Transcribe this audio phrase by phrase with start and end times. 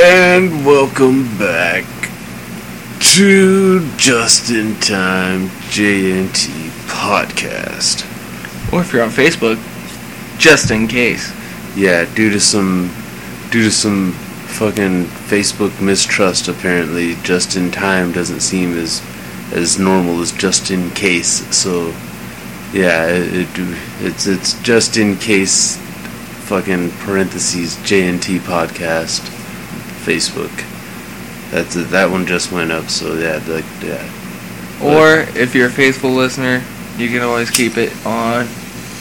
[0.00, 1.84] And welcome back
[3.00, 8.04] to Just in Time JNT Podcast.
[8.72, 9.58] Or if you're on Facebook,
[10.38, 11.32] just in case.
[11.76, 12.94] Yeah, due to some
[13.50, 19.02] due to some fucking Facebook mistrust apparently, just in time doesn't seem as
[19.50, 21.44] as normal as just in case.
[21.56, 21.88] So
[22.72, 25.76] yeah, it, it it's it's just in case
[26.46, 29.34] fucking parentheses JNT podcast
[30.08, 30.64] Facebook.
[31.50, 31.90] That's it.
[31.90, 34.02] That one just went up, so yeah, like yeah.
[34.82, 36.62] Or if you're a faithful listener,
[36.96, 38.46] you can always keep it on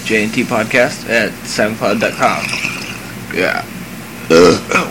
[0.04, 2.44] JNT Podcast at SoundCloud.com.
[3.34, 3.64] Yeah.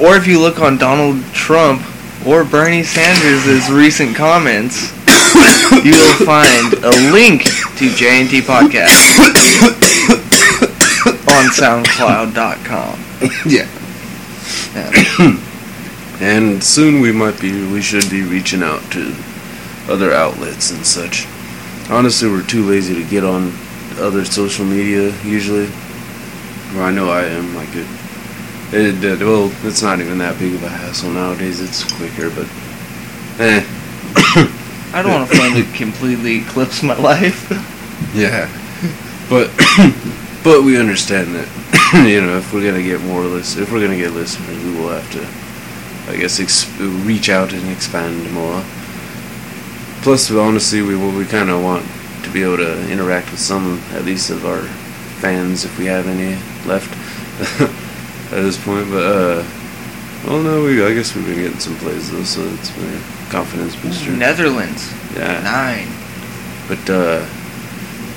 [0.00, 1.82] Or if you look on Donald Trump
[2.26, 4.92] or Bernie Sanders' recent comments,
[5.84, 9.18] you'll find a link to JNT Podcast
[11.28, 13.02] on SoundCloud.com.
[13.46, 13.66] Yeah.
[14.74, 15.42] Yeah.
[16.20, 19.14] And soon we might be, we should be reaching out to
[19.88, 21.26] other outlets and such.
[21.90, 23.52] Honestly, we're too lazy to get on
[23.98, 25.66] other social media usually.
[26.74, 27.54] Or I know I am.
[27.54, 27.86] Like it,
[28.72, 31.60] it, it well, it's not even that big of a hassle nowadays.
[31.60, 32.48] It's quicker, but
[33.38, 33.64] eh.
[34.92, 37.50] I don't want to find it completely eclipse my life.
[38.14, 38.48] Yeah,
[39.30, 39.50] but
[40.44, 41.48] but we understand that
[42.06, 44.88] you know if we're gonna get more list, if we're gonna get listeners, we will
[44.90, 45.26] have to,
[46.08, 48.62] I guess, ex- reach out and expand more.
[50.02, 51.84] Plus, honestly, we we kind of want
[52.24, 54.62] to be able to interact with some, at least, of our
[55.20, 56.92] fans, if we have any left
[58.32, 58.88] at this point.
[58.90, 59.44] But uh,
[60.26, 63.30] well, no, we I guess we've been getting some plays though, so it's been a
[63.30, 64.10] confidence booster.
[64.12, 65.42] Netherlands, Yeah.
[65.42, 65.88] nine.
[66.68, 67.26] But uh,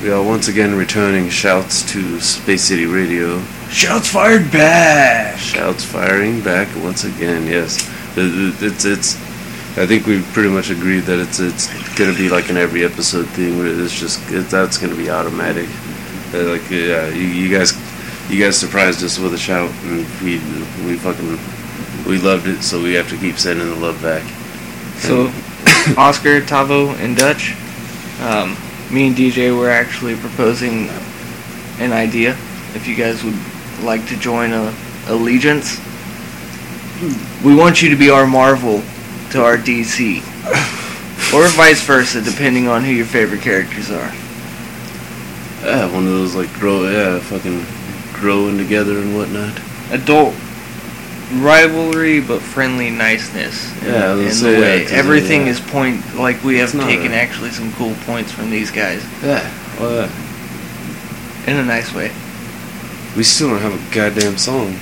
[0.04, 3.42] we are once again returning shouts to Space City Radio.
[3.70, 5.38] Shots fired back.
[5.38, 7.46] Shouts firing back once again.
[7.48, 9.16] Yes, The- the- it's it's.
[9.78, 11.68] I think we've pretty much agreed that it's it's
[11.98, 13.58] gonna be like an every episode thing.
[13.60, 15.70] Where it's just it, that's gonna be automatic.
[16.34, 17.74] Uh, like yeah, you, you guys
[18.30, 20.40] you guys surprised us with a shout, and we
[20.86, 21.38] we fucking
[22.08, 22.64] we loved it.
[22.64, 24.24] So we have to keep sending the love back.
[24.98, 25.28] So,
[25.98, 27.54] Oscar, Tavo, and Dutch,
[28.22, 28.58] um,
[28.92, 30.90] me and DJ were actually proposing
[31.80, 32.32] an idea.
[32.76, 33.34] If you guys would
[33.84, 34.74] like to join a
[35.08, 35.78] allegiance,
[37.00, 37.48] hmm.
[37.48, 38.82] we want you to be our Marvel
[39.32, 40.18] to our DC,
[41.34, 44.14] or vice versa, depending on who your favorite characters are.
[45.64, 47.66] Yeah, one of those like grow yeah fucking
[48.14, 49.60] growing together and whatnot.
[49.92, 50.34] Adult
[51.34, 53.72] rivalry, but friendly niceness.
[53.84, 55.52] In, Yeah, in the way everything yeah.
[55.52, 56.16] is point.
[56.16, 59.48] Like we have taken a- actually some cool points from these guys Yeah,
[59.80, 61.52] well, yeah.
[61.52, 62.12] in a nice way.
[63.16, 64.70] We still don't have a goddamn song.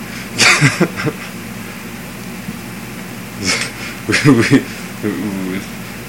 [4.08, 4.64] we, we,
[5.04, 5.58] we,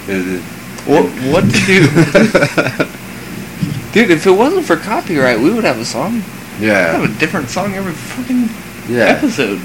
[0.08, 0.40] uh,
[0.86, 1.80] What what to do,
[3.92, 4.10] dude?
[4.10, 6.14] If it wasn't for copyright, we would have a song.
[6.60, 8.48] We'd have yeah, a different song every fucking
[8.88, 9.60] yeah, episode.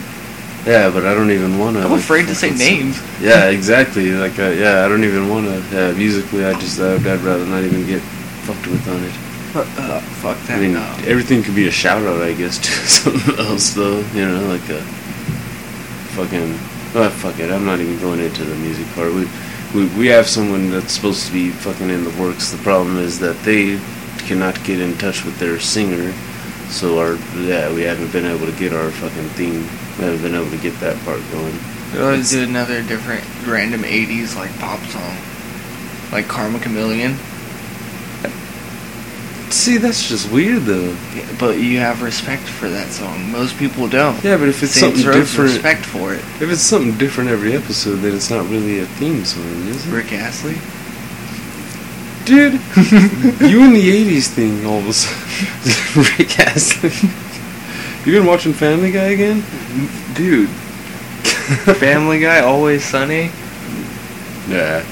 [0.66, 1.84] yeah, but I don't even want to.
[1.84, 3.02] I'm afraid to say names.
[3.22, 4.12] Yeah, exactly.
[4.12, 5.64] Like, uh, yeah, I don't even want to.
[5.76, 8.02] Yeah, musically, I just, I'd, I'd rather not even get
[8.46, 9.14] fucked with on it.
[9.56, 10.58] Uh, fuck that.
[10.58, 10.96] I mean, no.
[11.06, 14.00] everything could be a shout out, I guess, to something else, though.
[14.14, 14.82] You know, like a
[16.16, 16.58] fucking.
[16.96, 17.52] Oh, fuck it.
[17.52, 19.14] I'm not even going into the music part.
[19.14, 19.28] We,
[19.76, 22.52] we, we have someone that's supposed to be fucking in the works.
[22.52, 23.80] The problem is that they
[24.26, 26.14] cannot get in touch with their singer.
[26.70, 27.16] So, our.
[27.38, 29.62] Yeah, we haven't been able to get our fucking theme.
[29.98, 31.54] We haven't been able to get that part going.
[31.94, 35.16] We always do another different random 80s like pop song.
[36.12, 37.18] Like Karma Chameleon.
[39.54, 40.96] See, that's just weird, though.
[41.16, 43.32] Yeah, But you have respect for that song.
[43.32, 44.22] Most people don't.
[44.24, 45.54] Yeah, but if it's Saints something Row's different.
[45.54, 46.20] respect for it.
[46.42, 49.92] If it's something different every episode, then it's not really a theme song, is it?
[49.92, 50.58] Rick Astley.
[52.26, 52.54] Dude,
[53.52, 56.04] you in the '80s thing all of a sudden.
[56.18, 57.10] Rick Astley.
[58.06, 59.44] You been watching Family Guy again?
[60.16, 60.50] Dude.
[61.78, 63.30] Family Guy, Always Sunny.
[64.48, 64.84] Yeah.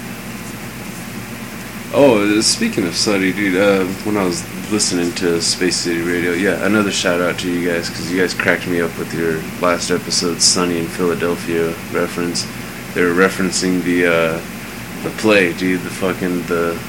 [1.94, 4.42] Oh, speaking of Sunny, dude, uh, when I was
[4.72, 8.34] listening to Space City Radio, yeah, another shout out to you guys because you guys
[8.34, 12.48] cracked me up with your last episode, Sunny in Philadelphia reference.
[12.94, 15.82] They were referencing the uh, the play, dude.
[15.82, 16.80] The fucking the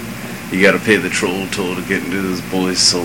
[0.52, 3.02] you got to pay the troll toll to get into this boy's soul,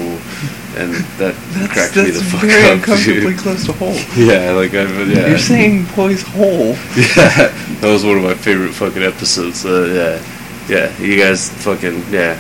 [0.78, 1.34] and that
[1.72, 3.40] cracked me the fuck very up, uncomfortably dude.
[3.40, 3.98] close to hole.
[4.16, 5.28] Yeah, like I yeah.
[5.30, 6.76] You're saying boy's hole.
[6.96, 7.50] Yeah,
[7.82, 9.66] that was one of my favorite fucking episodes.
[9.66, 9.86] Uh,
[10.22, 10.37] yeah,
[10.68, 12.40] yeah, you guys fucking yeah,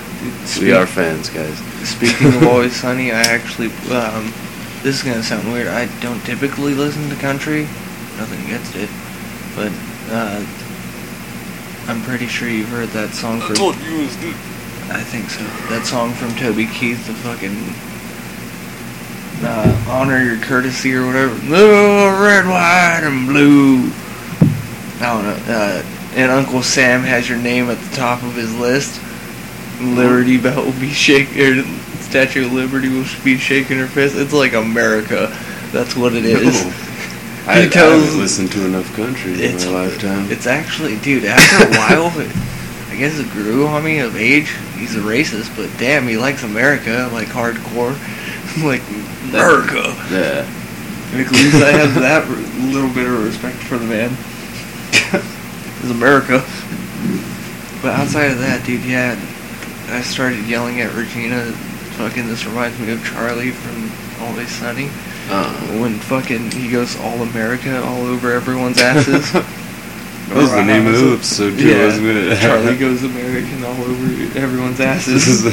[0.59, 1.57] we are fans, guys.
[1.87, 4.33] Speaking of Always Sunny, I actually, um,
[4.83, 5.67] this is gonna sound weird.
[5.67, 7.63] I don't typically listen to country,
[8.17, 8.89] nothing against it,
[9.55, 9.71] but
[10.09, 10.45] Uh,
[11.87, 13.55] I'm pretty sure you've heard that song from.
[13.55, 14.35] you was good.
[14.89, 15.43] I think so.
[15.69, 17.55] That song from Toby Keith, the fucking
[19.43, 21.37] uh, honor your courtesy or whatever.
[21.41, 23.91] Blue, red, white, and blue.
[24.99, 25.39] I don't know.
[25.47, 25.83] Uh,
[26.17, 28.99] and Uncle Sam has your name at the top of his list.
[29.79, 31.63] Liberty Bell will be shaking, or
[32.01, 34.15] Statue of Liberty will be shaking her fist.
[34.15, 35.27] It's like America.
[35.71, 36.65] That's what it is.
[36.65, 36.73] No.
[37.47, 40.29] I, I haven't listened to enough country in my lifetime.
[40.31, 42.35] It's actually, dude, after a while, it,
[42.89, 44.49] I guess it grew on me of age.
[44.75, 47.93] He's a racist, but damn, he likes America, like hardcore.
[48.65, 48.81] like,
[49.29, 49.93] America.
[50.11, 50.49] yeah.
[51.13, 52.27] At least I have that
[52.73, 54.17] little bit of respect for the man.
[55.81, 56.43] It's America.
[57.81, 59.15] But outside of that, dude, yeah,
[59.89, 61.43] I started yelling at Regina.
[61.97, 63.91] Fucking, this reminds me of Charlie from
[64.25, 64.89] Always Sunny.
[65.29, 69.31] Uh, When fucking he goes all America all over everyone's asses.
[69.33, 69.45] that
[70.35, 72.37] was the name of the episode, too, Yeah, wasn't it?
[72.41, 75.45] Charlie goes American all over everyone's asses.
[75.47, 75.49] I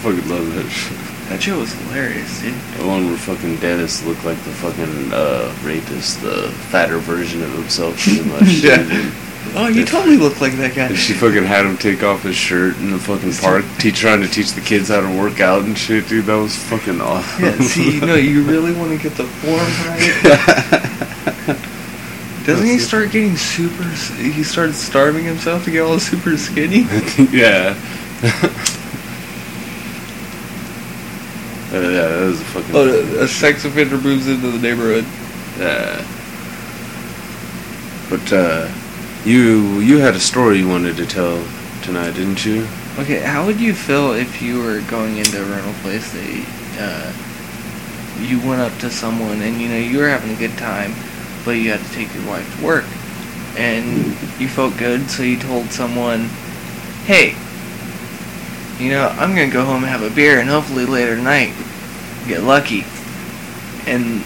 [0.00, 0.96] fucking love that shit.
[1.28, 2.54] That show was hilarious, dude.
[2.78, 7.52] The one where fucking Dennis looked like the fucking uh, rapist, the fatter version of
[7.52, 8.48] himself, pretty much.
[8.62, 8.82] Yeah.
[8.82, 9.12] dude.
[9.54, 10.86] Oh, you totally look like that guy.
[10.86, 14.20] And she fucking had him take off his shirt in the fucking park, teach trying
[14.20, 16.26] to teach the kids how to work out and shit, dude.
[16.26, 17.44] That was fucking awesome.
[17.44, 19.58] Yeah, see, no, you really want to get the form
[19.88, 21.58] right.
[22.46, 23.84] Doesn't he start getting super?
[24.16, 26.86] He starts starving himself to get all super skinny.
[27.30, 27.74] yeah.
[31.72, 32.74] Uh, yeah, that was a fucking.
[32.74, 35.04] Oh, a- sex offender moves into the neighborhood.
[35.58, 36.04] Yeah.
[38.08, 38.68] But uh,
[39.24, 41.44] you you had a story you wanted to tell
[41.82, 42.66] tonight, didn't you?
[42.98, 46.46] Okay, how would you feel if you were going into a rental place that
[46.80, 47.12] uh,
[48.22, 50.94] you went up to someone and you know you were having a good time,
[51.44, 52.84] but you had to take your wife to work,
[53.58, 54.06] and
[54.40, 56.30] you felt good, so you told someone,
[57.04, 57.36] "Hey,
[58.78, 61.52] you know I'm gonna go home and have a beer, and hopefully later tonight
[62.26, 62.84] get lucky,"
[63.86, 64.22] and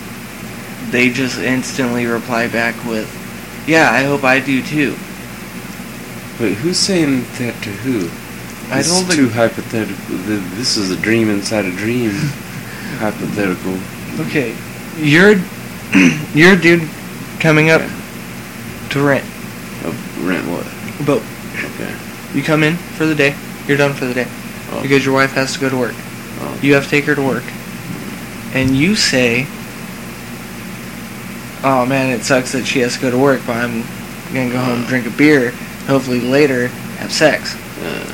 [0.90, 3.08] they just instantly reply back with,
[3.66, 4.94] "Yeah, I hope I do too."
[6.40, 8.10] Wait, who's saying that to who?
[8.72, 10.16] I This told is too hypothetical.
[10.56, 12.10] This is a dream inside a dream.
[12.98, 13.78] hypothetical.
[14.26, 14.54] Okay,
[14.98, 15.36] you're
[16.34, 16.88] you're a dude
[17.40, 17.82] coming up
[18.90, 19.24] to rent
[19.84, 20.66] Uh, rent what?
[21.00, 21.22] a boat.
[21.74, 21.94] Okay.
[22.34, 23.34] You come in for the day.
[23.66, 24.26] You're done for the day
[24.72, 24.82] Oh.
[24.82, 25.94] because your wife has to go to work.
[26.40, 26.58] Oh.
[26.62, 27.44] You have to take her to work,
[28.54, 29.46] and you say,
[31.64, 33.82] "Oh man, it sucks that she has to go to work, but I'm
[34.32, 35.52] gonna go home, drink a beer,
[35.86, 37.54] hopefully later have sex."
[37.84, 38.04] Uh,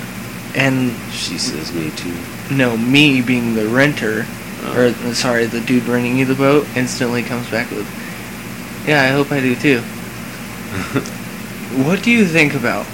[0.54, 2.14] And she says me too.
[2.50, 4.26] no, me being the renter,
[4.64, 4.74] Oh.
[4.76, 7.86] or uh, sorry, the dude renting you the boat, instantly comes back with,
[8.86, 9.80] "Yeah, I hope I do too."
[11.84, 12.86] What do you think about?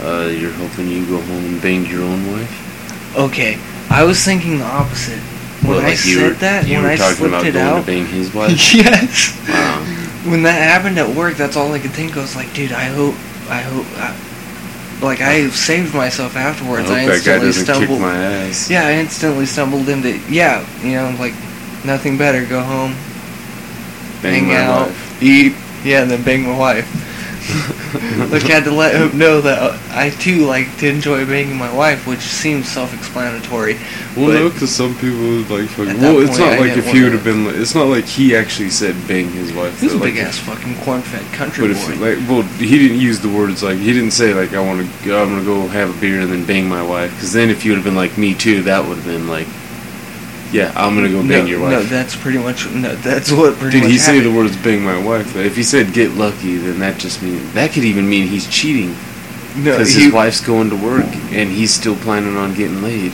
[0.00, 3.16] Uh, you're hoping you go home and bang your own wife?
[3.16, 3.58] Okay,
[3.90, 5.18] I was thinking the opposite.
[5.66, 7.80] When I like said were, that, you when were I talking slipped about it out,
[7.80, 8.74] to bang his wife?
[8.74, 9.36] yes.
[9.48, 10.30] wow.
[10.30, 12.16] When that happened at work, that's all I could think.
[12.16, 13.14] I was like, dude, I hope,
[13.48, 14.16] I hope, I,
[15.04, 16.90] like I saved myself I afterwards.
[16.90, 18.00] I, guy instantly stumbled.
[18.00, 18.70] my ass.
[18.70, 21.32] Yeah, I instantly stumbled into yeah, you know, like
[21.84, 22.44] nothing better.
[22.46, 22.94] Go home,
[24.22, 25.22] Bang out, wife.
[25.22, 27.76] eat, yeah, and then bang my wife.
[28.30, 31.56] like I had to let him know that uh, I too like to enjoy banging
[31.56, 33.74] my wife, which seems self-explanatory.
[34.16, 36.00] Well, but- no, because some people would like fucking.
[36.00, 37.46] Well, it's not I like if he would have been.
[37.46, 39.80] Like, it's not like he actually said bang his wife.
[39.80, 41.92] He's a though, big like, ass fucking corn-fed country But boy.
[41.92, 44.86] if like, well, he didn't use the words like he didn't say like I want
[45.02, 45.16] to.
[45.16, 47.12] I'm gonna go have a beer and then bang my wife.
[47.14, 49.48] Because then if you would have been like me too, that would have been like,
[50.52, 51.70] yeah, I'm gonna go bang no, your wife.
[51.72, 54.36] no, that's pretty much no, that's what pretty Did much he say the happened.
[54.36, 55.36] words "bang my wife"?
[55.36, 58.94] If he said "get lucky," then that just means that could even mean he's cheating
[59.56, 63.12] No, because his wife's going to work and he's still planning on getting laid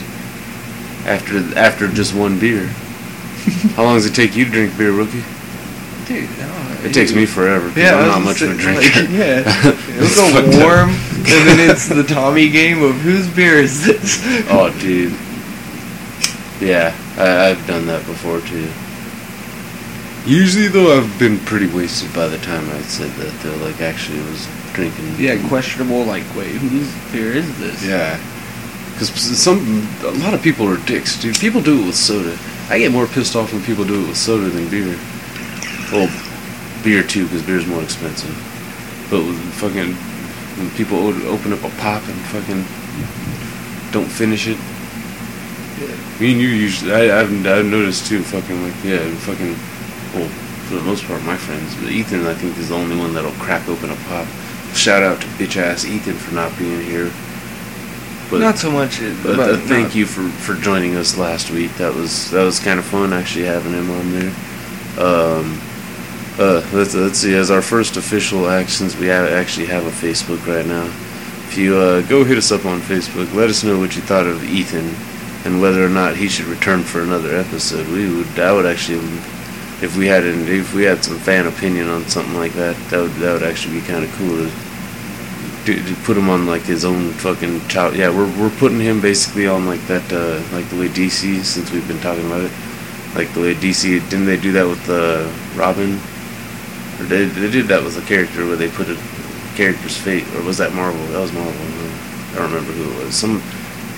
[1.05, 2.65] after after just one beer.
[3.75, 5.23] How long does it take you to drink beer, rookie?
[6.07, 6.67] dude, I.
[6.85, 7.71] It takes me forever.
[7.79, 8.81] Yeah, I'm not much of a drinker.
[9.01, 9.43] like, yeah,
[9.99, 14.21] It's it'll go warm, and then it's the Tommy game of whose beer is this?
[14.49, 15.11] Oh, dude.
[16.59, 18.67] Yeah, I, I've done that before too.
[20.25, 23.31] Usually, though, I've been pretty wasted by the time I said that.
[23.41, 25.15] Though, like, actually was drinking.
[25.17, 26.03] yeah, questionable.
[26.03, 27.85] Like, wait, whose beer is this?
[27.85, 28.19] Yeah.
[28.91, 29.09] Because
[29.39, 31.37] some, a lot of people are dicks, dude.
[31.37, 32.37] People do it with soda.
[32.69, 34.97] I get more pissed off when people do it with soda than beer.
[35.91, 36.09] Well,
[36.83, 38.35] beer too, because beer's more expensive.
[39.09, 40.97] But with fucking, when people
[41.29, 42.65] open up a pop and fucking
[43.91, 44.57] don't finish it.
[46.19, 49.53] Me and you usually, I, I've, I've noticed too, fucking like, yeah, fucking,
[50.13, 50.27] well,
[50.67, 51.75] for the most part, my friends.
[51.75, 54.27] But Ethan, I think, is the only one that'll crack open a pop.
[54.73, 57.11] Shout out to bitch ass Ethan for not being here.
[58.29, 58.99] But not so much.
[59.23, 61.73] but, But, uh, thank you for, for joining us last week.
[61.75, 64.33] That was that was kind of fun actually having him on there.
[64.99, 65.61] Um,
[66.37, 67.35] uh, let's let's see.
[67.35, 70.85] As our first official actions, we have, actually have a Facebook right now.
[71.47, 74.27] If you uh, go hit us up on Facebook, let us know what you thought
[74.27, 74.93] of Ethan
[75.45, 77.87] and whether or not he should return for another episode.
[77.87, 78.97] We would I would actually,
[79.81, 83.01] if we had an, if we had some fan opinion on something like that, that
[83.01, 84.49] would that would actually be kind of cool
[85.65, 87.95] to to, put him on like his own fucking child.
[87.95, 91.71] Yeah, we're we're putting him basically on like that, uh, like the way DC since
[91.71, 92.51] we've been talking about it,
[93.15, 95.29] like the way DC didn't they do that with uh,
[95.59, 95.99] Robin?
[96.99, 98.97] Or they they did that with a character where they put a
[99.55, 101.05] character's fate, or was that Marvel?
[101.07, 101.53] That was Marvel.
[101.53, 103.15] I don't remember who it was.
[103.15, 103.41] Some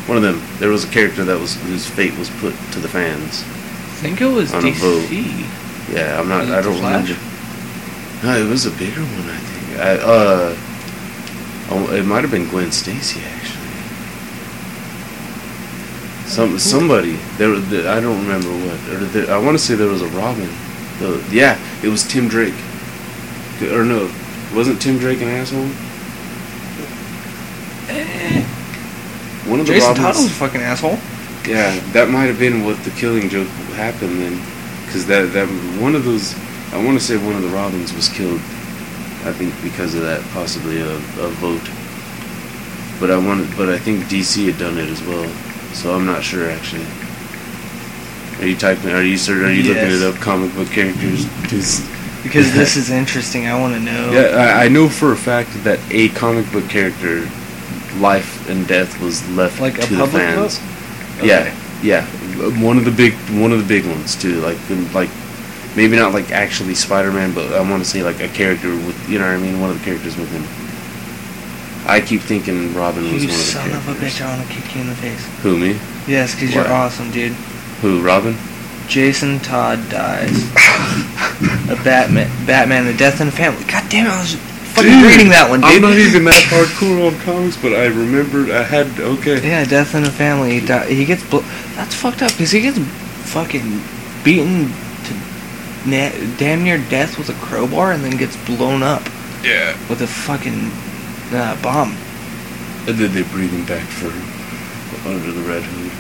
[0.10, 0.42] one of them.
[0.58, 3.44] There was a character that was whose fate was put to the fans.
[3.44, 5.08] I think it was on a vote.
[5.94, 6.50] Yeah, I'm not.
[6.50, 7.10] I don't Flash?
[7.10, 8.26] remember.
[8.26, 9.30] No, it was a bigger one.
[9.30, 9.80] I think.
[9.80, 10.56] I, uh,
[11.70, 13.60] oh, it might have been Gwen Stacy actually.
[16.28, 17.54] Some somebody there.
[17.88, 18.80] I don't remember what.
[18.90, 20.50] Or there, I want to say there was a Robin.
[21.00, 22.56] The, yeah, it was Tim Drake.
[23.62, 24.12] Or no,
[24.56, 25.70] wasn't Tim Drake an asshole?
[29.50, 29.96] One of the Jason.
[29.96, 30.98] Todd was a fucking asshole.
[31.48, 34.36] Yeah, that might have been what the killing joke happened then,
[34.86, 35.48] because that that
[35.82, 36.36] one of those,
[36.74, 38.40] I want to say one of the Robins was killed.
[39.26, 41.68] I think because of that, possibly a, a vote.
[43.00, 45.28] But I wanted, but I think DC had done it as well,
[45.74, 46.86] so I'm not sure actually.
[48.40, 48.92] Are you typing?
[48.92, 49.46] Are you sir?
[49.46, 50.02] Are you looking Yes.
[50.02, 50.22] it up?
[50.22, 51.26] Comic book characters.
[52.24, 53.48] Because this is interesting.
[53.48, 54.12] I want to know.
[54.12, 57.28] yeah, I, I know for a fact that a comic book character,
[57.98, 60.58] life and death was left Like a to the fans.
[60.60, 61.26] vote?
[61.26, 62.06] Yeah, yeah.
[62.64, 64.40] One of the big, one of the big ones too.
[64.42, 65.10] Like, the- like
[65.76, 69.20] maybe not like actually Spider-Man, but I want to say like a character with, you
[69.20, 69.60] know what I mean?
[69.60, 70.44] One of the characters with him.
[71.88, 74.20] I keep thinking Robin was one of the son of characters.
[74.20, 74.26] a bitch!
[74.26, 75.26] I want to kick you in the face.
[75.42, 75.80] Who me?
[76.08, 77.32] Yes, because you're awesome, dude.
[77.82, 78.38] Who Robin?
[78.88, 80.44] Jason Todd dies.
[81.70, 83.64] a Batman, Batman, the Death in the Family.
[83.66, 84.40] God damn it!
[84.80, 85.70] I was fucking Dude, reading that one, dude.
[85.72, 89.46] I'm not even that hardcore on comics, but I remembered I had okay.
[89.48, 90.60] Yeah, Death in the Family.
[90.60, 91.44] He, di- he gets blo-
[91.76, 92.78] that's fucked up because he gets
[93.34, 93.82] fucking
[94.24, 94.72] beaten
[95.06, 95.14] to
[95.90, 99.04] na- damn near death with a crowbar and then gets blown up
[99.44, 99.76] Yeah.
[99.90, 100.72] with a fucking
[101.36, 101.96] uh, bomb.
[102.88, 104.10] And then they bring him back for
[105.08, 105.92] under the red hood.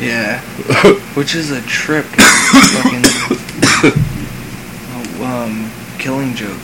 [0.00, 0.40] Yeah,
[1.14, 2.06] which is a trip.
[2.06, 3.02] 'cause fucking
[4.94, 6.56] oh, um, Killing Joke.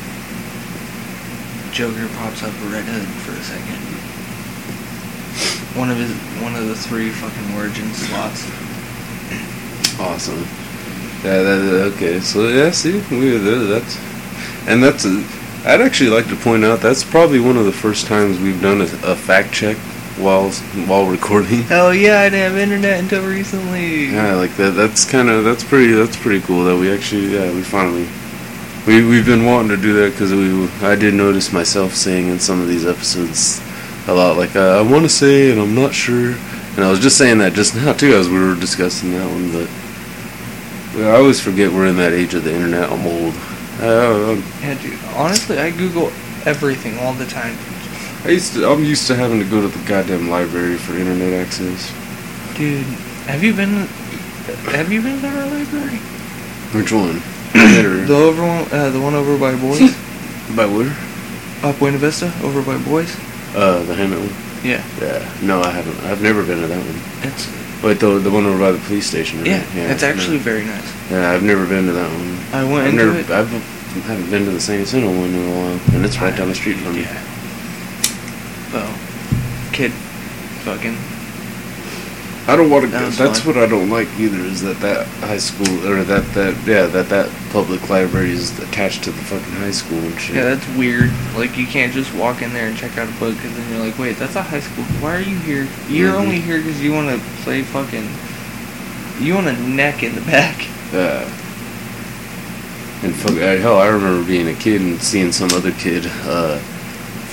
[1.76, 3.76] Joker pops up a red hood for a second.
[5.78, 6.11] One of his,
[6.42, 8.49] one of the three fucking origin slots.
[10.00, 10.40] Awesome.
[11.23, 11.42] Yeah.
[11.42, 12.21] That, okay.
[12.21, 12.71] So yeah.
[12.71, 13.99] See, we that's
[14.66, 15.23] and that's a.
[15.68, 18.80] I'd actually like to point out that's probably one of the first times we've done
[18.80, 19.76] a, a fact check
[20.16, 20.49] while
[20.88, 21.61] while recording.
[21.64, 24.06] Hell yeah, I didn't have internet until recently.
[24.06, 24.71] Yeah, like that.
[24.71, 28.09] That's kind of that's pretty that's pretty cool that we actually yeah we finally
[28.87, 32.38] we we've been wanting to do that because we I did notice myself saying in
[32.38, 33.61] some of these episodes
[34.09, 36.37] a lot like uh, I want to say and I'm not sure
[36.76, 39.50] and I was just saying that just now too as we were discussing that one
[39.52, 39.69] but
[40.97, 42.90] I always forget we're in that age of the internet.
[42.90, 43.35] I'm old.
[43.81, 44.99] Uh, Yeah, dude.
[45.14, 46.07] Honestly, I Google
[46.47, 47.55] everything all the time.
[48.25, 51.35] I used to I'm used to having to go to the goddamn library for internet
[51.35, 51.93] access.
[52.57, 52.87] Dude,
[53.28, 53.87] have you been?
[54.73, 55.99] Have you been to our library?
[56.73, 57.21] Which one?
[57.53, 58.05] Better.
[58.07, 59.81] The over one, uh, the one over by Boys,
[60.57, 60.95] By where?
[61.62, 63.15] up Buena Vista, over by Boys.
[63.55, 64.35] Uh, the Hammett one.
[64.65, 65.23] Yeah, Yeah.
[65.43, 65.99] No, I haven't.
[66.05, 67.00] I've never been to that one.
[67.29, 67.49] it's
[67.83, 69.38] Wait, the the one over by the police station.
[69.38, 69.49] Right?
[69.49, 70.43] yeah, it's actually no.
[70.43, 71.11] very nice.
[71.11, 72.38] Yeah, I've never been to that one.
[72.53, 73.19] I went I've into never.
[73.21, 73.31] it.
[73.31, 76.35] I've, I haven't been to the San Jacinto one in a while, and it's right
[76.37, 77.03] down the street from me.
[77.03, 77.23] Yeah.
[78.73, 78.93] Well,
[79.73, 79.93] kid,
[80.65, 80.97] fucking.
[82.49, 82.91] I don't want to.
[82.93, 83.55] That That's fun.
[83.57, 84.38] what I don't like either.
[84.38, 89.03] Is that that high school or that that yeah that that public library is attached
[89.05, 90.37] to the fucking high school and shit.
[90.37, 91.11] Yeah, that's weird.
[91.35, 93.85] Like you can't just walk in there and check out a book because then you're
[93.85, 94.85] like, wait, that's a high school.
[95.03, 95.67] Why are you here?
[95.88, 96.21] You're Mhm.
[96.21, 98.09] only here because you want to play fucking.
[99.19, 100.69] You want a neck in the back.
[100.95, 101.29] Uh,
[103.03, 106.61] and fuck, uh, hell, I remember being a kid and seeing some other kid, uh,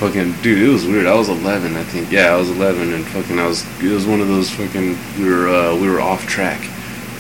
[0.04, 1.08] fucking, dude, it was weird.
[1.08, 2.12] I was 11, I think.
[2.12, 5.30] Yeah, I was 11, and fucking, I was, it was one of those fucking, we
[5.30, 6.60] were, uh, we were off track,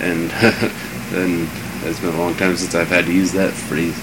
[0.01, 0.29] and,
[1.15, 1.47] and
[1.87, 3.97] it's been a long time since I've had to use that phrase.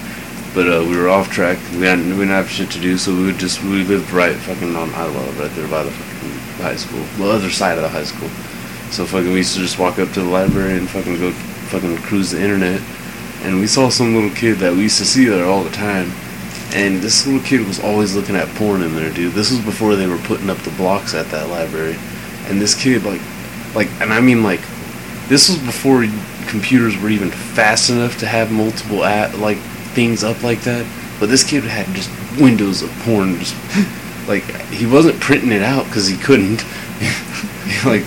[0.55, 1.59] But uh, we were off track.
[1.73, 4.35] We hadn't, we didn't have shit to do, so we would just we lived right
[4.35, 7.83] fucking on I love right there by the fucking high school, the other side of
[7.83, 8.27] the high school.
[8.91, 11.31] So fucking we used to just walk up to the library and fucking go
[11.71, 12.81] fucking cruise the internet.
[13.43, 16.11] and we saw some little kid that we used to see there all the time.
[16.73, 19.33] And this little kid was always looking at porn in there, dude.
[19.33, 21.97] This was before they were putting up the blocks at that library.
[22.47, 23.21] And this kid, like,
[23.75, 24.61] like, and I mean, like,
[25.27, 26.05] this was before
[26.47, 29.57] computers were even fast enough to have multiple at like
[29.95, 30.85] things up like that.
[31.19, 32.09] But this kid had just
[32.39, 33.55] windows of porn, just
[34.27, 36.63] like he wasn't printing it out because he couldn't.
[37.85, 38.03] like,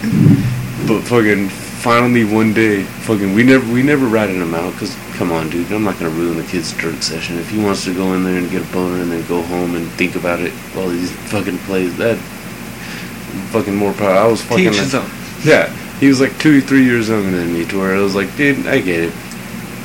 [0.87, 5.30] but fucking finally one day, fucking we never we never ratted him out because come
[5.30, 7.38] on, dude, I'm not gonna ruin the kid's jerk session.
[7.38, 9.75] If he wants to go in there and get a boner and then go home
[9.76, 12.16] and think about it while he fucking plays that,
[13.50, 14.11] fucking more power.
[14.11, 15.11] I was fucking Teach like,
[15.44, 15.73] yeah.
[16.00, 18.66] He was like two, three years younger than me, to where I was like, dude,
[18.66, 19.14] I get it,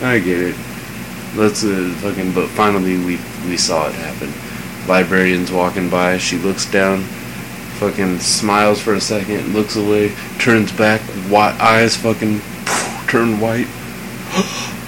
[0.02, 0.56] I get it.
[1.36, 2.34] Let's uh, fucking.
[2.34, 4.34] But finally, we we saw it happen.
[4.88, 6.18] Librarian's walking by.
[6.18, 7.04] She looks down,
[7.78, 12.42] fucking smiles for a second, looks away, turns back, white eyes fucking
[13.08, 13.68] turn white.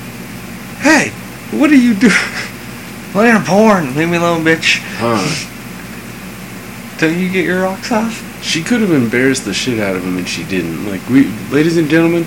[0.82, 1.10] hey,
[1.58, 2.14] what are you doing?
[3.12, 3.96] Playing porn.
[3.96, 4.80] Leave me alone, bitch.
[4.98, 5.20] Huh?
[7.00, 8.28] Don't you get your rocks off?
[8.44, 10.88] She could have embarrassed the shit out of him, and she didn't.
[10.88, 12.26] Like we, ladies and gentlemen,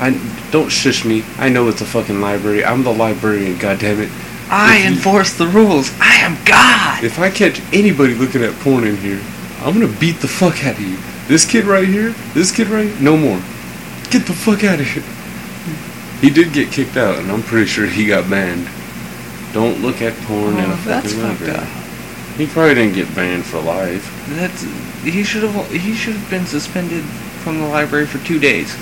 [0.00, 0.18] I
[0.50, 1.22] don't shush me.
[1.38, 2.64] I know it's a fucking library.
[2.64, 3.56] I'm the librarian.
[3.56, 4.10] goddammit.
[4.50, 5.92] I If you- enforce the rules.
[6.00, 7.04] I am God.
[7.04, 9.20] If I catch anybody looking at porn in here,
[9.62, 10.96] I'm gonna beat the fuck out of you.
[11.28, 13.40] This kid right here, this kid right, no more.
[14.10, 15.04] Get the fuck out of here.
[16.20, 18.68] He did get kicked out, and I'm pretty sure he got banned.
[19.52, 21.56] Don't look at porn in a Oh, fucking library.
[21.56, 21.64] up.
[22.36, 24.06] He probably didn't get banned for life.
[24.30, 24.62] That's
[25.02, 27.04] he should have he should have been suspended
[27.42, 28.74] from the library for two days.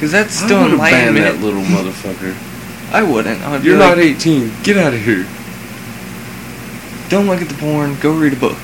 [0.00, 2.34] Cause that's I still would've banned that little motherfucker.
[2.92, 3.40] I wouldn't.
[3.42, 4.52] I'd You're like, not 18.
[4.62, 5.26] Get out of here.
[7.08, 7.96] Don't look at the porn.
[8.00, 8.58] Go read a book.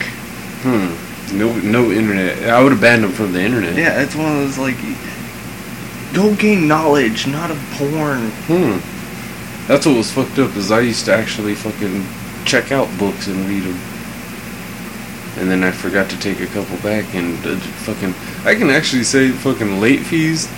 [0.63, 1.39] Hmm.
[1.39, 2.49] No, no internet.
[2.51, 3.77] I would have banned him from the internet.
[3.77, 4.77] Yeah, it's one of those like.
[6.14, 8.31] Go gain knowledge, not of porn.
[8.49, 8.79] Hmm.
[9.69, 10.56] That's what was fucked up.
[10.56, 12.04] Is I used to actually fucking
[12.45, 13.78] check out books and read them,
[15.39, 17.56] and then I forgot to take a couple back and uh,
[17.87, 18.15] fucking.
[18.45, 20.49] I can actually say fucking late fees.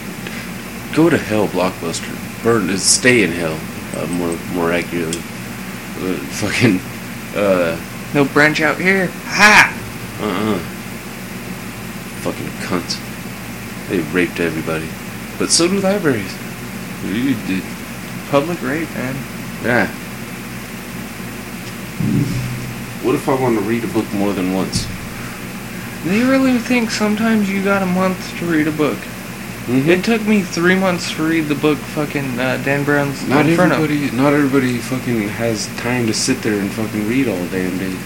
[0.94, 2.14] Go to hell, blockbuster.
[2.42, 2.70] Burn.
[2.70, 3.58] uh, Stay in hell.
[3.94, 5.20] Uh, more more accurately.
[6.00, 6.80] Uh, fucking.
[7.36, 7.78] Uh.
[8.14, 9.06] No branch out here.
[9.24, 9.72] Ha!
[10.20, 10.58] Uh-uh.
[12.20, 12.98] Fucking cunts.
[13.88, 14.86] They raped everybody.
[15.38, 16.32] But so do libraries.
[17.04, 17.62] You did.
[18.30, 19.14] Public rape, man.
[19.64, 19.86] Yeah.
[23.02, 24.86] What if I want to read a book more than once?
[26.04, 28.98] They really think sometimes you got a month to read a book.
[29.66, 29.88] Mm-hmm.
[29.90, 33.76] It took me three months to read the book, fucking uh, Dan Brown's Not Inferno.
[33.76, 37.96] everybody, not everybody fucking has time to sit there and fucking read all damn day.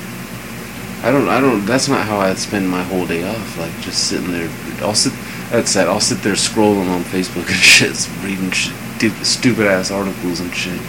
[1.03, 1.65] I don't, I don't.
[1.65, 3.59] That's not how I spend my whole day off.
[3.59, 4.51] Like just sitting there.
[4.81, 5.13] I'll sit.
[5.51, 5.87] That's it.
[5.87, 10.81] I'll sit there scrolling on Facebook and shit, reading shit, stupid ass articles and shit.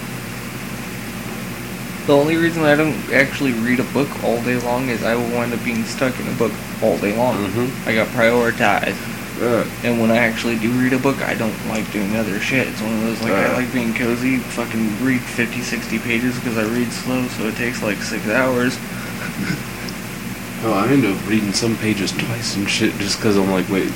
[2.07, 5.29] The only reason I don't actually read a book all day long is I will
[5.35, 7.35] wind up being stuck in a book all day long.
[7.35, 7.89] Mm-hmm.
[7.89, 8.95] I got prioritized.
[9.39, 12.65] Uh, And when I actually do read a book, I don't like doing other shit.
[12.67, 13.57] It's one of those, like, I Uh.
[13.57, 17.83] like being cozy, fucking read 50, 60 pages because I read slow, so it takes
[17.83, 18.77] like six hours.
[20.63, 23.91] oh, I end up reading some pages twice and shit just because I'm like, wait,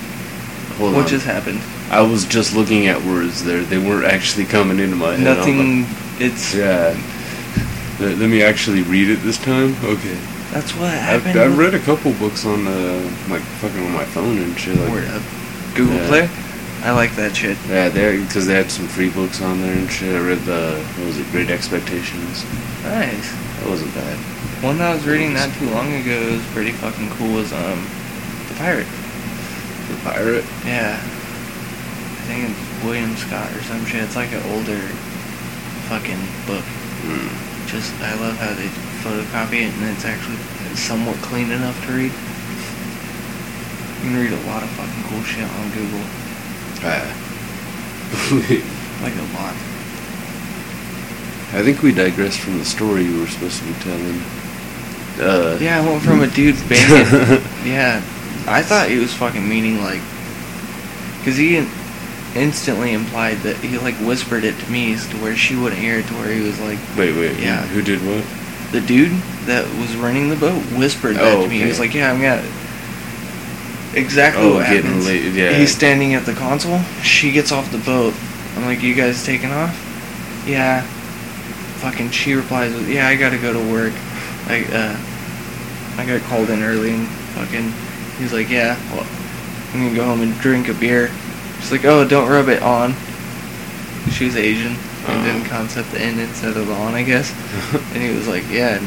[0.73, 1.07] hold what on.
[1.07, 1.59] just happened?
[1.89, 3.63] I was just looking at words there.
[3.63, 5.37] They weren't actually coming into my head.
[5.37, 5.85] Nothing,
[6.19, 6.95] it's, yeah.
[7.99, 9.75] Let, let me actually read it this time.
[9.83, 10.17] Okay.
[10.51, 11.39] that's what I've, happened.
[11.39, 14.77] I've read a couple books on uh, like fucking on my phone and shit.
[14.77, 15.21] Like, Word up.
[15.75, 16.07] Google Yeah.
[16.07, 16.29] Play?
[16.83, 17.57] I like that shit.
[17.69, 20.15] Yeah, there because they had some free books on there and shit.
[20.15, 22.43] I read the what was it, Great Expectations.
[22.83, 23.31] Nice.
[23.59, 24.17] That wasn't bad.
[24.63, 27.85] One that I was reading not too long ago was pretty fucking cool was, um,
[28.47, 28.87] The Pirate.
[30.03, 30.45] Pirate.
[30.65, 30.97] Yeah.
[30.97, 34.03] I think it's William Scott or some shit.
[34.03, 34.79] It's like an older
[35.89, 36.63] fucking book.
[37.05, 37.29] Hmm.
[37.67, 38.67] Just, I love how they
[39.05, 40.37] photocopy it and it's actually
[40.75, 42.11] somewhat clean enough to read.
[44.01, 46.03] You can read a lot of fucking cool shit on Google.
[46.83, 47.07] Ah.
[49.01, 49.55] Like a lot.
[51.57, 54.21] I think we digressed from the story you were supposed to be telling.
[55.19, 57.41] Uh, Yeah, I went from a dude banging.
[57.65, 57.99] yeah.
[58.47, 60.01] I thought he was fucking meaning like.
[61.19, 61.57] Because he
[62.35, 66.07] instantly implied that he like whispered it to me to where she wouldn't hear it
[66.07, 66.79] to where he was like.
[66.97, 67.39] Wait, wait.
[67.39, 67.61] Yeah.
[67.67, 68.25] Who, did what?
[68.71, 69.11] the dude
[69.45, 71.59] that was running the boat whispered that Oh, to me.
[71.59, 72.43] He was like, "Yeah, I'm got
[73.93, 75.51] exactly Oh, what happens." late, yeah.
[75.53, 76.79] He's standing at the console.
[77.03, 78.13] She gets off the boat.
[78.55, 79.75] I'm like, "You guys taking off?"
[80.47, 80.81] Yeah.
[81.81, 82.11] Fucking.
[82.11, 83.93] She replies with, "Yeah, I gotta go to work.
[84.47, 87.73] I uh, I got called in early and fucking."
[88.21, 89.05] He's like, "Yeah, well,
[89.73, 91.09] I'm gonna go home and drink a beer."
[91.59, 92.93] She's like, "Oh, don't rub it on."
[94.11, 94.75] She was Asian.
[95.07, 95.49] and then Uh-huh.
[95.49, 97.33] concept the in instead of the on, I guess.
[97.93, 98.85] And he was like, yeah, and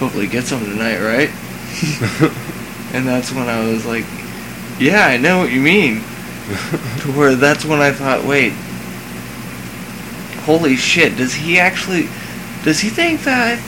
[0.00, 1.30] hopefully get some tonight, right?
[2.92, 4.04] And that's when I was like,
[4.78, 5.96] yeah, I know what you mean.
[7.02, 8.52] to where that's when I thought, wait,
[10.44, 12.08] holy shit, does he actually,
[12.62, 13.58] does he think that,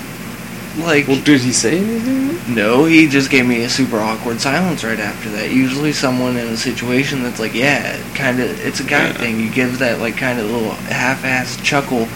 [0.77, 2.55] like, well, did he say anything?
[2.55, 5.51] no, he just gave me a super awkward silence right after that.
[5.51, 9.13] Usually, someone in a situation that's like, yeah, kind of, it's a guy Yeah.
[9.15, 9.41] thing.
[9.41, 12.07] You give that like kind of little half-assed chuckle.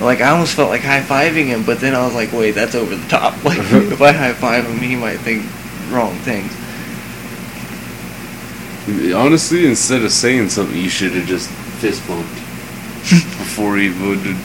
[0.00, 2.74] Like I almost felt like high fiving him, but then I was like, wait, that's
[2.74, 3.34] over the top.
[3.44, 3.58] Like
[3.92, 5.44] if I high five him, he might think
[5.92, 6.50] wrong things.
[9.14, 11.48] Honestly, instead of saying something, you should have just
[11.80, 12.28] fist bumped
[13.38, 14.36] before he would.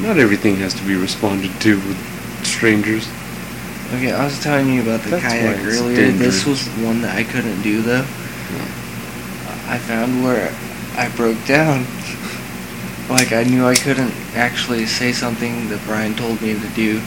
[0.00, 3.08] Not everything has to be responded to with strangers.
[3.94, 5.96] Okay, I was telling you about the That's kayak earlier.
[5.96, 6.18] dangerous.
[6.18, 8.06] This was one that I couldn't do though.
[9.66, 10.54] I found where
[10.96, 11.84] I broke down.
[13.10, 17.00] Like I knew I couldn't actually say something that Brian told me to do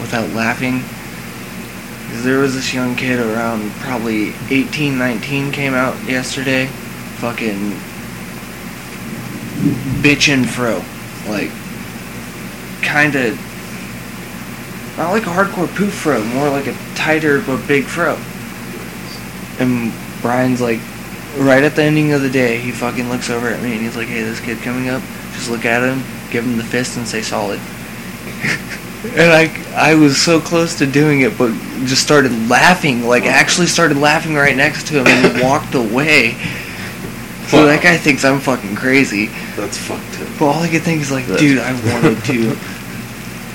[0.00, 0.82] without laughing.
[2.10, 6.68] 'Cause there was this young kid around probably 18, 19 came out yesterday,
[7.18, 7.74] fucking
[10.02, 10.84] bitchin' fro,
[11.28, 11.50] like
[12.84, 13.36] kind of
[14.96, 18.16] not like a hardcore poof fro, more like a tighter but big fro.
[19.58, 19.92] And
[20.22, 20.80] Brian's like,
[21.36, 23.96] right at the ending of the day, he fucking looks over at me and he's
[23.96, 27.06] like, hey, this kid coming up, just look at him, give him the fist and
[27.06, 27.58] say solid.
[29.16, 31.52] and I, I was so close to doing it, but
[31.86, 33.28] just started laughing, like oh.
[33.28, 36.34] actually started laughing right next to him and walked away.
[37.48, 37.66] So Wow.
[37.66, 39.26] that guy thinks I'm fucking crazy.
[39.56, 40.28] That's fucked up.
[40.38, 42.56] But all I could think is like, That's- dude, I wanted to.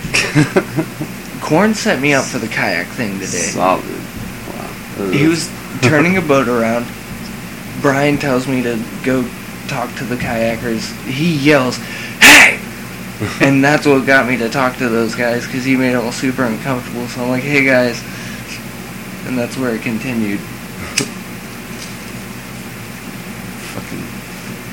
[1.42, 3.28] Corn set me up for the kayak thing today.
[3.28, 3.84] Solid.
[3.86, 5.12] Wow.
[5.12, 5.50] He was
[5.82, 6.86] turning a boat around.
[7.82, 9.28] Brian tells me to go
[9.68, 10.92] talk to the kayakers.
[11.06, 11.78] He yells,
[12.20, 12.60] "Hey!"
[13.42, 16.12] and that's what got me to talk to those guys because he made it all
[16.12, 17.08] super uncomfortable.
[17.08, 18.02] So I'm like, "Hey guys,"
[19.26, 20.40] and that's where it continued.
[23.74, 24.04] fucking.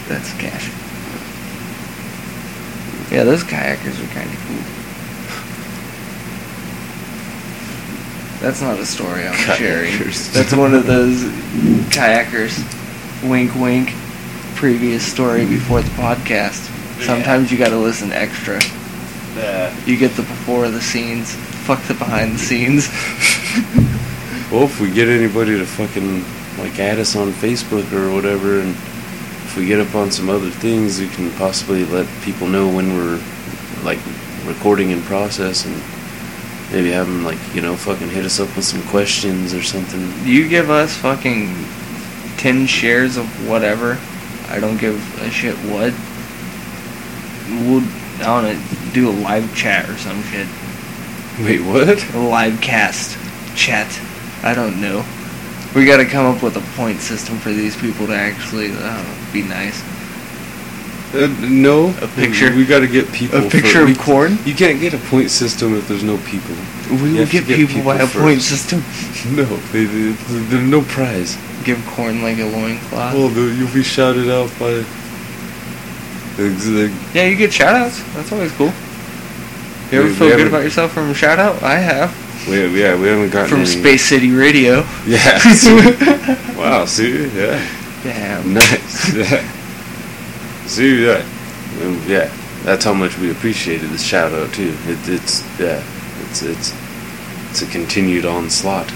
[0.08, 0.70] That's cash.
[3.12, 4.86] Yeah, those kayakers are kind of cool.
[8.46, 9.98] That's not a story I'm sharing.
[9.98, 11.24] That's one of those
[11.90, 12.54] kayakers.
[13.28, 13.92] Wink, wink.
[14.54, 16.70] Previous story before the podcast.
[17.04, 18.61] Sometimes you gotta listen extra.
[19.35, 19.76] Yeah.
[19.85, 21.35] You get the before the scenes.
[21.35, 22.88] Fuck the behind the scenes.
[24.52, 26.22] Well, if we get anybody to fucking
[26.56, 30.50] like add us on Facebook or whatever, and if we get up on some other
[30.50, 33.20] things, we can possibly let people know when we're
[33.82, 33.98] like
[34.44, 35.74] recording in process, and
[36.72, 40.12] maybe have them like you know fucking hit us up with some questions or something.
[40.26, 41.55] You give us fucking
[42.38, 43.98] 10 shares of whatever.
[44.48, 45.92] I don't give a shit what.
[47.66, 47.83] We'll,
[48.22, 48.61] I wanna
[48.92, 50.46] do a live chat or some shit.
[51.40, 52.14] Wait, what?
[52.14, 53.18] A live cast.
[53.57, 53.88] Chat.
[54.42, 55.05] I don't know.
[55.74, 59.42] We gotta come up with a point system for these people to actually, I be
[59.42, 59.83] nice.
[61.14, 62.55] Uh, no, A picture?
[62.55, 63.47] We got to get people.
[63.47, 64.38] A picture for, of corn?
[64.45, 66.55] You can't get a point system if there's no people.
[66.90, 68.83] We will get, get people, by a point system.
[69.35, 71.37] No, they, they, there's no prize.
[71.64, 73.14] Give corn like a loincloth.
[73.14, 74.85] Well, the, you'll be shouted out by.
[76.37, 78.05] The, yeah, you get shoutouts.
[78.14, 78.73] That's always cool.
[79.90, 81.62] You ever We- we feel good about yourself from a shoutout?
[81.62, 82.12] I have.
[82.49, 84.85] we, yeah, we haven't gotten From any- Space City Radio.
[85.07, 85.40] Yeah.
[86.57, 86.85] wow.
[86.85, 87.27] See.
[87.29, 87.66] Yeah.
[88.03, 88.55] Damn.
[88.55, 89.14] Nice.
[89.16, 89.53] Yeah.
[90.66, 91.05] See.
[91.07, 91.24] Yeah.
[91.83, 92.31] Um, Yeah.
[92.64, 94.74] That's how much we appreciated the shout out too.
[94.87, 95.83] It, it's yeah.
[96.29, 96.74] It's it's
[97.50, 98.90] it's a continued onslaught.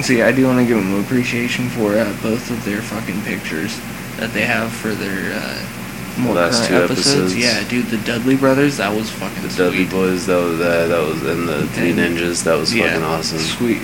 [0.00, 3.78] See, I do want to give them appreciation for uh, both of their fucking pictures
[4.16, 7.32] that they have for their uh, more Last current two episodes.
[7.34, 7.36] episodes.
[7.36, 9.58] Yeah, dude, the Dudley brothers, that was fucking The sweet.
[9.64, 10.24] Dudley Boys.
[10.26, 12.42] That was uh, that was and the Three And- Ninjas.
[12.44, 13.38] That was yeah, fucking awesome.
[13.38, 13.82] Sweet,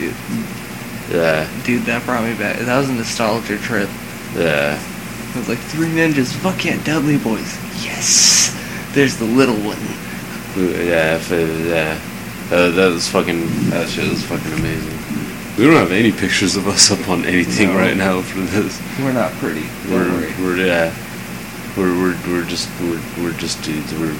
[1.10, 1.46] Yeah.
[1.64, 2.58] dude, that brought me back.
[2.60, 3.90] That was a nostalgia trip.
[4.34, 4.80] Yeah.
[5.38, 8.50] I was like, Three Ninjas, fuck yeah, Dudley boys, yes.
[8.92, 9.78] There's the little one.
[10.56, 12.00] Yeah, yeah.
[12.50, 13.46] Uh, that was fucking.
[13.70, 14.98] That shit was fucking amazing.
[15.56, 17.76] We don't have any pictures of us up on anything No.
[17.76, 18.82] right now for this.
[18.98, 19.62] We're not pretty.
[19.88, 20.92] We're we're yeah.
[21.76, 23.94] We're we're we're just we're we're just dudes.
[23.94, 24.16] We're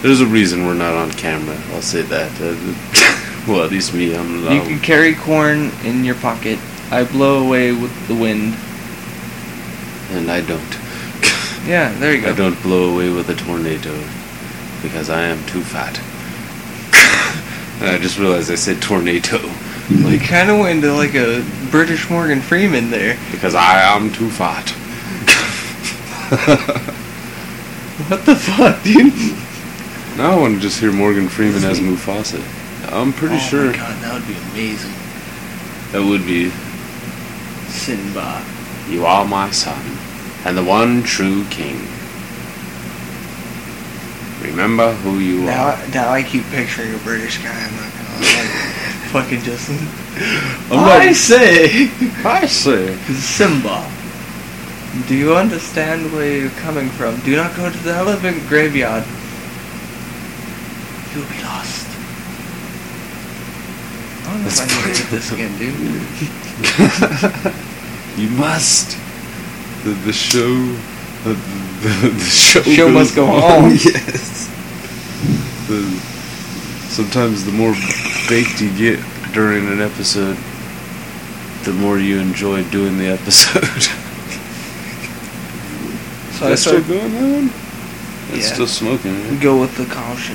[0.00, 1.60] there's a reason we're not on camera.
[1.74, 2.32] I'll say that.
[2.40, 2.56] Uh,
[3.52, 4.16] well, at least me.
[4.16, 4.40] I'm.
[4.44, 6.58] You I'm can carry corn in your pocket.
[6.90, 8.56] I blow away with the wind.
[10.10, 10.62] And I don't.
[11.66, 12.28] Yeah, there you go.
[12.30, 13.90] I don't blow away with a tornado
[14.82, 15.98] because I am too fat.
[17.80, 19.38] and I just realized I said tornado.
[19.88, 23.16] You kind of went into like a British Morgan Freeman there.
[23.30, 24.68] because I am too fat.
[28.08, 29.14] What the fuck, dude?
[30.18, 32.42] Now I want to just hear Morgan Freeman as Mufasa.
[32.92, 34.92] I'm pretty oh sure my god, that would be amazing.
[35.92, 36.50] that would be.
[37.70, 38.44] Simba.
[38.88, 39.80] You are my son,
[40.44, 41.80] and the one true king.
[44.42, 45.88] Remember who you Now, are.
[45.88, 47.48] now I keep picturing a British guy.
[47.50, 48.48] I'm not gonna lie.
[49.10, 49.78] fucking Justin.
[50.70, 51.90] I'm I not- say,
[52.24, 52.94] I say.
[53.14, 53.84] Simba.
[55.08, 57.18] Do you understand where you're coming from?
[57.20, 59.02] Do not go to the elephant graveyard.
[61.14, 61.86] You'll be lost.
[64.22, 67.54] I don't know That's if I need to do this again, dude.
[68.16, 68.96] you must.
[69.84, 70.54] The, the show.
[71.24, 71.34] The,
[71.82, 73.64] the, the show, Show must go on.
[73.64, 73.70] on.
[73.72, 74.48] yes.
[75.68, 75.82] The,
[76.90, 77.74] sometimes the more
[78.28, 79.00] baked you get
[79.32, 80.36] during an episode,
[81.64, 83.92] the more you enjoy doing the episode.
[86.34, 87.50] So I That's still going on?
[88.32, 88.54] It's Yeah.
[88.54, 89.14] still smoking.
[89.30, 89.40] right?
[89.40, 90.34] go with the caution.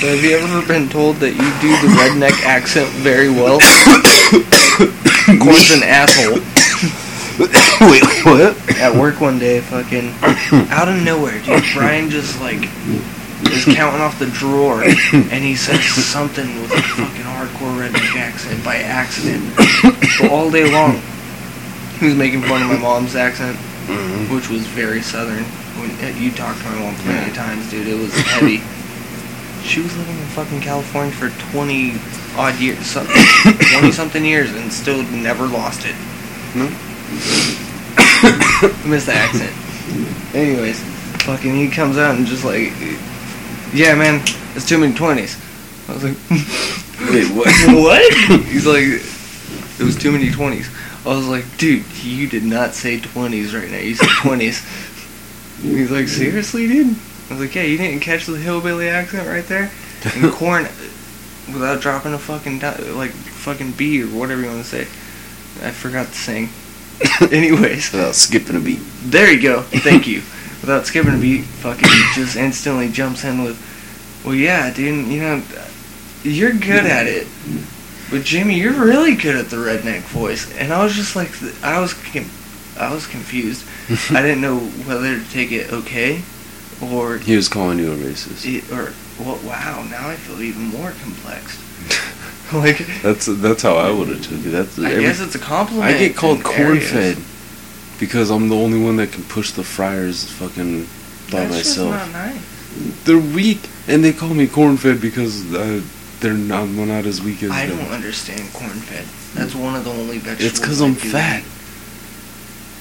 [0.00, 3.60] So have you ever been told that you do the redneck accent very well?
[5.44, 6.40] Corn's an asshole.
[7.90, 8.56] Wait, what?
[8.80, 10.14] At work one day, fucking
[10.72, 11.62] out of nowhere, dude.
[11.74, 12.64] Brian just like
[13.52, 18.64] is counting off the drawer, and he says something with a fucking hardcore redneck accent
[18.64, 19.44] by accident.
[19.84, 21.00] But all day long,
[21.98, 24.32] he was making fun of my mom's accent, Mhm.
[24.34, 25.44] which was very southern.
[25.76, 28.62] When uh, you talked to my mom plenty of times, dude, it was heavy.
[29.70, 31.94] She was living in fucking California for twenty
[32.36, 33.06] odd years, some,
[33.70, 35.94] twenty something years, and still never lost it.
[36.56, 36.66] No?
[36.66, 37.70] Hmm?
[38.90, 39.54] Miss the accent.
[40.34, 40.80] Anyways,
[41.22, 42.72] fucking he comes out and just like,
[43.72, 44.20] yeah, man,
[44.56, 45.38] it's too many twenties.
[45.88, 46.16] I was like,
[47.12, 47.46] Wait, what?
[47.68, 48.14] what?
[48.46, 50.68] He's like, it was too many twenties.
[51.06, 53.78] I was like, dude, you did not say twenties right now.
[53.78, 54.66] You said twenties.
[55.62, 56.96] He's like, seriously, dude?
[57.30, 59.70] I was like, yeah, you didn't catch the hillbilly accent right there.
[60.16, 60.64] And corn,
[61.52, 64.82] without dropping a fucking do- like fucking B or whatever you want to say.
[65.64, 66.48] I forgot to sing.
[67.32, 67.92] Anyways.
[67.92, 68.80] Without skipping a beat.
[69.02, 69.62] There you go.
[69.62, 70.22] Thank you.
[70.60, 73.58] Without skipping a beat, fucking just instantly jumps in with,
[74.24, 75.42] well, yeah, dude, you know,
[76.22, 77.26] you're good at it.
[78.10, 80.52] But Jimmy, you're really good at the redneck voice.
[80.56, 81.30] And I was just like,
[81.62, 81.94] I was,
[82.76, 83.64] I was confused.
[84.10, 86.22] I didn't know whether to take it okay,
[86.82, 88.44] or He was calling you a racist.
[88.46, 88.92] it, or
[89.24, 89.84] well, wow.
[89.90, 91.58] Now I feel even more complex.
[92.52, 94.50] like, That's that's how I would have took it.
[94.50, 95.86] That's I every- guess it's a compliment.
[95.94, 97.18] I get called corn-fed
[97.98, 100.82] because I'm the only one that can push the fryers fucking
[101.30, 101.90] by That's just myself.
[101.90, 103.04] not nice.
[103.04, 105.82] They're weak, and they call me corn fed because uh,
[106.20, 107.78] they're not not as weak as I them.
[107.78, 109.04] don't understand corn fed.
[109.34, 110.50] That's one of the only vegetables.
[110.52, 111.42] It's because I I'm do fat.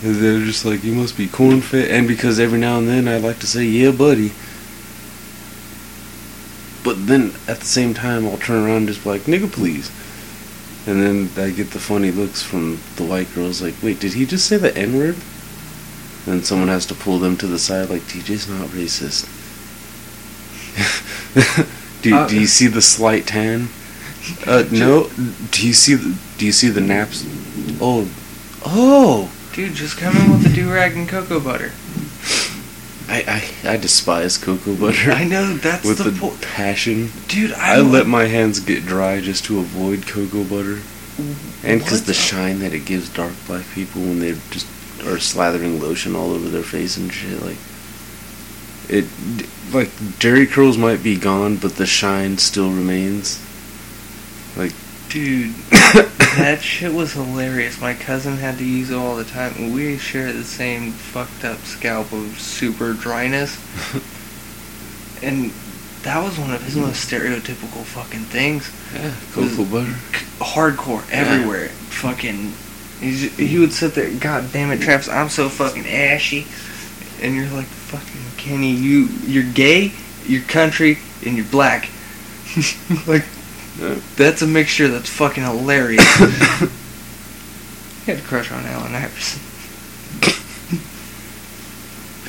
[0.01, 3.17] They're just like you must be corn fed, and because every now and then I
[3.17, 4.31] like to say yeah, buddy.
[6.83, 9.91] But then at the same time, I'll turn around and just be like nigga, please.
[10.87, 14.25] And then I get the funny looks from the white girls, like, wait, did he
[14.25, 15.15] just say the N word?
[16.25, 19.27] Then someone has to pull them to the side, like, TJ's not racist.
[22.01, 23.67] do, Uh, do you see the slight tan?
[24.47, 25.09] Uh, no.
[25.51, 27.25] Do you see the, do you see the naps?
[27.81, 28.07] Oh,
[28.65, 29.31] oh.
[29.53, 31.71] Dude, just come in with the do rag and cocoa butter.
[33.11, 37.09] I, I, I despise cocoa butter I know that's with the the point, passion.
[37.27, 37.53] dude.
[37.53, 40.81] I, I let my hands get dry just to avoid cocoa butter,
[41.63, 44.67] and because the shine that it gives dark black people when they just
[45.01, 47.41] are slathering lotion all over their face and shit.
[47.41, 47.57] Like
[48.89, 49.05] it,
[49.73, 53.43] like Jheri curls might be gone, but the shine still remains.
[55.09, 55.53] Dude.
[56.37, 57.81] that shit was hilarious.
[57.81, 59.73] My cousin had to use it all the time.
[59.73, 63.55] We share the same fucked up scalp of super dryness,
[65.23, 65.51] and
[66.03, 68.71] that was one of his most stereotypical fucking things.
[68.93, 69.91] Yeah, cocoa butter.
[70.39, 71.69] hardcore everywhere.
[71.69, 72.53] Fucking,
[72.99, 74.11] he's, he would sit there.
[74.19, 75.09] God damn it, Travis!
[75.09, 76.45] I'm so fucking ashy,
[77.21, 79.91] and you're like, fucking Kenny, you you're gay,
[80.25, 81.89] you're country, and you're black.
[83.07, 83.25] like,
[83.79, 83.99] Yeah.
[84.17, 86.03] that's a mixture that's fucking hilarious.
[88.05, 89.41] he had a crush on Allen Iverson.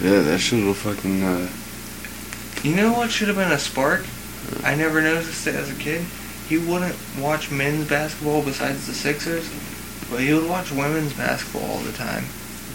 [0.02, 1.22] Yeah, that shit will fucking.
[1.22, 1.48] Uh,
[2.62, 4.04] You know what should have been a spark?
[4.64, 6.04] I never noticed it as a kid.
[6.48, 9.48] He wouldn't watch men's basketball besides the Sixers,
[10.10, 12.24] but he would watch women's basketball all the time.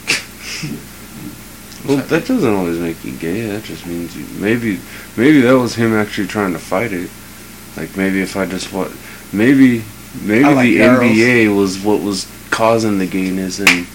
[1.88, 3.42] well, that doesn't always make you gay.
[3.48, 4.80] That just means you maybe
[5.18, 7.10] maybe that was him actually trying to fight it.
[7.78, 8.92] Like maybe if I just what
[9.34, 9.84] maybe
[10.22, 11.00] Maybe like the girls.
[11.02, 13.88] NBA was what was causing the gayness, and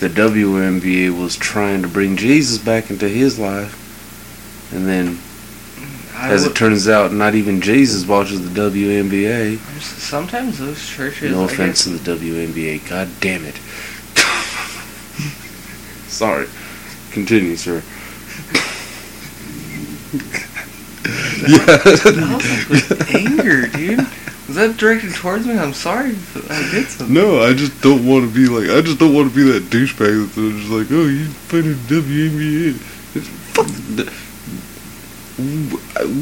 [0.00, 3.78] the WNBA was trying to bring Jesus back into his life.
[4.74, 5.18] And then,
[6.14, 9.58] as it turns out, not even Jesus watches the WNBA.
[9.80, 11.30] sometimes those churches.
[11.30, 12.88] No offense to the WNBA.
[12.88, 13.56] God damn it.
[16.08, 16.48] Sorry.
[17.12, 17.82] Continue, sir.
[21.02, 23.98] That was like with anger, dude.
[24.48, 25.56] Was that directed towards me?
[25.58, 27.14] I'm sorry if I did something.
[27.14, 28.68] No, I just don't want to be like.
[28.70, 32.74] I just don't want to be that douchebag that's just like, oh, you fighting WNBA.
[33.54, 33.68] Fuck.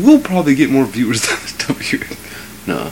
[0.02, 2.66] We'll probably get more viewers than the WNBA.
[2.68, 2.90] No,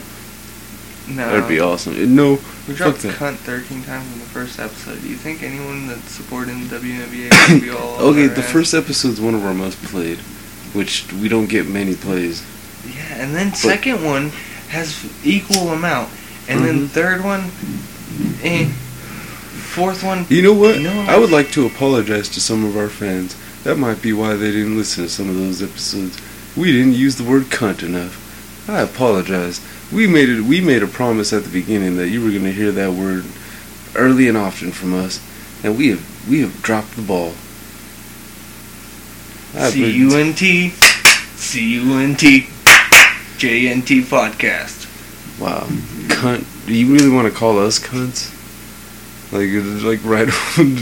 [1.15, 1.29] No.
[1.29, 1.93] that'd be awesome.
[1.93, 2.37] Uh, no, We
[2.75, 3.15] fuck dropped that.
[3.15, 5.01] cunt 13 times in the first episode.
[5.01, 8.51] Do you think anyone that's supporting the WNBA would be all Okay, the ass?
[8.51, 10.19] first episode's one of our most played,
[10.73, 12.43] which we don't get many plays.
[12.87, 14.31] Yeah, and then second one
[14.69, 16.09] has equal amount,
[16.47, 16.89] and then Mhm.
[16.89, 17.51] third one,
[18.43, 18.67] eh.
[19.75, 20.79] Fourth one, You know what?
[20.79, 23.35] No, I would like to apologize to some of our fans.
[23.63, 26.17] That might be why they didn't listen to some of those episodes.
[26.55, 28.17] We didn't use the word cunt enough.
[28.67, 29.61] I apologize.
[29.91, 30.41] We made it.
[30.43, 33.25] We made a promise at the beginning that you were going to hear that word
[33.95, 35.19] early and often from us,
[35.63, 37.33] and we have we have dropped the ball.
[39.53, 42.47] C U N T, C U N T,
[43.37, 44.85] J N T podcast.
[45.39, 45.65] Wow,
[46.07, 46.45] cunt.
[46.67, 48.35] Do you really want to call us cunts?
[49.31, 49.49] Like,
[49.83, 50.27] like right
[50.59, 50.75] on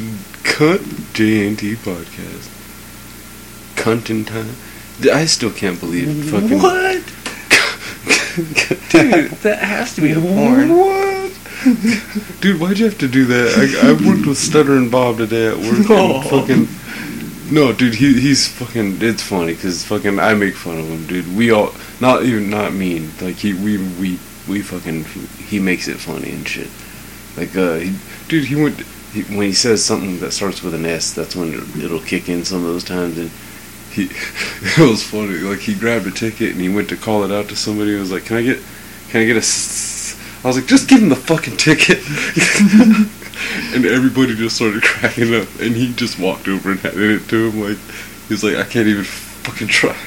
[0.44, 0.80] cunt
[1.14, 2.54] JNT podcast.
[3.76, 4.56] Cunt in time.
[5.14, 6.60] I still can't believe fucking.
[6.62, 7.04] What?
[8.92, 10.76] Dude, that has to be a porn.
[10.76, 11.32] What?
[12.42, 13.82] Dude, why'd you have to do that?
[13.84, 15.90] I, I worked with Stuttering Bob today at work.
[15.90, 16.16] No.
[16.16, 16.42] And oh.
[16.42, 16.68] fucking.
[17.50, 18.98] No, dude, he he's fucking.
[19.02, 21.36] It's funny because fucking I make fun of him, dude.
[21.36, 25.06] We all not even not mean like he we we we fucking
[25.46, 26.68] he makes it funny and shit.
[27.38, 27.96] Like uh, he,
[28.28, 28.80] dude, he went
[29.14, 31.14] he, when he says something that starts with an S.
[31.14, 33.32] That's when it'll, kick in some of those times and.
[33.92, 34.04] He,
[34.62, 35.40] it was funny.
[35.40, 37.94] Like he grabbed a ticket and he went to call it out to somebody.
[37.94, 38.60] He was like, "Can I get,
[39.10, 42.04] can I get a?" s-" I was like, "Just give him the fucking ticket."
[43.74, 45.48] and everybody just started cracking up.
[45.60, 47.62] And he just walked over and handed it to him.
[47.62, 47.78] Like
[48.28, 49.98] he was like, "I can't even fucking try."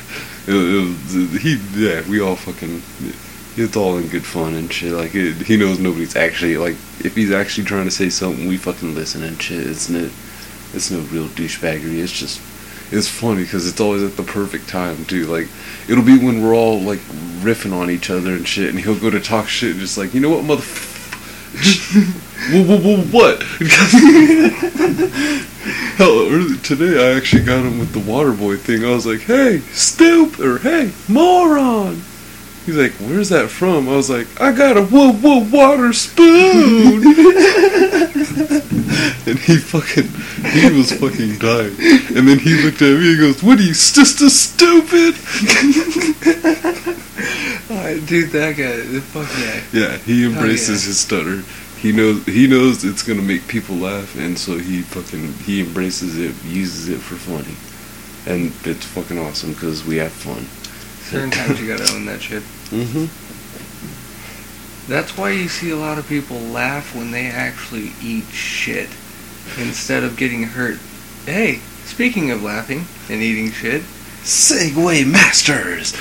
[0.46, 2.82] It, it he, yeah, we all fucking.
[3.56, 4.92] It's all in good fun and shit.
[4.92, 6.76] Like it, he knows nobody's actually like.
[7.04, 9.66] If he's actually trying to say something, we fucking listen and shit.
[9.66, 10.10] It's no,
[10.72, 11.98] it's no real douchebaggery.
[11.98, 12.40] It's just
[12.92, 15.26] it's funny because it's always at the perfect time too.
[15.26, 15.48] Like
[15.88, 16.98] it'll be when we're all like
[17.40, 20.14] riffing on each other and shit, and he'll go to talk shit and just like,
[20.14, 20.62] you know what, mother.
[23.10, 23.42] What?
[25.96, 28.84] Hell, early, today I actually got him with the water boy thing.
[28.84, 32.02] I was like, hey, stoop, or hey, moron.
[32.66, 33.88] He's like, where's that from?
[33.88, 37.02] I was like, I got a whoa whoa water spoon.
[39.26, 40.08] and he fucking,
[40.52, 41.74] he was fucking dying.
[42.16, 45.16] And then he looked at me and goes, what are you, sister stupid?
[47.70, 49.62] Dude, that guy, fuck yeah.
[49.72, 50.88] Yeah, he embraces yeah.
[50.88, 51.42] his stutter.
[51.78, 56.18] He knows he knows it's gonna make people laugh, and so he fucking he embraces
[56.18, 57.54] it, uses it for funny,
[58.26, 60.46] and it's fucking awesome because we have fun.
[61.08, 62.42] Certain times you gotta own that shit.
[62.70, 63.06] Mm-hmm.
[64.92, 68.90] That's why you see a lot of people laugh when they actually eat shit
[69.58, 70.80] instead of getting hurt.
[71.24, 73.82] Hey, speaking of laughing and eating shit,
[74.22, 75.94] Segway Masters.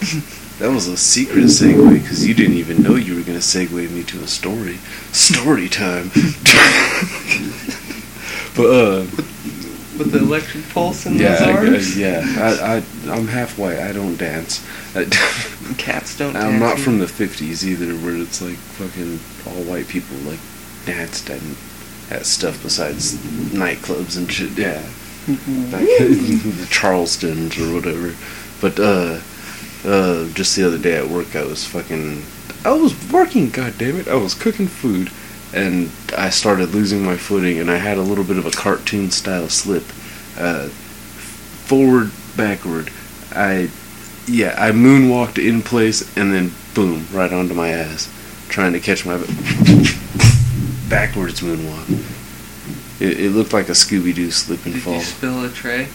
[0.58, 4.02] that was a secret segue because you didn't even know you were gonna segue me
[4.04, 4.76] to a story.
[5.12, 6.10] Story time.
[8.56, 9.06] but uh,
[9.98, 12.22] with the electric pulse in yeah, those arms, I- yeah.
[12.38, 12.82] I, I
[13.14, 13.78] I'm half white.
[13.78, 14.64] I don't dance.
[14.96, 15.04] I,
[15.78, 16.36] cats don't.
[16.36, 16.82] I'm not either.
[16.82, 20.40] from the '50s either, where it's like fucking all white people like
[20.86, 21.56] danced and
[22.10, 23.16] at stuff besides
[23.52, 24.50] nightclubs and shit.
[24.52, 24.80] Yeah,
[25.70, 28.14] back in the Charlestons or whatever.
[28.60, 29.20] But uh,
[29.84, 32.22] uh, just the other day at work, I was fucking,
[32.64, 33.50] I was working.
[33.50, 35.10] God damn it, I was cooking food,
[35.54, 39.10] and I started losing my footing, and I had a little bit of a cartoon
[39.10, 39.84] style slip,
[40.38, 42.90] uh, forward, backward.
[43.32, 43.70] I,
[44.26, 48.12] yeah, I moonwalked in place, and then boom, right onto my ass,
[48.48, 49.16] trying to catch my
[50.88, 52.04] backwards moonwalk.
[53.00, 54.94] It, it looked like a Scooby Doo slip and Did fall.
[54.94, 55.88] you spill a tray?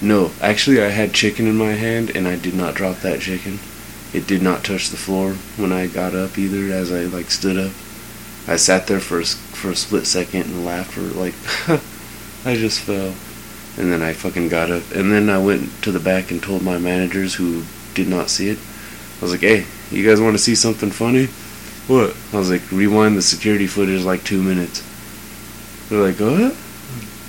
[0.00, 3.58] No, actually, I had chicken in my hand, and I did not drop that chicken.
[4.12, 6.72] It did not touch the floor when I got up either.
[6.72, 7.72] As I like stood up,
[8.46, 11.34] I sat there for a, for a split second and laughed for like,
[12.46, 13.14] I just fell,
[13.76, 16.62] and then I fucking got up, and then I went to the back and told
[16.62, 18.58] my managers who did not see it.
[19.18, 21.28] I was like, "Hey, you guys want to see something funny?"
[21.88, 22.14] What?
[22.34, 24.84] I was like, rewind the security footage like two minutes.
[25.88, 26.54] They're like, what?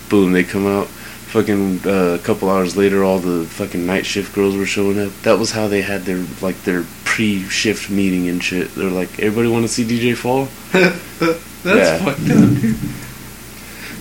[0.10, 0.90] Boom, they come out.
[1.30, 5.12] Fucking uh, a couple hours later, all the fucking night shift girls were showing up.
[5.22, 8.74] That was how they had their like their pre-shift meeting and shit.
[8.76, 10.48] They're like, everybody want to see DJ Fall?
[11.64, 12.78] That's fucked up, dude.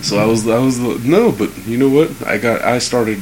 [0.01, 2.25] So I was, I was no, but you know what?
[2.25, 3.19] I got, I started,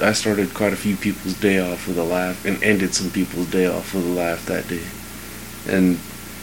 [0.00, 3.48] I started quite a few people's day off with a laugh, and ended some people's
[3.50, 4.82] day off with a laugh that day,
[5.72, 5.98] and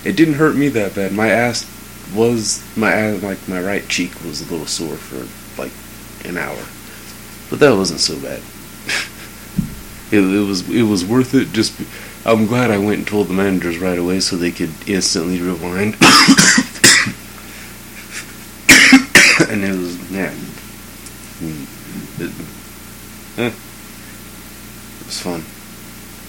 [0.05, 1.11] it didn't hurt me that bad.
[1.11, 1.69] My ass
[2.15, 5.27] was my ass, like my right cheek was a little sore for
[5.61, 5.73] like
[6.23, 6.63] an hour,
[7.49, 8.39] but that wasn't so bad.
[10.11, 11.51] it, it was, it was worth it.
[11.53, 11.79] Just,
[12.25, 15.95] I'm glad I went and told the managers right away so they could instantly rewind.
[19.49, 20.33] and it was yeah.
[21.39, 21.65] Mm.
[22.19, 22.31] It,
[23.37, 23.47] eh.
[23.47, 25.41] it was fun.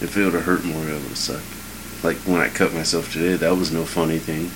[0.02, 1.44] If it would have hurt more, it would have sucked.
[2.04, 4.50] Like when I cut myself today, that was no funny thing.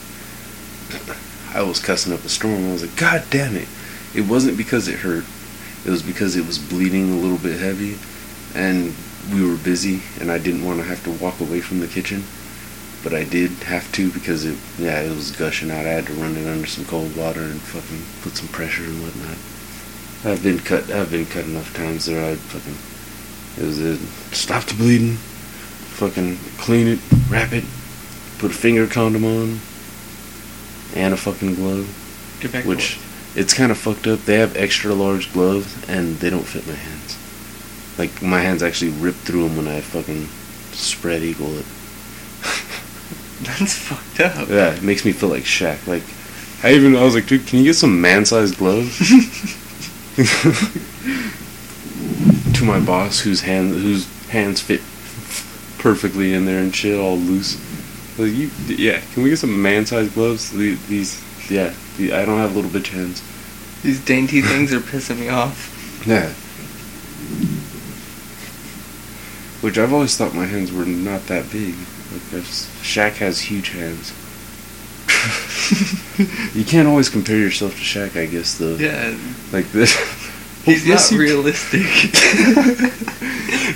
[1.54, 2.68] I was cussing up a storm.
[2.68, 3.68] I was like, God damn it!
[4.14, 5.24] It wasn't because it hurt.
[5.84, 7.98] It was because it was bleeding a little bit heavy,
[8.54, 8.94] and
[9.32, 12.24] we were busy, and I didn't want to have to walk away from the kitchen.
[13.02, 15.86] But I did have to because it, yeah, it was gushing out.
[15.86, 19.02] I had to run it under some cold water and fucking put some pressure and
[19.02, 19.38] whatnot.
[20.22, 20.90] I've been cut.
[20.90, 22.76] I've been cut enough times that I fucking
[23.56, 23.98] it was it.
[24.34, 25.16] Stop the bleeding.
[25.96, 27.64] Fucking clean it, wrap it,
[28.38, 29.60] put a finger condom on,
[30.94, 31.86] and a fucking glove.
[32.40, 32.98] Get back Which
[33.34, 34.20] it's kind of fucked up.
[34.20, 37.16] They have extra large gloves and they don't fit my hands.
[37.98, 40.26] Like my hands actually rip through them when I fucking
[40.72, 41.66] spread eagle it.
[43.42, 44.48] That's fucked up.
[44.48, 45.86] Yeah, it makes me feel like Shaq.
[45.86, 46.02] Like,
[46.62, 48.98] I even I was like, dude, can you get some man-sized gloves?
[52.54, 54.80] to my boss, whose hand whose hands fit
[55.78, 57.58] perfectly in there and shit, all loose.
[58.18, 60.50] Like, you, yeah, can we get some man-sized gloves?
[60.50, 61.72] These, yeah,
[62.08, 63.22] I don't have little bitch hands.
[63.82, 66.04] These dainty things are pissing me off.
[66.06, 66.32] Yeah.
[69.62, 71.74] Which I've always thought my hands were not that big.
[72.32, 72.42] Like,
[72.82, 74.12] Shaq has huge hands.
[76.56, 78.76] you can't always compare yourself to Shaq, I guess, though.
[78.76, 79.16] Yeah,
[79.52, 79.94] Like this.
[80.64, 81.82] he's yes, not realistic.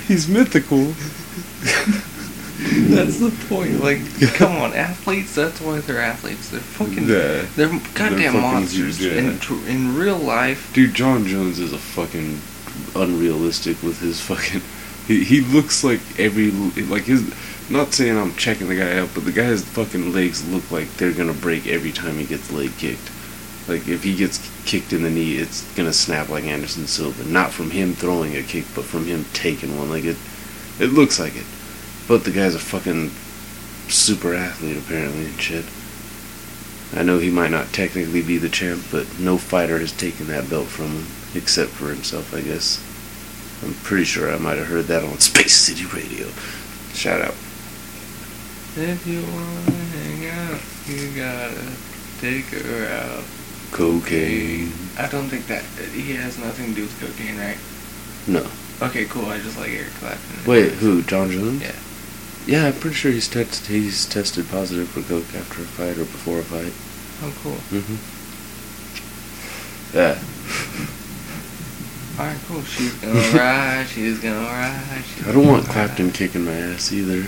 [0.07, 0.93] He's mythical.
[2.89, 3.81] that's the point.
[3.83, 3.99] Like,
[4.33, 5.35] come on, athletes.
[5.35, 6.49] That's why they're athletes.
[6.49, 7.07] They're fucking.
[7.07, 7.45] Yeah.
[7.55, 8.97] They're goddamn fucking monsters.
[8.97, 9.19] huge, yeah.
[9.19, 12.39] In tr- in real life, Dude, Jon Jones is a fucking
[12.95, 14.61] unrealistic with his fucking.
[15.07, 17.33] He, he looks like every like his.
[17.69, 21.13] Not saying I'm checking the guy out, but the guy's fucking legs look like they're
[21.13, 23.11] gonna break every time he gets leg kicked.
[23.67, 27.23] Like if he gets kicked in the knee, it's gonna snap like Anderson Silva.
[27.23, 29.89] Not from him throwing a kick, but from him taking one.
[29.89, 30.17] Like it,
[30.79, 31.45] it looks like it.
[32.07, 33.09] But the guy's a fucking
[33.91, 35.65] super athlete apparently and shit.
[36.93, 40.49] I know he might not technically be the champ, but no fighter has taken that
[40.49, 42.79] belt from him except for himself, I guess.
[43.63, 46.27] I'm pretty sure I might have heard that on Space City Radio.
[46.93, 47.35] Shout out.
[48.77, 51.71] if you wanna hang out, you gotta
[52.21, 53.23] take her out.
[53.71, 54.71] Cocaine.
[54.97, 57.57] I don't think that he has nothing to do with cocaine, right?
[58.27, 58.47] No.
[58.87, 59.25] Okay, cool.
[59.25, 60.45] I just like Eric Clapton.
[60.45, 61.01] Wait, who?
[61.03, 61.61] Jon Jones?
[61.61, 61.75] Yeah.
[62.47, 63.67] Yeah, I'm pretty sure he's tested.
[63.67, 66.73] He's tested positive for coke after a fight or before a fight.
[67.23, 67.57] Oh, cool.
[67.81, 67.97] hmm
[69.97, 70.19] Yeah.
[72.19, 72.61] All right, cool.
[72.63, 73.87] She's gonna ride.
[73.87, 75.03] She's gonna ride.
[75.05, 76.15] She's I don't want Clapton ride.
[76.15, 77.27] kicking my ass either.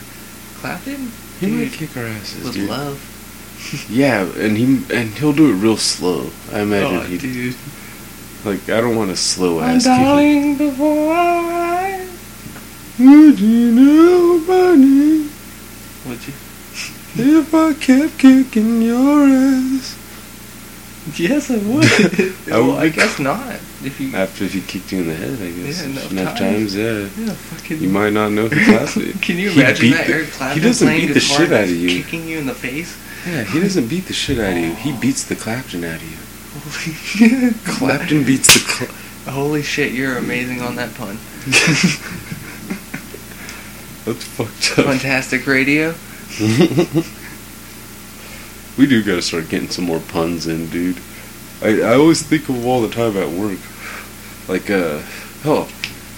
[0.60, 1.12] Clapton?
[1.40, 2.70] He might kick our asses, with dude.
[2.70, 3.14] love.
[3.90, 6.30] Yeah, and he and he'll do it real slow.
[6.54, 7.56] I imagine Oh, he dude.
[8.46, 10.04] like I don't want a slow I'm ass kicking.
[10.04, 12.08] dying before I
[13.00, 13.06] ride.
[13.06, 15.30] Would you know, buddy,
[16.08, 16.34] Would you?
[17.20, 19.98] if I kept kicking your ass?
[21.16, 21.86] Yes, I would.
[22.54, 23.56] I well, I guess not.
[23.84, 24.16] If you.
[24.16, 25.82] After if he kicked you in the head, I guess.
[25.82, 26.74] Yeah, enough enough times.
[26.74, 27.26] times, yeah.
[27.26, 27.80] yeah, fucking.
[27.80, 30.62] You might not know who Clapton Can you He imagine beat that the- Eric Clapton
[30.62, 32.04] he doesn't beat the shit out of you.
[32.04, 32.98] kicking you in the face?
[33.26, 34.74] Yeah, he doesn't beat the shit out of you.
[34.76, 35.00] He oh.
[35.00, 36.18] beats the Clapton out of you.
[36.60, 41.18] Holy Clapton beats the Cla- Holy shit, you're amazing on that pun.
[44.08, 44.86] That's fucked up.
[44.86, 45.94] Fantastic radio.
[48.78, 50.98] we do gotta start getting some more puns in, dude.
[51.62, 53.60] I, I always think of them all the time at work.
[54.48, 55.02] Like, uh,
[55.46, 55.68] oh,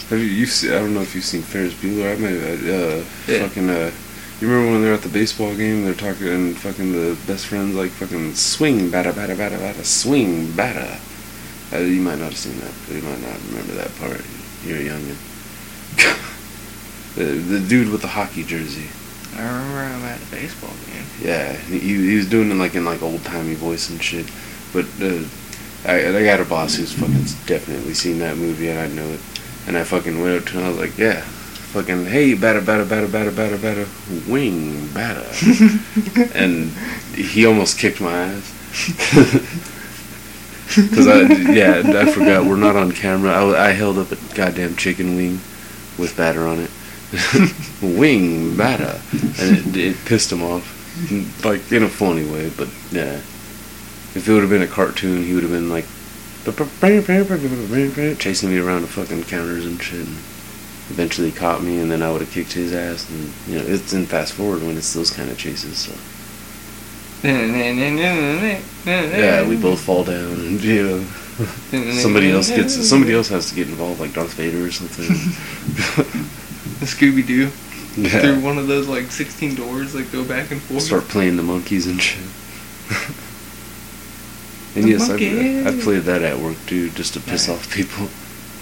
[0.10, 2.14] have you, you've seen, I don't know if you've seen Ferris Bueller.
[2.14, 2.38] I might,
[2.70, 3.48] uh, Yeah.
[3.48, 3.92] fucking, uh,
[4.40, 7.76] you remember when they're at the baseball game, they're talking, and fucking the best friends,
[7.76, 11.00] like, fucking swing, batta, batta, batta, batta, swing, batta.
[11.74, 12.74] Uh, you might not have seen that.
[12.94, 14.22] You might not remember that part.
[14.66, 15.02] You're young.
[17.16, 18.88] The, the dude with the hockey jersey.
[19.36, 21.06] I remember I'm at a baseball game.
[21.22, 24.30] Yeah, he, he was doing it like in like old timey voice and shit.
[24.74, 25.24] But uh,
[25.86, 29.20] I I got a boss who's fucking definitely seen that movie and I know it.
[29.68, 30.66] And I fucking went up to him.
[30.66, 33.88] I was like, yeah, fucking hey, batter, batter, batter, batter, batter, batter,
[34.28, 35.28] wing, batter.
[36.34, 36.72] and
[37.14, 39.66] he almost kicked my ass.
[40.76, 43.32] Because I yeah I forgot we're not on camera.
[43.32, 45.40] I, I held up a goddamn chicken wing
[45.98, 46.70] with batter on it.
[47.82, 52.52] wing batter, and it, it pissed him off, like in a funny way.
[52.56, 53.16] But yeah,
[54.16, 55.86] if it would have been a cartoon, he would have been like
[58.20, 60.06] chasing me around the fucking counters and shit.
[60.06, 60.18] And
[60.90, 63.10] eventually caught me, and then I would have kicked his ass.
[63.10, 65.78] And you know, it's in fast forward when it's those kind of chases.
[65.78, 65.94] So
[68.86, 71.04] yeah, we both fall down, and you know.
[72.02, 72.76] Somebody else gets.
[72.88, 75.08] Somebody else has to get involved, like Darth Vader or something.
[76.86, 77.50] Scooby Doo
[78.02, 78.22] yeah.
[78.22, 80.84] through one of those like 16 doors that go back and forth.
[80.84, 82.20] Start playing the monkeys and shit.
[84.76, 85.82] and The yes, I've.
[85.84, 87.56] Played that at work too, just to piss Right.
[87.56, 88.08] off people.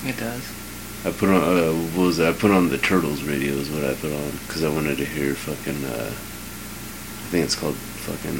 [0.07, 0.43] It does.
[1.05, 2.28] I put on uh, what was it?
[2.28, 5.05] I put on the Turtles radio is what I put on because I wanted to
[5.05, 5.86] hear fucking.
[5.86, 8.39] Uh, I think it's called fucking.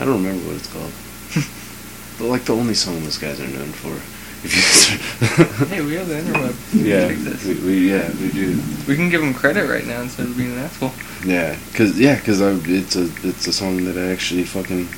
[0.00, 0.92] I don't remember what it's called.
[2.18, 4.00] but like the only song those guys are known for.
[5.68, 6.54] Hey, we have the interweb.
[6.72, 7.08] yeah,
[7.46, 8.60] we, we yeah we do.
[8.86, 10.92] We can give them credit right now instead of being an asshole.
[11.24, 14.88] Yeah, cause yeah, cause I it's a it's a song that I actually fucking.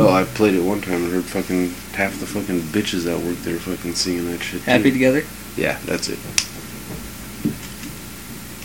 [0.00, 3.36] Oh, I played it one time and heard fucking half the fucking bitches that work
[3.38, 4.62] there fucking singing that shit.
[4.62, 4.70] too.
[4.70, 5.22] Happy together?
[5.56, 6.18] Yeah, that's it.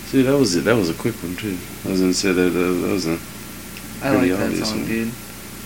[0.10, 0.64] See, that was it.
[0.66, 1.58] That was a quick one too.
[1.86, 3.18] I was gonna say that uh, that was a
[4.04, 4.88] I like that song, one.
[4.88, 5.12] dude.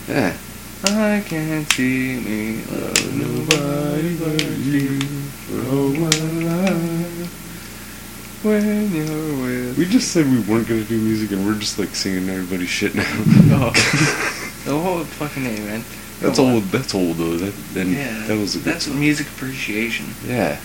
[0.08, 0.38] yeah.
[0.84, 6.10] I can't see me love nobody but you for all my
[6.46, 8.44] life.
[8.44, 11.96] When you're with We just said we weren't gonna do music, and we're just like
[11.96, 13.04] singing everybody's shit now.
[13.50, 13.72] Oh.
[14.66, 15.84] the whole fucking name, man.
[16.22, 16.64] that's old.
[16.66, 17.38] That's old though.
[17.38, 19.00] That then Yeah, that was a good that's song.
[19.00, 20.06] music appreciation.
[20.26, 20.60] Yeah,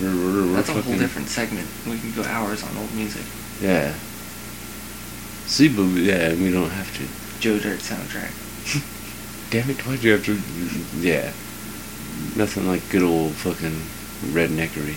[0.00, 1.68] we're we're, we're That's a whole different segment.
[1.86, 3.22] We could go hours on old music.
[3.60, 3.92] yeah.
[5.46, 7.40] See, but yeah, we don't have to.
[7.40, 8.30] Joe Dirt soundtrack.
[9.56, 9.86] Damn it!
[9.86, 10.34] Why'd you have to?
[11.00, 11.32] Yeah,
[12.36, 13.80] nothing like good old fucking
[14.34, 14.96] redneckery.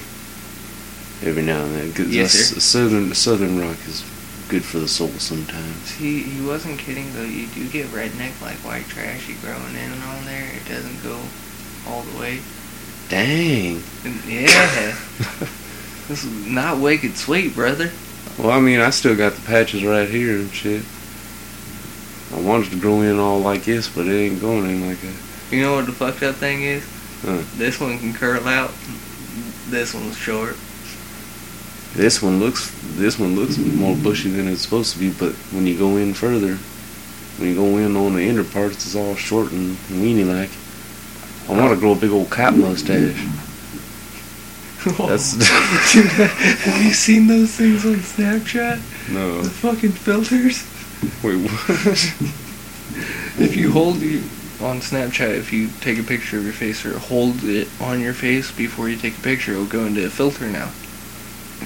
[1.26, 2.60] Every now and then, 'cause Yes, sir.
[2.60, 4.04] southern southern rock is
[4.50, 5.92] good for the soul sometimes.
[5.98, 7.24] He he wasn't kidding though.
[7.24, 10.52] You do get redneck like white trashy growing in and on there.
[10.58, 11.18] It doesn't go
[11.88, 12.40] all the way.
[13.08, 13.82] Dang.
[14.28, 14.94] Yeah,
[16.10, 17.92] this is not wicked sweet, brother.
[18.38, 20.84] Well, I mean, I still got the patches right here and shit.
[22.34, 25.16] I wanted to grow in all like this, but it ain't going in like that.
[25.52, 26.88] You know what the fucked up thing is?
[27.24, 27.42] Huh.
[27.56, 28.72] This one can curl out.
[29.68, 30.56] This one's short.
[31.94, 35.66] This one looks this one looks more bushy than it's supposed to be, but when
[35.66, 36.56] you go in further,
[37.38, 40.52] when you go in on the inner parts, it's all short and weeny like.
[41.50, 43.18] I want to grow a big old cat mustache.
[44.98, 45.34] That's
[45.92, 48.80] Dude, have you seen those things on Snapchat?
[49.12, 49.42] no.
[49.42, 50.64] The fucking filters.
[51.24, 52.14] Wait, what?
[53.40, 54.24] If you hold you
[54.60, 58.14] on Snapchat, if you take a picture of your face or hold it on your
[58.14, 60.72] face before you take a picture, it'll go into a filter now.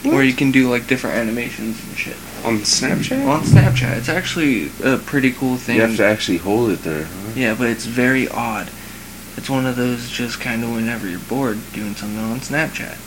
[0.06, 2.18] Or you can do like different animations and shit.
[2.46, 3.26] on Snapchat?
[3.28, 5.78] On Snapchat, it's actually a pretty cool thing.
[5.78, 7.06] you have to actually hold it there.
[7.06, 7.32] Huh?
[7.36, 8.70] Yeah, but it's very odd.
[9.38, 12.98] It's one of those just kind of whenever you're bored doing something on Snapchat.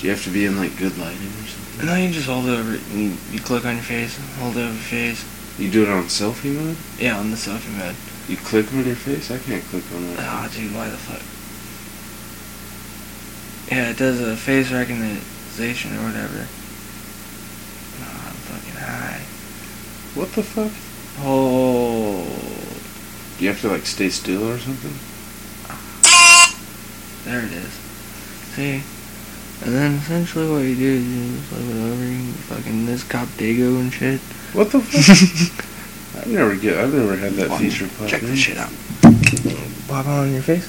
[0.00, 1.63] Do you have to be in like good lighting or something?
[1.78, 4.60] And then you just hold it over, you, you click on your face, hold it
[4.60, 5.24] over your face.
[5.58, 6.76] You do it on selfie mode?
[6.98, 7.96] Yeah, on the selfie mode.
[8.28, 9.30] You click on your face?
[9.30, 10.18] I can't click on that.
[10.20, 11.22] Ah, dude, why the fuck?
[13.70, 16.46] Yeah, it does a face recognition or whatever.
[18.00, 19.20] Oh, I'm fucking high.
[20.14, 20.72] What the fuck?
[21.20, 22.24] Oh,
[23.38, 24.94] Do you have to like stay still or something?
[27.24, 27.72] there it is.
[28.54, 28.82] See?
[29.62, 33.04] And then essentially what you do is you just flip it over, you fucking this
[33.04, 34.20] cop Dago and shit.
[34.52, 35.64] What the fuck?
[36.22, 36.78] I've never get.
[36.78, 38.70] I've never had that Watch, feature pop Check this shit out.
[39.88, 40.68] Pop on your face.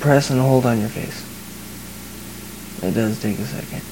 [0.00, 1.26] Press and hold on your face.
[2.82, 3.82] It does take a second.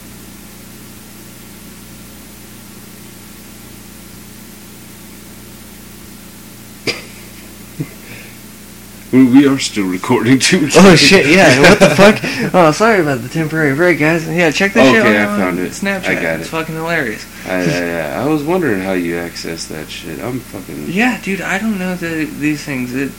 [9.13, 10.69] We, we are still recording too.
[10.77, 12.21] Oh shit, yeah, what the fuck?
[12.55, 14.29] Oh, sorry about the temporary break, guys.
[14.29, 15.07] Yeah, check this shit out.
[15.07, 15.73] Okay, I found it.
[15.73, 16.05] Snapchat.
[16.05, 16.41] I got it.
[16.41, 17.25] It's fucking hilarious.
[17.47, 20.21] I, I, I, was wondering how you access that shit.
[20.21, 20.87] I'm fucking.
[20.89, 22.95] Yeah, dude, I don't know that these things.
[22.95, 23.13] It,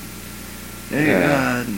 [0.89, 1.65] they, Yeah.
[1.65, 1.71] uh,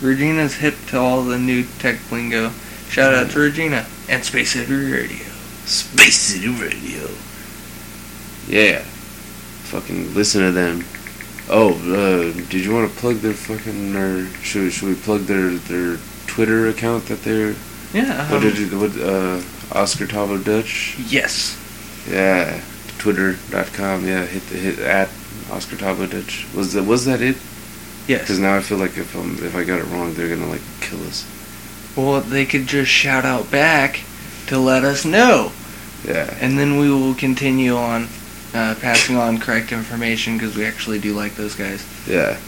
[0.00, 2.50] Regina's hip to all the new tech lingo.
[2.88, 5.26] Shout out to Regina and Space City Radio.
[5.64, 7.08] Space City Radio.
[8.46, 8.80] Yeah.
[9.64, 10.84] Fucking listen to them.
[11.48, 15.50] Oh, uh, did you want to plug their fucking or should should we plug their
[15.50, 17.54] their Twitter account that they're
[17.92, 18.28] Yeah.
[18.30, 19.40] what um, did you what uh
[19.78, 20.96] Oscar Tavo Dutch?
[21.08, 21.56] yes.
[22.10, 22.60] Yeah,
[22.98, 24.06] twitter.com.
[24.06, 25.08] Yeah, hit the hit at
[25.50, 26.46] Oscar Tavo Dutch.
[26.54, 27.36] Was that was that it?
[28.08, 30.48] Yes because now I feel like if um if I got it wrong, they're gonna
[30.50, 31.24] like kill us.
[31.96, 34.00] Well, they could just shout out back
[34.48, 35.50] to let us know,
[36.06, 36.32] Yeah.
[36.40, 38.08] and then we will continue on
[38.56, 41.84] uh, passing on correct information because we actually do like those guys.
[42.08, 42.38] Yeah.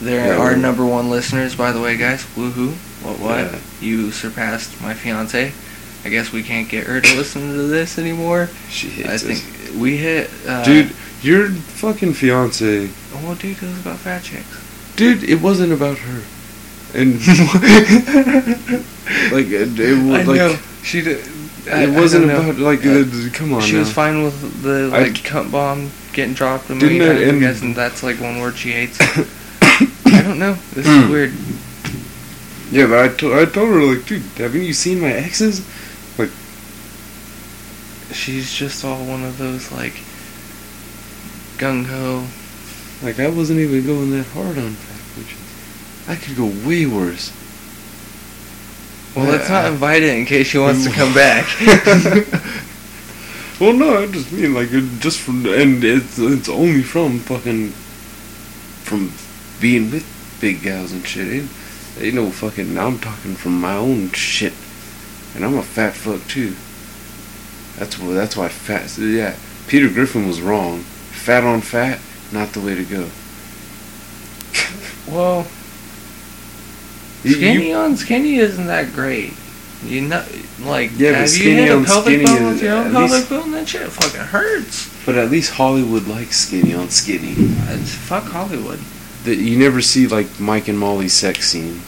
[0.00, 2.24] They're Yeah, our number one listeners, by the way, guys.
[2.34, 2.72] Woohoo!
[3.04, 3.52] What what?
[3.52, 3.58] Yeah.
[3.80, 5.52] You surpassed my fiance.
[6.04, 8.48] I guess we can't get her to listen to this anymore.
[8.70, 9.22] She hits I us.
[9.22, 10.30] think we hit.
[10.46, 12.88] Uh, Dude, your fucking fiance.
[13.12, 14.94] Oh, dude, it was about fat chicks.
[14.96, 16.22] Dude, it wasn't about her.
[16.94, 17.14] And
[19.32, 21.24] like it, it I was like know she did.
[21.68, 22.50] I, it wasn't I don't know.
[22.50, 23.80] about like Uh, uh, come on She now.
[23.80, 27.28] was fine with the like cunt bomb getting dropped a million times.
[27.28, 28.98] I'm guessing that's like one word she hates.
[29.62, 30.54] I don't know.
[30.74, 31.10] This is Mm.
[31.10, 31.32] weird.
[32.72, 35.60] Yeah, but I, to- I told her like, dude, haven't you seen my exes?
[36.18, 36.30] Like,
[38.12, 39.94] she's just all one of those like
[41.58, 42.26] gung ho.
[43.04, 46.08] Like I wasn't even going that hard on fat bitches.
[46.08, 47.32] I could go way worse.
[49.14, 51.46] Well, let's not invite it in case she wants to come back.
[53.60, 57.70] well, no, I just mean like it just from and it's it's only from fucking
[58.84, 59.12] from
[59.60, 60.06] being with
[60.40, 61.26] big gals and shit.
[61.28, 61.50] Ain't,
[61.98, 62.78] ain't no fucking.
[62.78, 64.52] I'm talking from my own shit,
[65.34, 66.54] and I'm a fat fuck too.
[67.78, 68.14] That's why.
[68.14, 68.96] That's why fat.
[68.96, 69.34] Yeah,
[69.66, 70.80] Peter Griffin was wrong.
[70.80, 71.98] Fat on fat,
[72.32, 73.08] not the way to go.
[75.08, 75.59] well, You-
[77.24, 79.32] skinny you- on skinny isn't that great.
[79.84, 80.22] You know,
[80.60, 83.50] like Yeah, have you hit a pelvic skinny bone with your own pelvic bone?
[83.52, 84.90] That shit fucking hurts.
[85.06, 87.34] but at least Hollywood likes skinny on skinny.
[87.38, 88.78] It's, fuck Hollywood.
[89.24, 91.80] That you never see like Mike and Molly sex scene.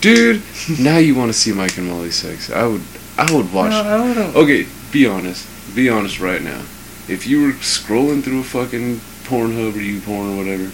[0.00, 0.42] Dude,
[0.80, 2.50] now you want to see Mike and Molly sex?
[2.50, 2.82] I would,
[3.16, 3.70] I would watch.
[3.70, 4.38] No, I.
[4.40, 5.46] Okay, be honest.
[5.74, 6.60] Be honest right now.
[7.08, 10.70] If you were scrolling through a fucking Pornhub or you porn or whatever,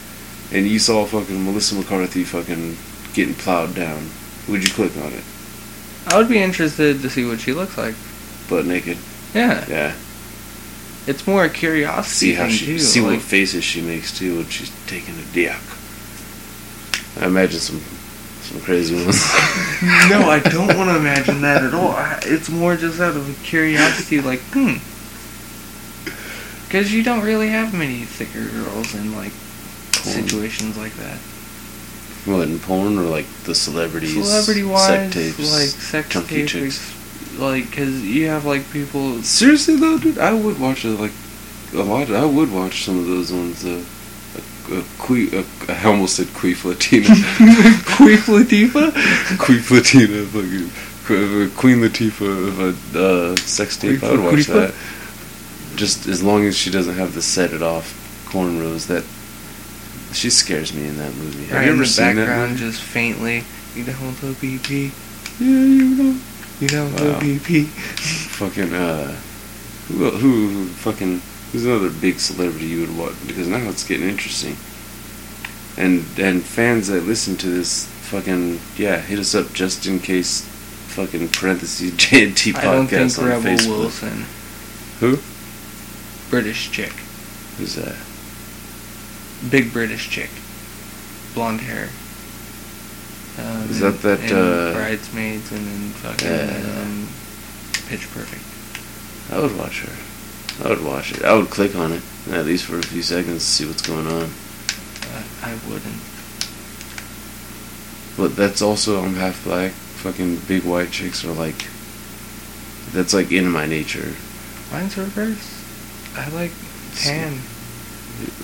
[0.53, 2.77] and you saw fucking Melissa McCarthy fucking
[3.15, 4.09] getting plowed down,
[4.49, 5.25] would you click on it?
[6.07, 7.95] I would be interested to see what she looks like.
[8.49, 8.99] Butt naked.
[9.35, 9.95] Yeah, Yeah.
[11.07, 12.79] it's more a curiosity See how thing she, too.
[12.79, 15.57] see like, what faces she makes too when she's taking a dick.
[17.21, 17.81] I imagine some,
[18.43, 19.17] some crazy ones.
[20.11, 21.91] no, I don't want to imagine that at all.
[21.93, 24.75] I- It's more just out of curiosity, like, hmm.
[26.67, 29.33] Because you don't really have many thicker girls in, like,
[29.93, 30.15] Porn.
[30.27, 31.19] situations like that.
[32.27, 34.15] What in porn or like the celebrities?
[34.15, 37.39] Celebrity wise, sex tapes, like, sex chunky tapes, chicks.
[37.39, 39.21] like, because you have, like, people.
[39.23, 41.13] Seriously though, dude, I would watch it like
[41.75, 42.11] a lot.
[42.11, 43.63] I would watch some of those ones.
[43.65, 43.85] Uh,
[44.71, 47.05] a, a que- a, I almost said Queef Latina.
[47.95, 48.91] Queef Latifah?
[49.37, 50.71] Queef Latina, fucking
[51.07, 52.99] Que- Queen Latifah of a
[53.33, 54.03] uh, sex tape.
[54.03, 54.69] I would watch Latifah?
[54.69, 54.75] that.
[55.77, 57.93] Just as long as she doesn't have the set it off
[58.29, 58.87] cornrows.
[58.87, 59.05] That
[60.15, 61.45] she scares me in that movie.
[61.47, 62.65] Have Right you in ever the seen that background, movie?
[62.65, 63.45] just faintly.
[63.75, 64.93] You don't know BP.
[65.41, 66.19] Yeah, you know.
[66.61, 67.21] You don't know Wow.
[67.21, 67.67] BP.
[68.39, 69.13] fucking uh
[69.89, 71.21] who who fucking
[71.53, 74.57] who's another big celebrity you would watch because now it's getting interesting
[75.77, 80.43] and and fans that listen to this fucking yeah hit us up just in case
[80.89, 84.25] fucking parentheses JNT I don't think podcast on Rebel Facebook Wilson.
[85.01, 85.17] who
[86.35, 86.93] British chick.
[87.59, 87.95] who's that
[89.51, 90.31] Big British chick.
[91.35, 91.89] Blonde hair.
[93.39, 96.83] Um, Is that that, in uh, Bridesmaids and then fucking Yeah.
[96.83, 97.09] um,
[97.89, 98.43] Pitch Perfect.
[99.33, 102.65] I would watch her I would watch it I would click on it at least
[102.65, 104.25] for a few seconds to see what's going on
[105.15, 106.01] Uh, I wouldn't.
[108.17, 109.71] But that's also I'm half black.
[110.03, 111.67] Fucking big white chicks are like.
[112.93, 114.15] That's like in my nature.
[114.73, 115.54] Mine's reverse.
[116.17, 116.53] I like
[116.97, 117.39] tan,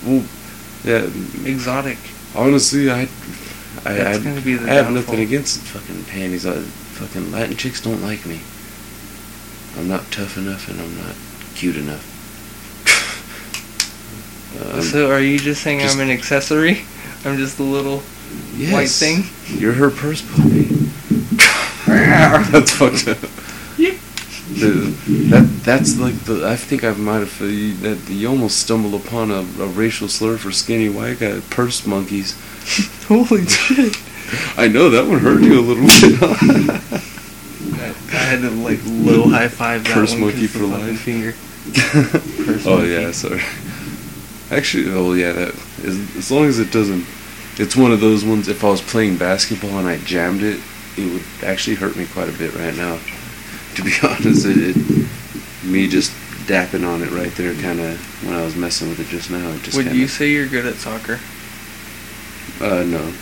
[0.05, 0.25] Well,
[0.85, 1.05] yeah.
[1.49, 1.99] exotic.
[2.35, 3.09] Honestly, I,
[3.85, 6.47] I, I, gonna be the I have nothing against fucking panties.
[6.47, 8.41] I, fucking Latin chicks don't like me.
[9.77, 11.15] I'm not tough enough, and I'm not
[11.55, 12.07] cute enough.
[14.61, 16.83] Um, so are you just saying just- I'm an accessory?
[17.25, 18.03] I'm just a little
[18.57, 19.25] yes, white thing?
[19.61, 20.65] You're her purse puppy.
[21.87, 23.19] that's fucked up.
[24.59, 24.95] The-
[25.31, 29.31] that that's like the I think I might have you, that you almost stumbled upon
[29.31, 32.35] a, a racial slur for skinny white guy purse monkeys.
[33.09, 33.97] Holy shit.
[34.57, 37.01] I know that one hurt you a little bit.
[37.75, 41.01] I, I had to like low high five that Curse one monkey for life.
[41.01, 41.33] finger.
[42.45, 42.91] Curse oh monkey.
[42.93, 43.43] yeah, sorry.
[44.51, 47.05] Actually, oh yeah, that as, as long as it doesn't,
[47.59, 48.49] it's one of those ones.
[48.49, 50.61] If I was playing basketball and I jammed it,
[50.97, 52.99] it would actually hurt me quite a bit right now.
[53.77, 55.07] To be honest, it, it
[55.65, 56.13] me just
[56.47, 59.51] dapping on it right there, kind of when I was messing with it just now.
[59.51, 61.19] It just Would kinda, you say you're good at soccer?
[62.61, 63.13] Uh, no.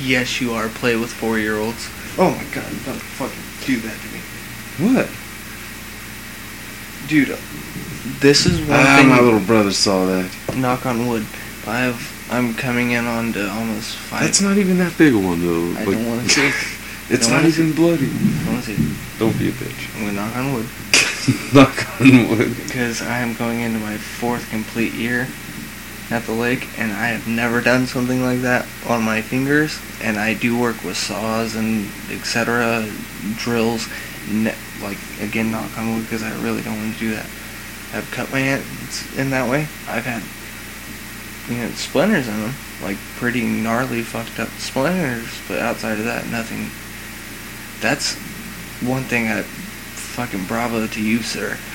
[0.00, 0.68] Yes, you are.
[0.68, 1.88] Play with four year olds.
[2.18, 4.94] Oh my god, don't fucking do that to me.
[4.94, 5.08] What?
[7.08, 7.36] Dude,
[8.20, 9.08] this is one Ah, thing.
[9.08, 10.30] my little brother saw that.
[10.56, 11.26] knock on wood.
[11.66, 12.14] I have.
[12.30, 14.20] I'm coming in on to almost five.
[14.22, 15.80] That's not even that big a one though.
[15.80, 16.77] I but- don't want to see.
[17.10, 18.06] It's don't not even bloody.
[18.08, 19.18] I want to see.
[19.18, 19.94] Don't be a bitch.
[19.96, 20.66] I'm gonna knock on wood
[21.54, 22.56] Knock on wood.
[22.66, 25.26] because I am going into my fourth complete year
[26.10, 29.78] at the lake, and I have never done something like that on my fingers.
[30.02, 32.86] And I do work with saws and etc.
[33.36, 33.88] drills.
[34.30, 37.26] Ne- like again, knock on wood because I really don't want to do that.
[37.94, 39.62] I've cut my hands in that way.
[39.88, 40.22] I've had
[41.50, 45.26] you know splinters in them, like pretty gnarly, fucked up splinters.
[45.48, 46.68] But outside of that, nothing.
[47.80, 48.14] That's
[48.82, 51.56] one thing I fucking bravo to you, sir.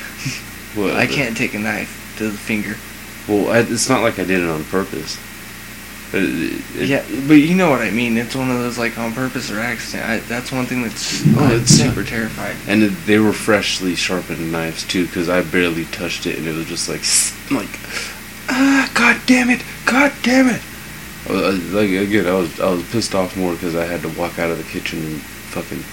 [0.75, 2.75] What, I the- can't take a knife to the finger.
[3.27, 5.17] Well, I, it's not like I did it on purpose.
[6.11, 8.17] Uh, it, it, yeah, but you know what I mean.
[8.17, 10.09] It's one of those like on purpose or accident.
[10.09, 12.55] I, that's one thing that's Oh, it's- super terrified.
[12.67, 16.55] And it, they were freshly sharpened knives too, because I barely touched it, and it
[16.55, 17.01] was just like,
[17.51, 17.79] like,
[18.49, 20.61] ah, god damn it, god damn it.
[21.29, 24.39] I like again, I was I was pissed off more because I had to walk
[24.39, 25.83] out of the kitchen and fucking,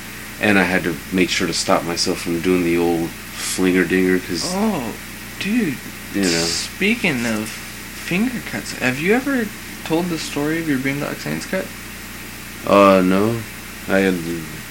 [0.41, 4.18] and I had to make sure to stop myself from doing the old flinger dinger
[4.18, 4.95] because Oh,
[5.38, 5.76] dude.
[6.14, 6.45] you know.
[6.45, 9.47] Speaking of finger cuts, have you ever
[9.84, 11.66] told the story of your Boondock Saints cut?
[12.66, 13.41] Uh, no,
[13.88, 14.14] I had.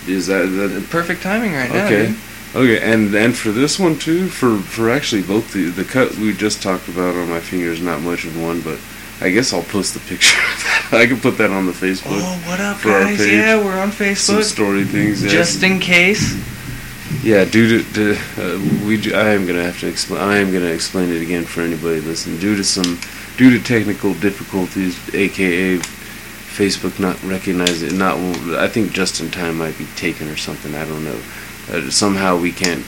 [0.07, 0.87] Is that that?
[0.89, 1.85] Perfect timing right now.
[1.85, 2.15] Okay.
[2.55, 6.33] Okay, and and for this one too, for for actually both the the cut we
[6.33, 8.79] just talked about on my fingers, not much of one, but
[9.21, 10.37] I guess I'll post the picture.
[10.39, 10.89] of that.
[10.93, 12.19] I can put that on the Facebook.
[12.21, 13.25] Oh, what up, guys?
[13.27, 14.43] Yeah, we're on Some Facebook.
[14.43, 15.23] story things.
[15.23, 15.29] Yeah.
[15.29, 16.35] Just in case.
[17.23, 20.21] yeah, due to, to uh, we do, I am gonna have to explain.
[20.21, 22.39] I am gonna explain it again for anybody listening.
[22.39, 22.99] Due to some
[23.37, 28.17] due to technical difficulties, aka Facebook not recognizing it, not
[28.57, 30.73] I think just in time might be taken or something.
[30.75, 31.19] I don't know.
[31.71, 32.85] Uh, somehow we can't.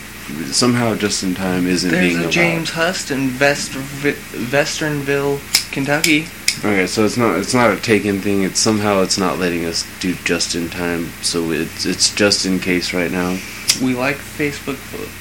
[0.51, 2.31] Somehow just in time isn't There's being a allowed.
[2.31, 5.39] James Hust in Vest- Westernville,
[5.71, 6.27] Kentucky.
[6.59, 8.43] Okay, so it's not it's not a taken thing.
[8.43, 11.07] It's somehow it's not letting us do just in time.
[11.21, 13.39] So it's it's just in case right now.
[13.81, 14.77] We like Facebook,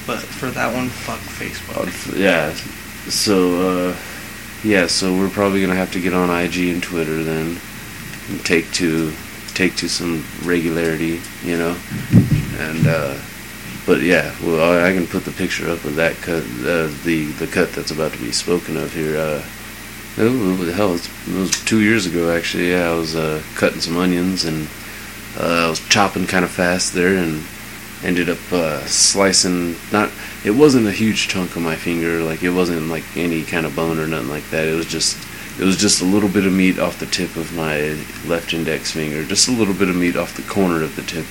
[0.06, 2.18] but for that one, fuck Facebook.
[2.18, 2.52] Yeah.
[3.08, 3.96] So uh,
[4.64, 7.58] yeah, so we're probably gonna have to get on IG and Twitter then,
[8.28, 9.12] and take to
[9.54, 11.76] take to some regularity, you know,
[12.58, 13.14] and uh,
[13.90, 17.48] but yeah, well I, can put the picture up of that cut, uh, the the
[17.48, 19.18] cut that's about to be spoken of here.
[19.18, 19.42] Uh,
[20.16, 22.70] oh, hell, it was two years ago actually.
[22.70, 24.68] Yeah, I was uh, cutting some onions and
[25.36, 27.42] uh, I was chopping kind of fast there and
[28.04, 30.12] ended up uh, slicing not
[30.44, 33.74] it wasn't a huge chunk of my finger like it wasn't like any kind of
[33.74, 35.18] bone or nothing like that it was just
[35.58, 38.92] it was just a little bit of meat off the tip of my left index
[38.92, 41.26] finger just a little bit of meat off the corner of the tip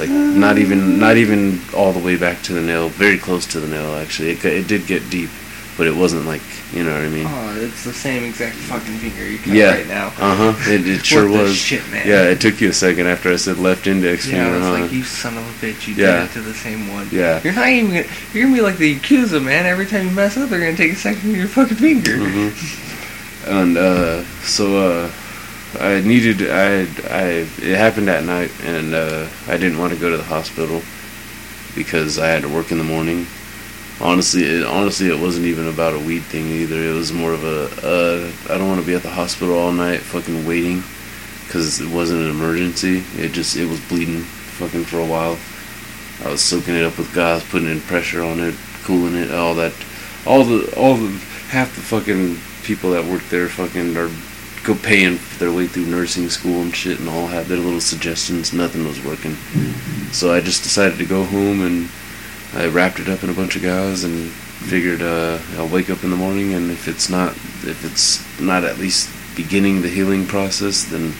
[0.00, 3.60] like not even not even all the way back to the nail very close to
[3.60, 5.30] the nail actually it, it did get deep
[5.76, 6.42] but it wasn't like
[6.72, 9.74] you know what I mean Oh, it's the same exact fucking finger you cut yeah
[9.74, 10.06] right now.
[10.18, 12.06] uh huh it, it sure What the was shit, man.
[12.06, 14.72] yeah it took you a second after I said left index Yeah, finger it's huh?
[14.82, 15.88] like you son of a bitch.
[15.88, 16.20] You Yeah.
[16.20, 17.08] did it to the same one.
[17.10, 17.40] Yeah.
[17.44, 17.90] You're not even.
[17.90, 19.66] Gonna, you're gonna be like the Yakuza man.
[19.66, 22.16] Every time you mess up, they're gonna take a second of your fucking finger.
[22.18, 25.10] hmm And uh, so uh,
[25.78, 30.10] I needed I I it happened that night, and uh, I didn't want to go
[30.10, 30.82] to the hospital
[31.76, 33.26] because I had to work in the morning.
[34.00, 36.76] Honestly, it, honestly, it wasn't even about a weed thing either.
[36.76, 39.70] It was more of a uh, I don't want to be at the hospital all
[39.70, 40.82] night, fucking waiting,
[41.46, 43.04] because it wasn't an emergency.
[43.16, 45.38] It just it was bleeding, fucking for a while.
[46.24, 49.54] I was soaking it up with gauze, putting in pressure on it, cooling it, all
[49.54, 49.72] that,
[50.26, 51.10] all the all the
[51.50, 54.10] half the fucking people that work there fucking are
[54.64, 58.52] go paying their way through nursing school and shit, and all have their little suggestions.
[58.52, 59.34] Nothing was working,
[60.12, 61.88] so I just decided to go home and
[62.54, 66.04] I wrapped it up in a bunch of gauze and figured uh, I'll wake up
[66.04, 67.32] in the morning and if it's not
[67.62, 71.14] if it's not at least beginning the healing process, then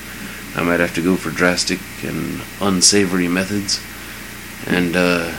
[0.57, 3.80] I might have to go for drastic and unsavory methods.
[4.66, 5.32] And uh,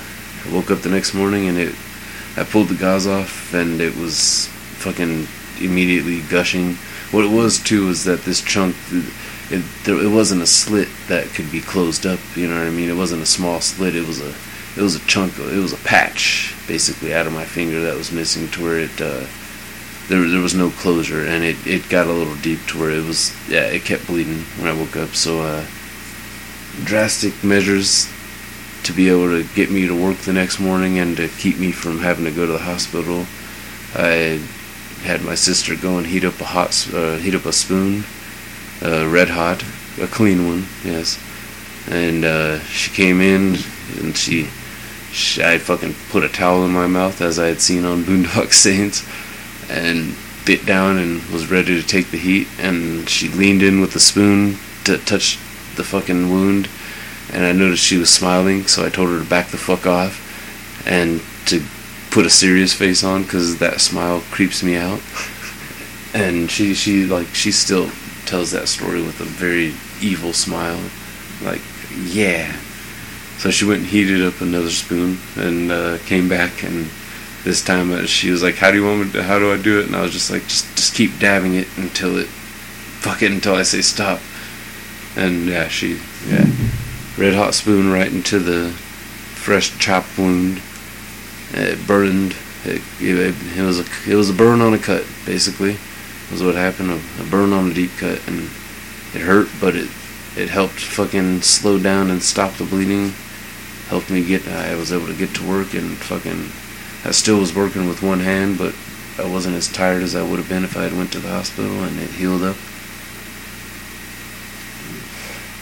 [0.46, 1.76] I woke up the next morning and it
[2.38, 4.48] I pulled the gauze off and it was
[4.80, 5.28] fucking
[5.60, 6.78] immediately gushing.
[7.12, 8.76] What it was too was that this chunk
[9.52, 12.20] it it wasn't a slit that could be closed up.
[12.36, 12.90] You know what I mean?
[12.90, 13.96] It wasn't a small slit.
[13.96, 14.34] It was a
[14.78, 15.38] it was a chunk.
[15.38, 18.80] Of, it was a patch basically out of my finger that was missing to where
[18.80, 19.02] it.
[19.02, 19.26] Uh,
[20.08, 23.06] there, there was no closure, and it, it got a little deep to where it
[23.06, 25.10] was yeah it kept bleeding when I woke up.
[25.10, 25.66] So uh,
[26.84, 28.10] drastic measures
[28.84, 31.72] to be able to get me to work the next morning and to keep me
[31.72, 33.26] from having to go to the hospital.
[33.94, 34.42] I
[35.04, 38.04] had my sister go and heat up a hot uh, heat up a spoon,
[38.84, 39.64] uh, red hot,
[40.00, 41.20] a clean one, yes.
[41.90, 43.58] And uh, she came in
[44.00, 44.48] and she,
[45.12, 48.54] she, I fucking put a towel in my mouth as I had seen on Boondock
[48.54, 49.06] Saints,
[49.70, 52.48] and bit down and was ready to take the heat.
[52.60, 55.38] And she leaned in with the spoon to touch
[55.76, 56.70] the fucking wound,
[57.34, 60.28] and I noticed she was smiling, so I told her to back the fuck off,
[60.86, 61.64] and to
[62.12, 65.02] put a serious face on because that smile creeps me out.
[66.14, 67.90] And she she like she still
[68.26, 70.80] tells that story with a very evil smile,
[71.42, 71.62] like
[71.98, 72.56] yeah.
[73.38, 76.90] So she went and heated up another spoon and uh, came back and
[77.44, 79.12] this time uh, she was like, "How do you want me?
[79.14, 81.56] To, how do I do it?" And I was just like, "Just just keep dabbing
[81.56, 84.20] it until it, fuck it until I say stop."
[85.16, 86.46] And yeah, she yeah,
[87.18, 90.62] red hot spoon right into the fresh chop wound.
[91.54, 92.36] It burned.
[92.64, 95.78] It, it, it was a it was a burn on a cut basically.
[96.32, 96.92] Was what happened.
[96.92, 98.44] A, a burn on a deep cut, and
[99.14, 99.90] it hurt, but it
[100.38, 103.14] it helped fucking slow down and stop the bleeding.
[103.88, 104.48] Helped me get.
[104.48, 106.52] I was able to get to work and fucking.
[107.04, 108.74] I still was working with one hand, but
[109.18, 111.30] I wasn't as tired as I would have been if I had went to the
[111.30, 112.56] hospital and it healed up.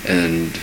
[0.08, 0.58] And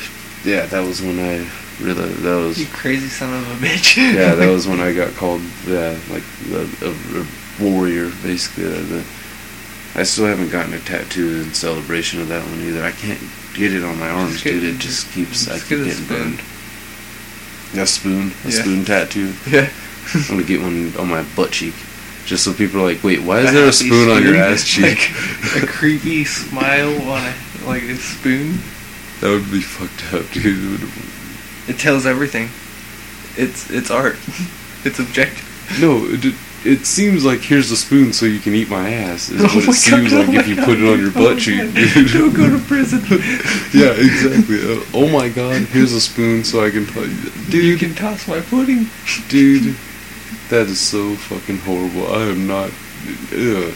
[0.45, 1.51] yeah, that was when I
[1.81, 3.97] realized that was You crazy son of a bitch.
[3.97, 7.27] yeah, that was when I got called yeah, like a, a, a
[7.61, 8.65] warrior basically.
[8.65, 9.05] The,
[9.95, 12.83] I still haven't gotten a tattoo in celebration of that one either.
[12.85, 13.21] I can't
[13.55, 14.75] get it on my arms, Just get- dude.
[14.75, 16.41] It just keeps I keep get getting burned.
[17.75, 18.61] A spoon, a Yeah.
[18.63, 19.33] spoon tattoo.
[19.51, 19.69] Yeah.
[20.15, 21.75] I'm gonna get one on my butt cheek,
[22.27, 24.65] just so people are like, "Wait, why is there a happy spoon on your ass
[24.75, 25.11] cheek?"
[25.53, 27.35] Like a creepy smile on a
[27.67, 28.59] like a spoon.
[29.21, 30.81] that would be fucked up, dude.
[31.69, 32.49] It tells everything.
[33.37, 34.17] It's it's art.
[34.85, 35.79] It's objective.
[35.81, 36.25] No, it,
[36.65, 39.31] it seems like here's a spoon so you can eat my ass.
[39.31, 41.41] Is Oh what it seems God, like oh if you put it on your butt
[41.41, 43.01] cheek, oh my Don't go to prison.
[43.75, 44.61] yeah, exactly.
[44.63, 46.85] Uh, oh my god, here's a spoon so I can.
[47.51, 48.87] Dude, you can toss my pudding.
[49.29, 49.75] Dude,
[50.51, 52.07] that is so fucking horrible.
[52.07, 52.71] I am not.
[53.33, 53.73] Ugh.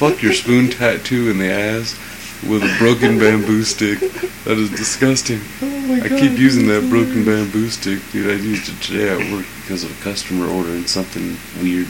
[0.00, 1.94] Fuck your spoon tattoo in the ass
[2.42, 3.98] with a broken bamboo stick.
[4.44, 5.40] That is disgusting.
[5.62, 6.20] Oh I god.
[6.20, 8.30] keep using that broken bamboo stick, dude.
[8.30, 11.88] I used it today at work because of a customer ordering something weird.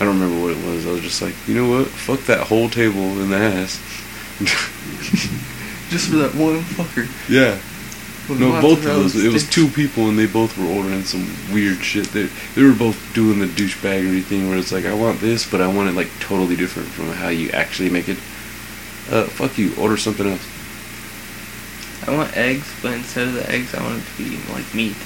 [0.00, 0.86] I don't remember what it was.
[0.86, 1.88] I was just like, you know what?
[1.88, 3.78] Fuck that whole table in the ass.
[5.90, 7.06] Just for that one fucker.
[7.28, 7.58] yeah.
[8.38, 9.24] No, both of those those.
[9.24, 12.06] It was two people, and they both were ordering some weird shit.
[12.12, 15.60] They they were both doing the douchebaggery thing, where it's like, I want this, but
[15.60, 18.18] I want it like totally different from how you actually make it.
[19.10, 19.74] Uh, fuck you.
[19.76, 20.46] Order something else.
[22.06, 24.96] I want eggs, but instead of the eggs, I want it to be like meat.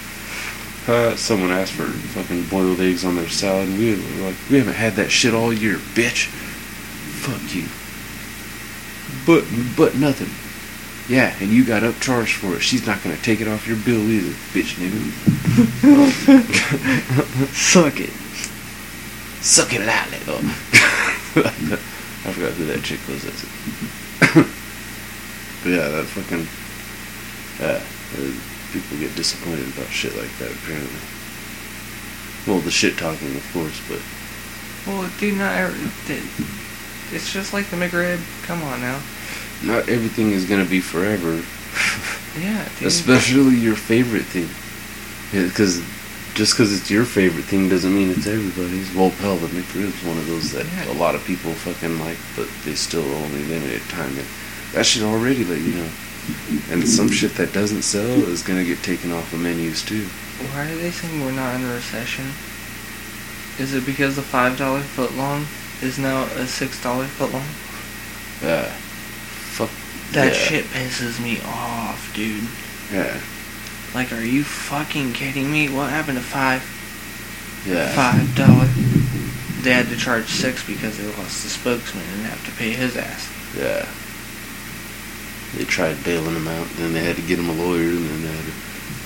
[0.86, 4.59] Uh, someone asked for fucking boiled eggs on their salad, and we were like, we
[4.59, 6.26] haven't had that shit all year, bitch.
[7.24, 7.66] Fuck you.
[9.26, 9.44] But
[9.76, 10.28] but nothing.
[11.09, 12.61] Yeah, and you got upcharged for it.
[12.61, 15.00] She's not gonna take it off your bill either, bitch nigga.
[17.55, 18.11] Suck it.
[19.42, 20.18] Suck it loudly.
[21.36, 21.93] Oh.
[22.25, 23.22] I forgot who that chick was.
[23.25, 23.51] That's it.
[25.62, 26.47] but yeah, that fucking.
[27.61, 28.33] Uh, uh,
[28.72, 31.01] people get disappointed about shit like that, apparently.
[32.47, 34.01] Well, the shit talking, of course, but.
[34.87, 35.81] Well, dude, not every,
[37.12, 38.20] It's just like the McRib.
[38.45, 39.01] Come on now.
[39.62, 41.43] Not everything is gonna be forever.
[42.41, 42.89] Yeah, dude.
[42.89, 44.49] Especially your favorite thing.
[45.31, 45.79] Because
[46.35, 48.93] just because it's your favorite thing doesn't mean it's everybody's.
[48.95, 50.93] Well, hell, the McRib's one of those that Yeah.
[50.93, 54.18] a lot of people fucking like, but they still only limited time.
[54.18, 54.26] It,
[54.72, 55.89] that should already let you know.
[56.70, 60.07] And some shit that doesn't sell is gonna get taken off of menus too.
[60.53, 62.26] Why are they saying we're not in a recession?
[63.59, 65.47] Is it because the five dollar foot long
[65.82, 67.47] is now a six dollar foot long?
[68.43, 68.64] Yeah.
[69.55, 69.70] Fuck.
[70.12, 70.39] That yeah.
[70.39, 72.49] shit pisses me off, dude.
[72.93, 73.20] Yeah.
[73.95, 75.68] Like, are you fucking kidding me?
[75.68, 76.62] What happened to five?
[77.66, 77.88] Yeah.
[77.95, 78.66] Five dollar.
[79.62, 82.97] They had to charge six because they lost the spokesman and have to pay his
[82.97, 83.30] ass.
[83.57, 83.88] Yeah.
[85.57, 88.05] They tried bailing him out, and then they had to get him a lawyer, and
[88.05, 88.53] then they had to.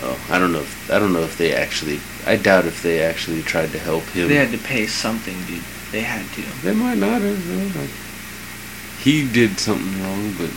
[0.01, 0.61] Oh, I don't know.
[0.61, 2.01] If, I don't know if they actually.
[2.27, 4.29] I doubt if they actually tried to help him.
[4.29, 5.63] They had to pay something, dude.
[5.93, 6.43] They had to.
[6.63, 9.01] They might not have.
[9.01, 10.51] he did something wrong, but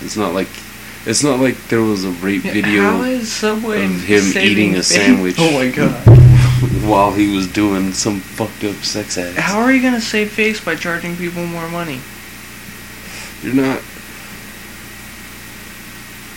[0.00, 0.48] it's not like
[1.06, 4.86] It's not like there was a rape How video is of him eating a face?
[4.86, 5.36] sandwich.
[5.38, 5.92] Oh my god.
[6.84, 9.38] while he was doing some fucked up sex acts.
[9.38, 12.00] How are you gonna save face by charging people more money?
[13.42, 13.82] You're not.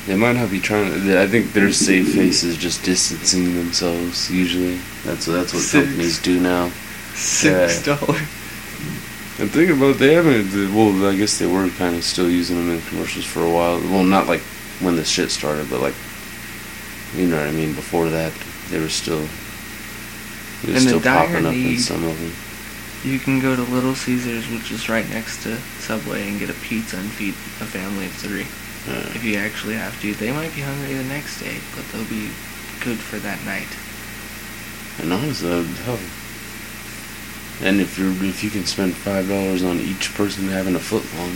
[0.05, 1.21] They might not be trying to.
[1.21, 4.31] I think their safe face is just distancing themselves.
[4.31, 5.85] Usually, that's that's what Six.
[5.85, 6.69] companies do now.
[7.13, 8.21] Six dollars.
[9.39, 10.73] I'm thinking about they haven't.
[10.73, 13.79] Well, I guess they were kind of still using them in commercials for a while.
[13.81, 14.41] Well, not like
[14.79, 15.95] when the shit started, but like,
[17.15, 17.73] you know what I mean.
[17.73, 18.33] Before that,
[18.69, 19.25] they were still.
[20.63, 22.33] They were In still popping up in some of them.
[23.03, 26.53] You can go to Little Caesars, which is right next to Subway, and get a
[26.53, 28.47] pizza and feed a family of three.
[28.89, 32.09] Uh, If you actually have to, they might be hungry the next day, but they'll
[32.09, 32.29] be
[32.83, 33.69] good for that night.
[34.99, 35.65] and honestly.
[37.61, 41.03] And if you're if you can spend five dollars on each person having a foot
[41.17, 41.33] long,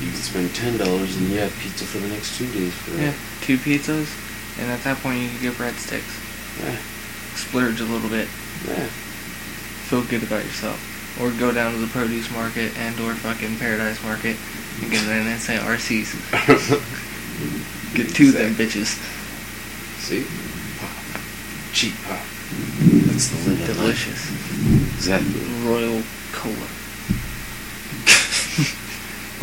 [0.00, 2.72] you can spend ten dollars and you have pizza for the next two days.
[2.74, 3.16] For Yeah, that.
[3.42, 4.06] two pizzas,
[4.60, 6.14] and at that point you can get breadsticks.
[6.62, 6.76] Yeah.
[7.34, 8.28] Splurge a little bit,
[8.68, 8.86] Yeah.
[9.90, 10.78] feel good about yourself,
[11.20, 14.36] or go down to the produce market and or fucking Paradise Market
[14.80, 16.14] and get an NSA RCs.
[17.94, 18.94] Get two of them bitches.
[19.98, 20.22] See?
[20.78, 20.90] Pop.
[21.72, 22.20] Cheap pop.
[23.20, 23.66] That's the limit.
[23.66, 24.30] Delicious.
[24.96, 25.40] Exactly.
[25.68, 26.02] Royal
[26.32, 26.68] Cola.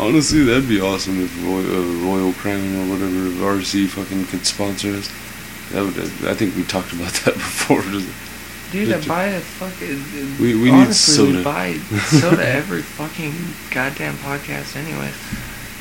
[0.00, 4.94] Honestly, that'd be awesome if Royal, uh, Royal Crown or whatever RC fucking could sponsor
[4.94, 5.08] us.
[5.70, 5.96] That would.
[6.28, 7.82] I think we talked about that before.
[8.72, 10.02] Dude, I But- buy a fucking.
[10.40, 11.38] We- we need honestly, soda.
[11.38, 11.74] We buy
[12.06, 13.32] soda every fucking
[13.70, 15.14] goddamn podcast, anyways.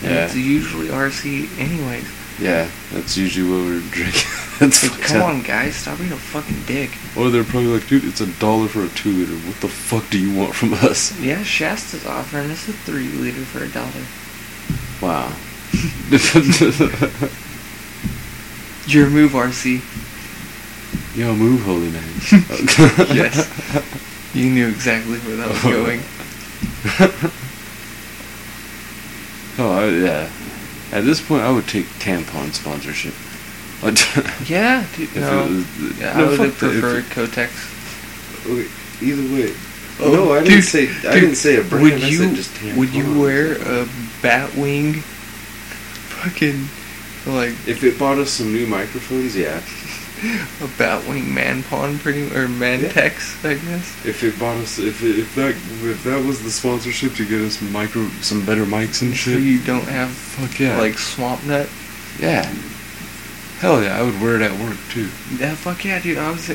[0.04, 0.26] And Yeah.
[0.26, 2.06] It's usually RC, anyways.
[2.40, 4.30] Yeah, that's usually what we're drinking.
[4.60, 6.92] That's Like, come on, guys, stop being a fucking dick.
[7.16, 9.34] Or they're probably like, dude, it's a dollar for a two liter.
[9.48, 11.18] What the fuck do you want from us?
[11.20, 14.06] Yeah, Shasta's offering us a three liter for a dollar.
[15.02, 15.32] Wow.
[18.88, 19.82] Your move, RC.
[21.18, 22.04] Yo, move, holy man.
[23.16, 23.48] Yes.
[24.34, 26.02] You knew exactly where that was going.
[29.58, 30.30] Oh, I, yeah.
[30.92, 33.14] At this point, I would take tampon sponsorship.
[33.84, 34.02] I'd-
[34.48, 35.16] Yeah, dude.
[35.16, 35.46] No.
[35.48, 37.50] was- Yeah, no, I would fuck have preferred Kotex.
[38.46, 38.68] Okay,
[39.06, 39.54] either way.
[40.00, 40.84] Oh, no, I didn't dude, say.
[40.90, 41.84] I dude, didn't say a brand.
[41.84, 43.86] Would I you said just would you wear a
[44.22, 45.02] Batwing
[46.22, 46.68] fucking
[47.34, 49.58] like If it bought us some new microphones, yeah.
[50.62, 54.06] a Batwing man pawn pretty or Mantex, I guess.
[54.06, 57.42] If it bought us, if it, if that if that was the sponsorship to get
[57.42, 61.44] us micro some better mics and So shit, you don't have fuck yeah, like swamp
[61.46, 61.70] nut.
[62.20, 62.52] yeah,
[63.60, 65.10] hell yeah, I would wear it at work too.
[65.38, 66.18] Yeah, fuck yeah, dude.
[66.18, 66.50] I was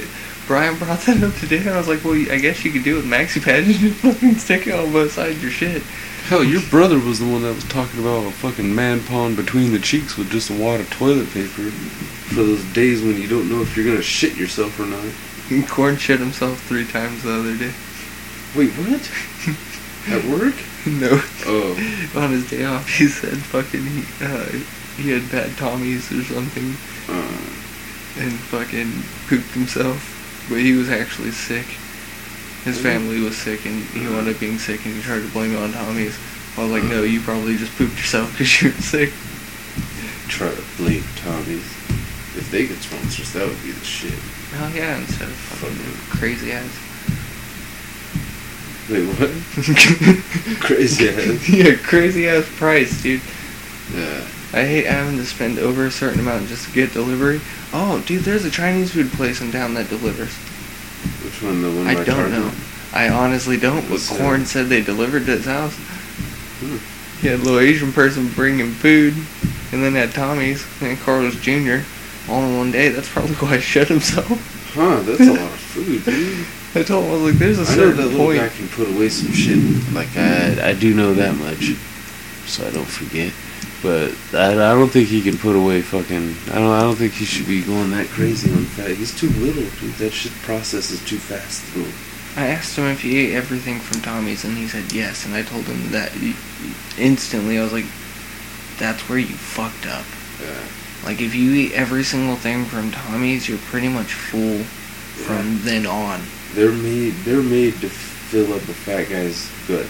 [0.47, 2.99] Brian brought that up today, and I was like, well, I guess you could do
[2.99, 3.69] it with maxi pads.
[3.81, 5.83] You just fucking stick it on both sides of your shit.
[6.27, 9.73] Hell, your brother was the one that was talking about a fucking man pawn between
[9.73, 13.49] the cheeks with just a wad of toilet paper for those days when you don't
[13.49, 15.05] know if you're gonna shit yourself or not.
[15.51, 17.73] And Corn shit himself three times the other day.
[18.57, 19.03] Wait, what?
[20.09, 20.55] at work?
[20.87, 21.21] no.
[21.47, 24.47] Oh, on his day off, he said fucking he, uh,
[24.97, 26.77] he had bad Tommies or something
[27.13, 28.91] uh, and fucking
[29.29, 30.01] pooped himself.
[30.49, 31.67] But he was actually sick.
[32.65, 32.83] His Mhm.
[32.83, 35.59] family was sick and he wound up being sick and he tried to blame it
[35.59, 36.15] on Tommy's.
[36.57, 39.13] I was like, no, you probably just pooped yourself because you were sick.
[40.29, 41.65] try to blame Tommy's.
[42.35, 44.15] If they could sponsor us, that would be the shit.
[44.57, 46.71] Hell yeah, instead of fucking crazy ass.
[48.91, 49.31] Wait, what?
[50.61, 51.49] Crazy ass.
[51.53, 53.21] yeah, crazy ass price, dude.
[53.95, 54.25] Yeah.
[54.53, 57.41] I hate having to spend over a certain amount just to get delivery.
[57.73, 60.35] Oh, dude, there's a Chinese food place in town that delivers.
[61.25, 61.63] Which one?
[61.63, 62.53] The one I don't know.
[62.93, 64.01] I honestly don't, but?
[64.19, 65.75] Corn said they delivered to his house.
[65.75, 66.77] Hmm.
[67.23, 69.15] He had a little Asian person bring him food,
[69.73, 71.79] and then had Tommy's and Carl's Jr.
[72.29, 72.91] all in one day.
[72.91, 74.29] That's probably why he shut himself.
[74.75, 75.01] Huh?
[75.03, 76.47] That's a lot of food, dude.
[76.75, 78.39] I told him, I was like, there's a I know that certain little point.
[78.41, 79.59] guy can put away some shit.
[79.95, 81.75] Like I, I do know that much,
[82.47, 83.33] so I don't forget.
[83.83, 86.37] But I, I don't think he can put away fucking.
[86.53, 86.71] I don't.
[86.71, 88.91] I don't think he should be going that crazy on fat.
[88.93, 89.95] He's too little, dude.
[89.95, 91.91] That shit processes too fast through.
[92.41, 95.27] I asked him if he ate everything from Tommy's, and he said yes.
[95.27, 96.13] And I told him that
[96.97, 97.59] instantly.
[97.59, 97.87] I was like,
[98.79, 100.05] that's where you fucked up.
[100.41, 100.65] Yeah.
[101.05, 104.61] Like, if you eat every single thing from Tommy's, you're pretty much full
[105.27, 106.21] from then on.
[106.55, 107.15] They're made.
[107.25, 109.87] They're made to fill up a fat guy's gut.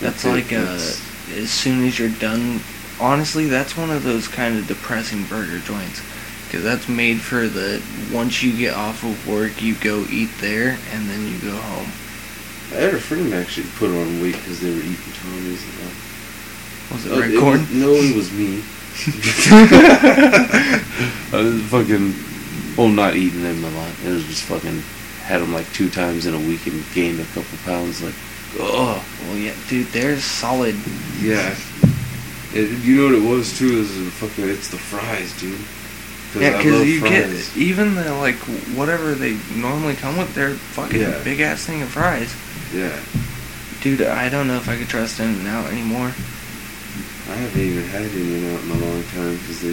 [0.00, 2.60] That's like uh, That's- as soon as you're done.
[3.00, 6.02] Honestly, that's one of those kind of depressing burger joints,
[6.46, 7.80] because that's made for the
[8.12, 11.90] once you get off of work, you go eat there, and then you go home.
[12.72, 15.92] I had a friend actually put on weight because they were eating Tommy's and all.
[16.96, 17.60] Was it Uh, red it corn?
[17.60, 18.62] was- no, it was me.
[21.32, 22.14] I was fucking,
[22.76, 23.90] well, not eating them a lot.
[24.04, 24.82] It was just fucking
[25.22, 28.02] had them like two times in a week and gained a couple pounds.
[28.02, 28.14] Like,
[28.58, 30.74] oh, Well, yeah, dude, there's solid.
[31.20, 31.54] yeah.
[32.54, 33.78] It, you know what it was too?
[33.78, 35.60] Is the fucking it's the fries, dude.
[36.40, 37.48] Yeah, because you fries.
[37.52, 38.36] get even the like
[38.76, 41.22] whatever they normally come with, their fucking Yeah.
[41.24, 42.34] big ass thing of fries.
[42.74, 42.98] Yeah,
[43.82, 46.08] Dude, I don't know if I could trust In and Out anymore.
[47.28, 49.64] I haven't even had In and Out in a long time because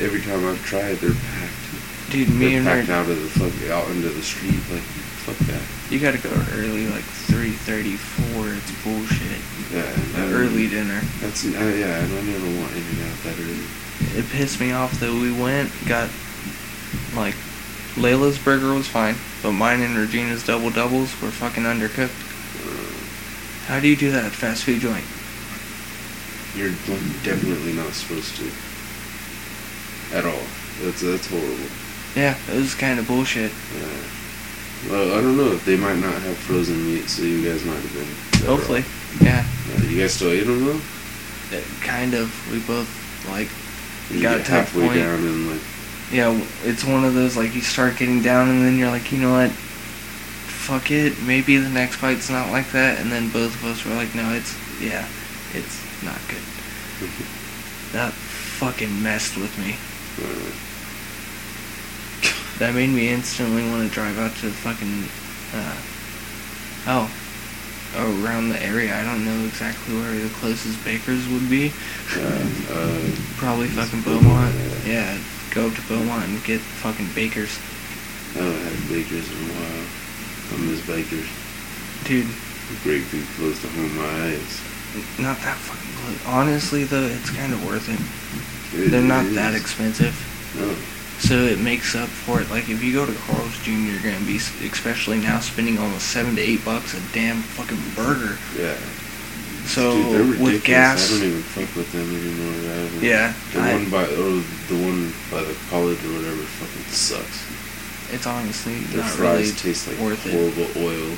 [0.00, 2.10] every time I've tried, they're packed.
[2.10, 4.58] Dude, me they're and packed her, out of the fuck out into the street.
[4.70, 4.82] Like,
[5.22, 5.62] fuck that.
[5.94, 8.52] You gotta go early, like three thirty four.
[8.52, 9.38] It's bullshit.
[9.70, 11.00] Yeah, early dinner.
[11.20, 12.02] That's uh, yeah.
[12.02, 14.18] I don't ever want In and Out that early.
[14.18, 16.10] It pissed me off that we went, got
[17.14, 17.36] like
[17.94, 22.10] Layla's burger was fine, but mine and Regina's double doubles were fucking undercooked.
[23.66, 25.06] How do you do that at fast food joint?
[26.58, 26.74] You're
[27.22, 28.50] definitely not supposed to.
[30.14, 30.44] At all.
[30.82, 31.70] That's that's horrible.
[32.16, 33.52] Yeah, it was kind of bullshit.
[33.78, 34.23] Yeah.
[34.90, 37.80] Well, I don't know if they might not have frozen meat, so you guys might
[37.80, 38.46] have been.
[38.46, 38.84] Hopefully,
[39.20, 40.80] yeah, Yeah, you guys still ate them though?
[41.56, 42.28] it kind of.
[42.52, 42.88] We both
[43.30, 43.48] like
[44.10, 45.60] You got get halfway point- down and like,
[46.12, 49.18] Yeah, it's one of those like you start getting down and then you're like, you
[49.18, 49.50] know what?
[49.50, 51.20] Fuck it.
[51.22, 52.98] Maybe the next bite's not like that.
[52.98, 55.06] And then both of us were like, no, it's yeah,
[55.54, 56.42] it's not good.
[57.92, 59.76] That fucking messed with me.
[62.58, 65.10] That made me instantly want to drive out to the fucking
[65.54, 65.76] uh,
[66.86, 67.10] oh
[68.24, 68.94] around the area.
[68.94, 71.72] I don't know exactly where the closest bakers would be.
[72.16, 73.00] uh, uh,
[73.38, 74.86] Probably fucking Beaumont, Beaumont.
[74.86, 75.18] Yeah,
[75.54, 77.58] go up to Beaumont and get fucking bakers.
[78.34, 79.86] I haven't had Bakers in a while.
[80.50, 81.28] I miss Bakers.
[82.04, 82.26] Dude,
[82.82, 84.58] Great food close to home my eyes.
[85.20, 86.26] not that fucking close.
[86.26, 88.00] Honestly, though, it's kind of worth it.
[88.78, 89.34] It They're not is.
[89.36, 90.14] that expensive.
[90.58, 90.74] No.
[91.18, 92.50] So it makes up for it.
[92.50, 96.08] Like, if you go to Carl's Jr., you're going to be, especially now, spending almost
[96.08, 98.36] 7 to 8 bucks a damn fucking burger.
[98.58, 98.76] Yeah.
[99.64, 101.08] So, Dude, with gas.
[101.08, 102.52] I don't even fuck with them anymore.
[102.70, 106.42] I haven't- Yeah, The I- one by or the one by the college or whatever
[106.42, 107.40] fucking sucks.
[108.12, 110.32] It's honestly Their not fries really taste like worth it.
[110.32, 111.16] horrible oil.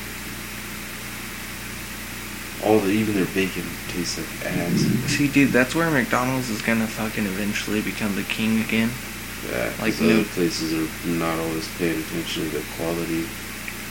[2.65, 4.81] All the even their bacon tastes like ass.
[5.11, 8.91] See, dude, that's where McDonald's is gonna fucking eventually become the king again.
[9.51, 13.23] Yeah, Like, other places are not always paying attention to the quality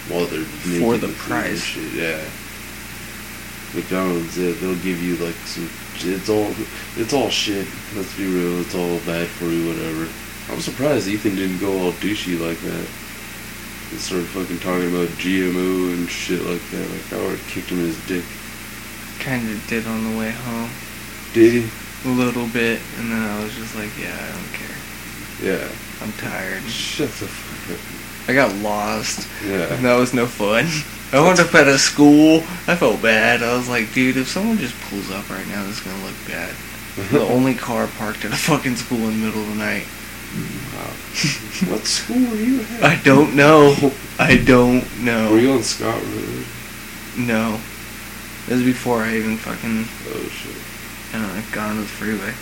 [0.09, 1.61] while they're making For the food and price.
[1.63, 1.93] Shit.
[1.93, 2.21] Yeah.
[3.73, 5.69] McDonald's, yeah, they'll give you like some.
[5.97, 6.51] It's all,
[6.97, 7.67] it's all shit.
[7.95, 8.61] Let's be real.
[8.61, 10.07] It's all bad for you, whatever.
[10.51, 12.87] I'm surprised Ethan didn't go all douchey like that.
[13.91, 16.89] And started fucking talking about GMO and shit like that.
[16.89, 18.23] Like I would have kicked him in his dick.
[19.19, 20.69] Kind of did on the way home
[21.33, 21.69] Did he?
[22.05, 24.64] a little bit, and then I was just like, yeah, I don't care.
[25.41, 25.67] Yeah.
[26.01, 26.63] I'm tired.
[26.63, 29.19] Shut the fuck I got lost.
[29.19, 29.45] up.
[29.45, 29.65] Yeah.
[29.77, 30.65] That was no fun.
[31.13, 32.37] I wound up at a school.
[32.67, 33.43] I felt bad.
[33.43, 36.15] I was like, dude, if someone just pulls up right now, this is gonna look
[36.27, 36.53] bad.
[37.11, 39.85] The only car parked at a fucking school in the middle of the night.
[40.75, 40.91] Wow.
[41.71, 42.83] what school were you at?
[42.83, 43.91] I don't know.
[44.19, 45.31] I don't know.
[45.31, 46.45] Were you on Scott Road?
[47.17, 47.59] No.
[48.47, 50.55] It was before I even fucking Oh shit.
[51.15, 52.33] uh, got onto the freeway.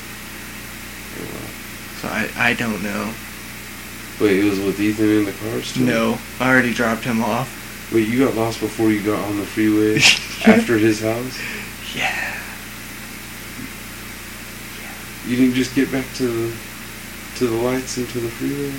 [1.20, 1.50] Oh, wow.
[2.04, 3.14] So I, I don't know.
[4.20, 5.86] Wait, it was with Ethan in the car still?
[5.86, 6.18] No.
[6.38, 7.48] I already dropped him off.
[7.94, 9.96] Wait, you got lost before you got on the freeway
[10.46, 11.40] after his house?
[11.96, 12.38] Yeah.
[15.26, 16.58] You didn't just get back to the
[17.38, 18.74] to the lights and to the freeway?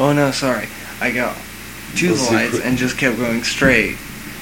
[0.00, 0.66] Oh no, sorry.
[1.00, 1.36] I got
[1.98, 3.96] to Let's the lights and just kept going straight.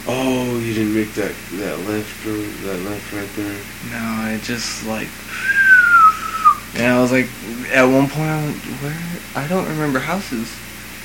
[0.09, 3.61] Oh, you didn't make that that left or that left right there.
[3.91, 5.09] No, I just like.
[6.77, 7.27] And I was like,
[7.73, 9.43] at one point, I was, where?
[9.45, 10.55] I don't remember houses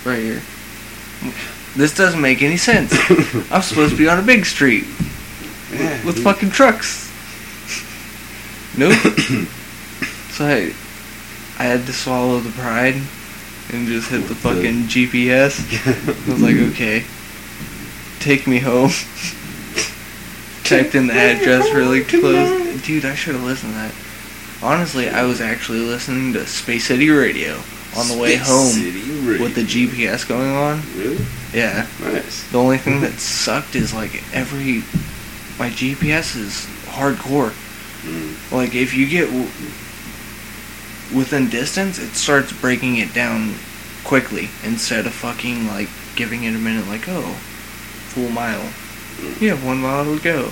[0.06, 0.42] right here.
[1.76, 2.92] This doesn't make any sense.
[3.52, 4.86] I'm supposed to be on a big street
[5.72, 6.24] Yeah, with dude.
[6.26, 7.10] fucking trucks.
[8.78, 8.94] Nope.
[10.32, 10.74] so I,
[11.60, 12.96] I had to swallow the pride
[13.74, 15.62] and just hit the- fucking GPS.
[16.28, 17.06] I was like, okay,
[18.20, 18.90] take me home.
[20.64, 22.82] Typed in the address really close.
[22.84, 23.94] Dude, I should have listened to that.
[24.64, 27.60] Honestly, I was actually listening to Space City Radio
[27.98, 30.82] on the way home with the GPS going on.
[30.96, 31.26] Really?
[31.54, 31.88] Yeah.
[32.00, 32.50] Nice.
[32.52, 34.84] The only thing that sucked is like every
[35.58, 37.54] my GPS is hardcore.
[38.04, 38.52] Mm.
[38.52, 39.50] Like if you get w-
[41.16, 43.56] within distance, it starts breaking it down
[44.04, 46.88] quickly instead of fucking like giving it a minute.
[46.88, 47.34] Like oh,
[48.14, 48.72] full mile.
[49.18, 49.42] Mm.
[49.42, 50.52] You have one mile to go.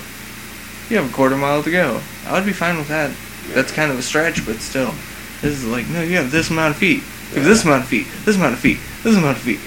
[0.90, 2.02] You have a quarter mile to go.
[2.26, 3.12] I would be fine with that.
[3.54, 4.94] That's kind of a stretch, but still.
[5.42, 7.02] This is like, no, you have this amount of feet.
[7.32, 8.08] You have this amount of feet.
[8.26, 8.80] This amount of feet.
[9.04, 9.60] This amount of feet.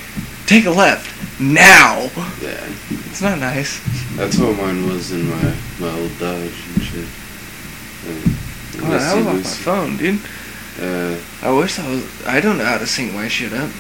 [0.47, 1.09] Take a left
[1.41, 2.11] now.
[2.43, 2.61] Yeah.
[3.09, 3.81] It's not nice.
[4.17, 7.09] That's how mine was in my my old Dodge and shit.
[8.07, 8.37] And
[8.85, 10.21] Oh, that was off my phone, dude.
[10.81, 12.27] Uh, I wish I was.
[12.27, 13.71] I don't know how to sync my shit up.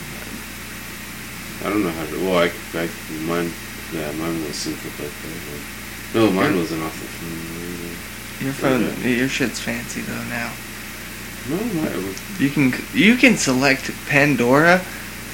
[1.64, 2.24] I don't know how to.
[2.24, 2.88] Well, I, I
[3.26, 3.52] mine.
[3.92, 5.40] Yeah, mine was synced up like that.
[5.50, 7.61] but- no, mine wasn't off the phone.
[8.42, 10.52] Your phone, your shit's fancy though now.
[11.48, 12.40] No, was.
[12.40, 14.78] You can you can select Pandora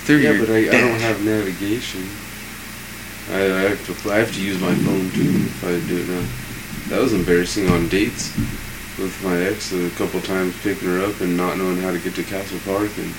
[0.04, 2.04] through Yeah, your but I, I don't have navigation.
[3.30, 4.10] I, I have to.
[4.12, 6.26] I have to use my phone too if I do it now.
[6.88, 8.34] That was embarrassing on dates
[8.98, 12.14] with my ex a couple times picking her up and not knowing how to get
[12.16, 13.10] to Castle Park and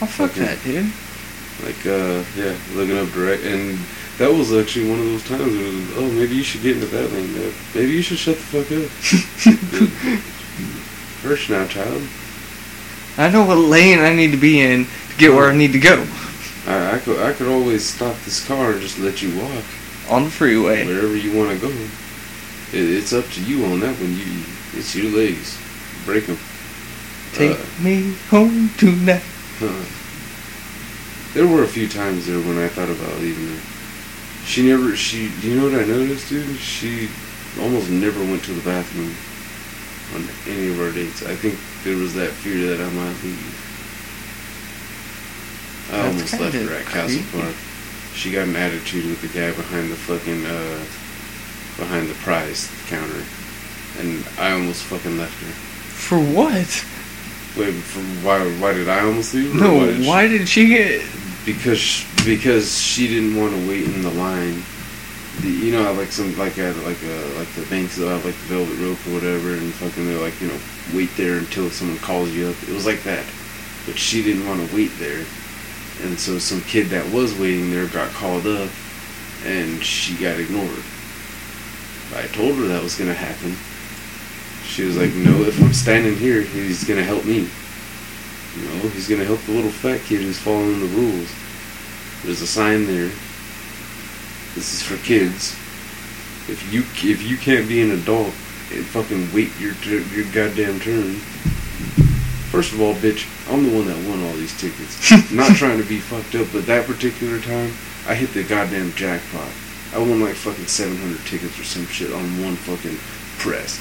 [0.00, 0.90] Oh fuck fucking- that, dude.
[1.64, 3.78] like uh yeah looking up direct and
[4.22, 6.76] that was actually one of those times where it was, oh maybe you should get
[6.76, 8.88] into that lane uh, maybe you should shut the fuck up.
[11.22, 12.02] First now child.
[13.18, 15.80] I know what lane I need to be in to get where I need to
[15.80, 16.06] go.
[16.68, 19.64] I, I could I could always stop this car and just let you walk.
[20.08, 20.86] On the freeway.
[20.86, 21.72] wherever you want to go.
[22.72, 24.16] It, it's up to you on that one.
[24.16, 24.44] You
[24.78, 25.58] it's your legs.
[26.04, 26.38] Break them
[27.32, 29.22] Take me home tonight.
[29.58, 29.84] Huh.
[31.34, 33.71] There were a few times there when I thought about leaving her.
[34.44, 36.56] She never, she, do you know what I noticed, dude?
[36.58, 37.08] She
[37.60, 39.14] almost never went to the bathroom
[40.14, 41.22] on any of our dates.
[41.24, 43.58] I think there was that fear that I might leave.
[45.92, 47.40] I That's almost left her at Castle creepy.
[47.42, 47.54] Park.
[48.14, 50.84] She got an attitude with the guy behind the fucking, uh,
[51.78, 53.24] behind the prize counter.
[53.98, 55.52] And I almost fucking left her.
[55.52, 56.68] For what?
[57.56, 59.58] Wait, for, why, why did I almost leave her?
[59.60, 61.02] No, did she- why did she get?
[61.44, 64.62] Because because she didn't want to wait in the line.
[65.40, 68.34] The, you know, like some like a, like a, like the banks that have like
[68.34, 70.58] the velvet rope or whatever, and fucking they're like you know
[70.94, 72.56] wait there until someone calls you up.
[72.68, 73.24] It was like that,
[73.86, 75.24] but she didn't want to wait there,
[76.02, 78.68] and so some kid that was waiting there got called up,
[79.44, 80.84] and she got ignored.
[82.14, 83.56] I told her that was gonna happen.
[84.68, 87.48] She was like, "No, if I'm standing here, he's gonna help me."
[88.56, 91.32] No, he's gonna help the little fat kid who's following the rules.
[92.24, 93.10] There's a sign there.
[94.54, 95.56] This is for kids.
[96.48, 98.34] If you if you can't be an adult
[98.72, 101.14] and fucking wait your tur- your goddamn turn.
[102.52, 105.10] First of all, bitch, I'm the one that won all these tickets.
[105.32, 107.72] Not trying to be fucked up, but that particular time,
[108.06, 109.48] I hit the goddamn jackpot.
[109.94, 112.98] I won like fucking 700 tickets or some shit on one fucking
[113.38, 113.80] press.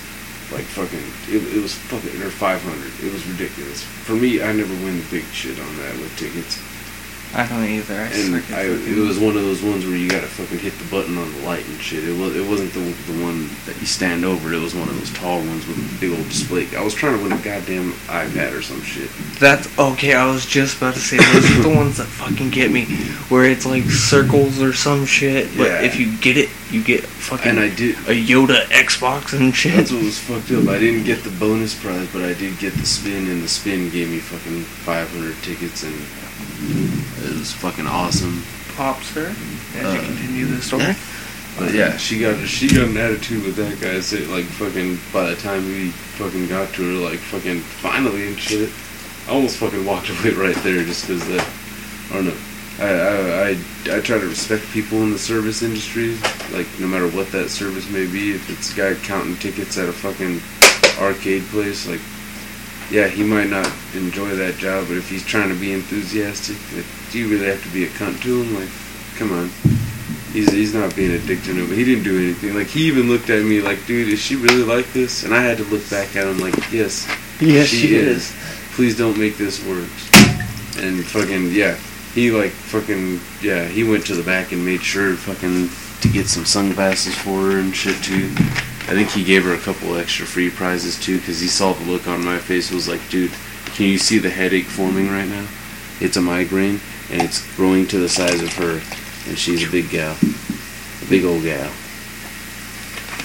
[0.52, 1.00] Like fucking,
[1.34, 3.08] it, it was fucking, or 500.
[3.08, 3.84] It was ridiculous.
[3.84, 6.60] For me, I never win big shit on that with tickets.
[7.34, 7.94] I don't either.
[7.96, 10.84] I And I, it was one of those ones where you gotta fucking hit the
[10.92, 12.04] button on the light and shit.
[12.04, 12.82] It was, it wasn't the
[13.12, 14.52] the one that you stand over.
[14.52, 16.68] It was one of those tall ones with a big old display.
[16.76, 19.10] I was trying to win a goddamn iPad or some shit.
[19.40, 20.14] That's okay.
[20.14, 22.84] I was just about to say those are the ones that fucking get me,
[23.30, 25.48] where it's like circles or some shit.
[25.56, 25.82] But Yeah.
[25.84, 27.96] if you get it, you get fucking And I did.
[28.10, 29.76] a Yoda Xbox and shit.
[29.78, 30.68] That's what was fucked up.
[30.68, 33.90] I didn't get the bonus prize, but I did get the spin, and the spin
[33.90, 35.96] gave me fucking 500 tickets, and
[37.24, 38.42] it was fucking awesome.
[38.76, 39.30] Popster.
[39.76, 40.84] As you Uh, continue the story.
[40.84, 40.96] yeah.
[41.60, 44.00] But yeah, she got she got an attitude with that guy.
[44.00, 48.40] So like fucking by the time we fucking got to her, like fucking finally and
[48.40, 48.70] shit,
[49.28, 51.48] I almost fucking walked away right there just because that.
[52.12, 52.38] I don't know.
[52.80, 53.48] I, I
[53.94, 56.16] I I try to respect people in the service industry,
[56.54, 58.32] like no matter what that service may be.
[58.34, 60.42] If it's a guy counting tickets at a fucking
[61.04, 62.00] arcade place, like
[62.92, 66.58] yeah, he might not enjoy that job, but if he's trying to be enthusiastic,
[67.12, 68.54] do you really have to be a cunt to him?
[68.56, 68.70] Like,
[69.18, 69.50] come on.
[70.34, 71.76] He's, he's not being a dick to nobody.
[71.78, 72.54] He didn't do anything.
[72.56, 75.24] Like, he even looked at me like, dude, is she really like this?
[75.24, 77.08] And I had to look back at him like, yes,
[77.42, 78.30] Yes, she, she is.
[78.32, 78.36] is.
[78.76, 80.10] Please don't make this worse.
[80.78, 81.76] And fucking, yeah.
[82.14, 85.70] He, like, fucking, yeah, he went to the back and made sure fucking
[86.02, 88.34] to get some sunglasses for her and shit, too.
[88.92, 91.90] I think he gave her a couple extra free prizes, too, because he saw the
[91.90, 92.70] look on my face.
[92.70, 93.32] It was like, dude,
[93.68, 95.48] can you see the headache forming right now?
[96.02, 98.82] It's a migraine, and it's growing to the size of her.
[99.30, 100.18] And she's a big gal.
[100.22, 101.72] A big old gal.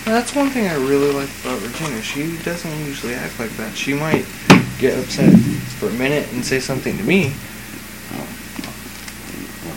[0.05, 2.01] That's one thing I really like about Regina.
[2.01, 3.77] She doesn't usually act like that.
[3.77, 4.25] She might
[4.79, 5.37] get upset
[5.81, 7.35] for a minute and say something to me,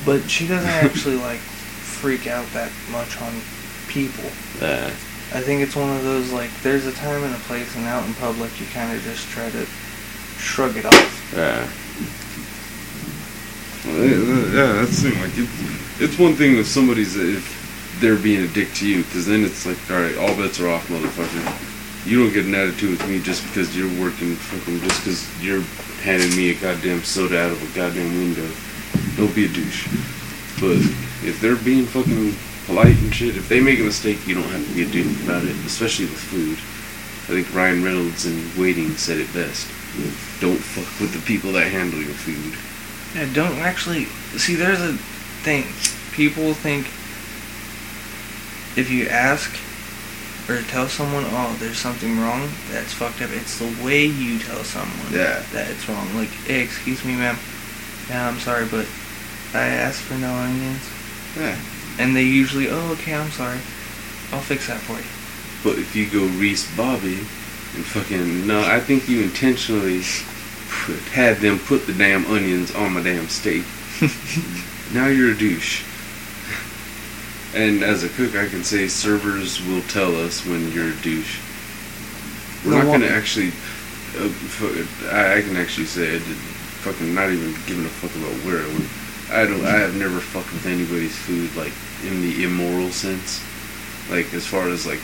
[0.05, 3.33] but she doesn't actually like freak out that much on
[3.87, 4.29] people.
[4.61, 4.91] Uh,
[5.31, 8.05] I think it's one of those like there's a time and a place, and out
[8.07, 9.65] in public you kind of just try to
[10.37, 11.33] shrug it off.
[11.35, 11.69] Yeah.
[13.85, 15.21] yeah, that's the thing.
[15.21, 15.49] Like, it,
[16.01, 19.67] it's one thing if somebody's if they're being a dick to you, because then it's
[19.67, 22.07] like, all right, all bets are off, motherfucker.
[22.09, 25.61] You don't get an attitude with me just because you're working fucking just because you're
[26.01, 28.49] handing me a goddamn soda out of a goddamn window.
[29.15, 29.85] Don't be a douche.
[30.59, 30.77] But
[31.21, 32.33] if they're being fucking
[32.69, 35.23] polite and shit, if they make a mistake, you don't have to be a douche
[35.23, 36.53] about it, especially with food.
[37.25, 39.67] I think Ryan Reynolds in Waiting said it best.
[40.39, 42.53] Don't fuck with the people that handle your food.
[43.17, 44.05] Yeah, don't actually
[44.37, 44.53] see.
[44.53, 44.93] There's a
[45.41, 45.65] thing.
[46.13, 46.85] People think
[48.77, 49.49] if you ask
[50.47, 53.31] or tell someone, "Oh, there's something wrong," that's fucked up.
[53.31, 55.41] It's the way you tell someone Yeah.
[55.53, 56.15] that it's wrong.
[56.15, 57.37] Like, "Hey, excuse me, ma'am.
[58.09, 58.85] Yeah, I'm sorry, but
[59.55, 60.83] I asked for no onions."
[61.35, 61.55] Yeah.
[61.99, 63.59] And they usually, "Oh, okay, I'm sorry.
[64.31, 65.05] I'll fix that for you."
[65.63, 67.17] But if you go Reese Bobby
[67.75, 70.01] and fucking no, I think you intentionally
[70.69, 73.65] put, had them put the damn onions on my damn steak.
[74.93, 75.83] now you're a douche.
[77.53, 81.39] And as a cook, I can say servers will tell us when you're a douche.
[82.65, 83.51] We're No, not gonna actually.
[84.17, 84.29] Uh,
[85.11, 86.37] I, I can actually say I did
[86.83, 88.89] fucking not even giving a fuck about where I went.
[89.31, 89.65] I don't.
[89.65, 91.73] I have never fucked with anybody's food like
[92.05, 93.41] in the immoral sense.
[94.09, 94.99] Like as far as like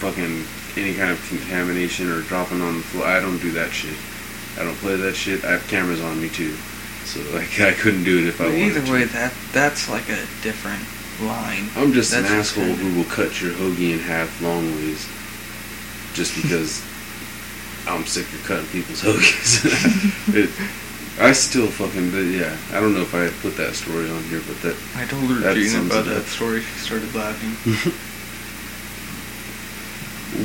[0.00, 0.44] fucking
[0.76, 3.04] any kind of contamination or dropping on the floor.
[3.06, 3.96] I don't do that shit.
[4.58, 5.44] I don't play that shit.
[5.44, 6.54] I have cameras on me too,
[7.04, 8.92] so like I couldn't do it if I But wanted either to.
[8.92, 10.82] way, that that's like a different
[11.26, 11.68] line.
[11.76, 14.64] I'm just an That's just asshole kinda- who will cut your hoagie in half long
[14.76, 15.06] ways,
[16.14, 16.82] just because
[17.86, 20.34] I'm sick of cutting people's hoagies.
[20.34, 20.50] it,
[21.18, 24.40] I still fucking, but yeah, I don't know if I put that story on here,
[24.46, 26.60] but that I told her That Gina about that story.
[26.62, 27.50] She started laughing.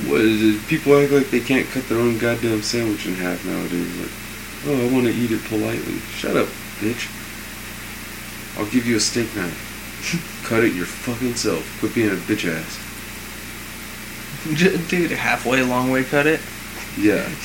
[0.10, 0.68] what?
[0.68, 3.96] People act like they can't cut their own goddamn sandwich in half nowadays.
[4.00, 4.12] Like,
[4.68, 6.00] oh, I want to eat it politely.
[6.18, 6.48] Shut up,
[6.82, 7.08] bitch.
[8.58, 9.74] I'll give you a steak knife.
[10.48, 11.80] Cut it your fucking self.
[11.80, 12.80] Quit being a bitch ass.
[14.90, 16.40] Dude, halfway, long way, cut it.
[16.98, 17.30] Yeah.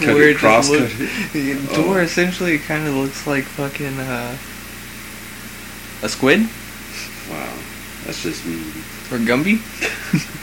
[0.00, 1.96] To where it, cross look, where Oh.
[1.98, 4.36] essentially it kind of looks like fucking uh,
[6.02, 6.48] a squid
[7.30, 7.54] Wow.
[8.04, 8.56] That's just me.
[9.12, 9.60] or Gumby.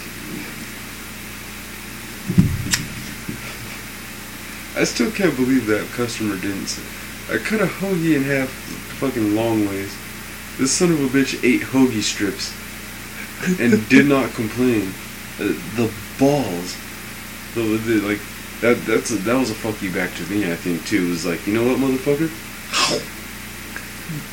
[4.75, 6.81] I still can't believe that customer didn't say.
[7.33, 8.49] I cut a hoagie in half
[8.99, 9.93] fucking long ways.
[10.57, 12.53] This son of a bitch ate hoagie strips
[13.59, 14.93] and did not complain.
[15.39, 16.77] Uh, the balls.
[17.53, 18.19] The, the, like
[18.61, 21.07] that that's a, that was a fuck you back to me I think too.
[21.07, 22.29] It was like, you know what motherfucker?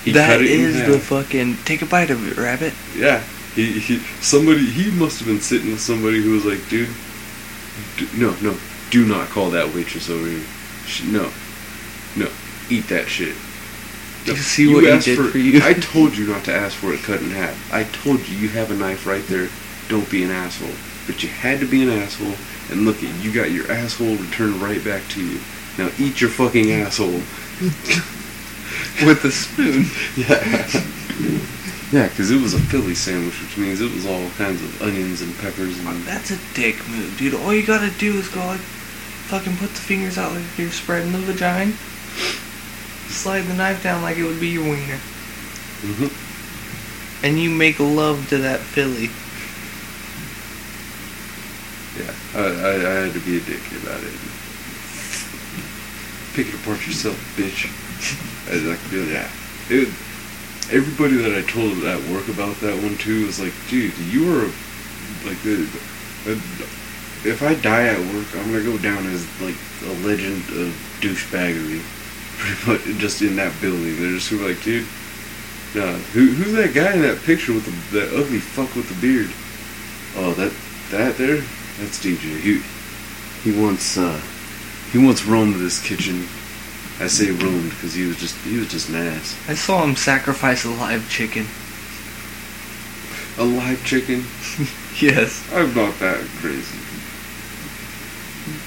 [0.04, 2.74] He that cut it in is the fucking take a bite of it, rabbit.
[2.96, 3.22] Yeah,
[3.54, 6.88] he, he somebody he must have been sitting with somebody who was like, dude,
[7.96, 8.56] d no, no,
[8.90, 10.44] do not call that waitress over here.
[10.86, 11.30] Sh no,
[12.16, 12.28] no,
[12.70, 13.34] eat that shit.
[14.24, 15.60] Do you see what he did for you?
[15.62, 17.72] I told you not to ask for it cut in half.
[17.72, 19.48] I told you you have a knife right there.
[19.88, 20.74] Don't be an asshole.
[21.06, 22.34] But you had to be an asshole,
[22.70, 25.40] and look at you got your asshole returned right back to you.
[25.78, 27.22] Now eat your fucking asshole.
[29.06, 29.86] With a spoon.
[30.16, 31.44] Yeah.
[31.90, 35.22] Yeah, because it was a Philly sandwich, which means it was all kinds of onions
[35.22, 36.02] and peppers and.
[36.02, 37.32] That's a dick move, dude.
[37.32, 41.12] All you gotta do is go like, fucking put the fingers out like you're spreading
[41.12, 41.72] the vagina.
[43.08, 44.98] Slide the knife down like it would be your wiener.
[45.80, 49.08] hmm And you make love to that Philly.
[51.98, 54.14] Yeah, I, I, I had to be a dick about it.
[56.34, 57.66] Pick it apart yourself, bitch.
[58.48, 59.28] I was like, yeah.
[59.68, 59.88] It,
[60.70, 64.46] everybody that I told at work about that one too was like, dude, you were
[65.26, 65.38] like.
[67.24, 70.70] If I die at work, I'm gonna go down as like a legend of
[71.00, 71.82] douchebaggery,
[72.38, 73.98] pretty much just in that building.
[73.98, 74.86] They're just like, dude,
[75.74, 79.00] nah, who, who's that guy in that picture with the that ugly fuck with the
[79.00, 79.30] beard?
[80.16, 80.52] Oh, that
[80.90, 81.42] that there,
[81.78, 82.38] that's DJ.
[82.40, 82.62] He
[83.42, 84.20] he once uh
[84.92, 86.26] he once roamed this kitchen.
[87.00, 89.36] I say roamed because he was just he was just an ass.
[89.48, 91.46] I saw him sacrifice a live chicken.
[93.38, 94.24] A live chicken.
[95.00, 95.48] Yes.
[95.52, 96.76] I'm not that crazy.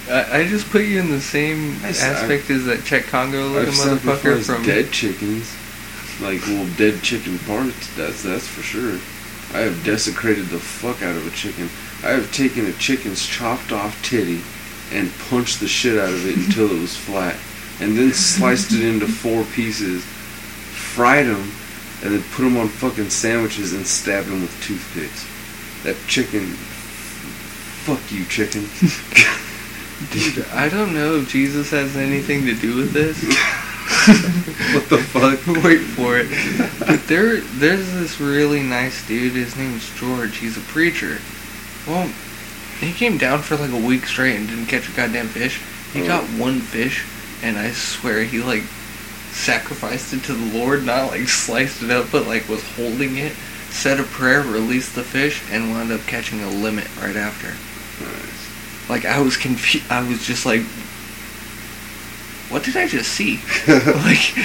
[0.10, 3.74] I, I just put you in the same I aspect as that Czech Congo looking
[3.74, 4.64] motherfucker from.
[4.64, 5.54] dead chickens,
[6.22, 7.94] like well, dead chicken parts.
[7.96, 9.00] That's that's for sure.
[9.54, 11.68] I have desecrated the fuck out of a chicken.
[12.04, 14.42] I have taken a chicken's chopped off titty
[14.92, 17.38] and punched the shit out of it until it was flat,
[17.80, 21.52] and then sliced it into four pieces, fried them,
[22.04, 25.28] and then put them on fucking sandwiches and stabbed them with toothpicks.
[25.84, 26.48] That chicken.
[27.86, 28.62] Fuck you, chicken.
[30.12, 33.22] Dude, I don't know if Jesus has anything to do with this.
[34.74, 35.46] what the fuck?
[35.64, 36.28] Wait for it.
[36.80, 39.34] But there, there's this really nice dude.
[39.34, 40.38] His name's George.
[40.38, 41.20] He's a preacher.
[41.88, 42.12] Well,
[42.80, 45.62] he came down for like a week straight and didn't catch a goddamn fish.
[45.94, 46.04] He mm.
[46.04, 46.08] Oh.
[46.08, 47.06] got one fish,
[47.44, 48.64] and I swear he like
[49.32, 53.34] sacrificed it to the Lord, not like sliced it up, but like was holding it,
[53.70, 57.48] said a prayer, released the fish, and wound up catching a limit right after.
[58.04, 58.90] Nice.
[58.90, 59.90] Like I was confused.
[59.92, 60.62] I was just like,
[62.52, 63.40] what did I just see?
[63.68, 64.36] like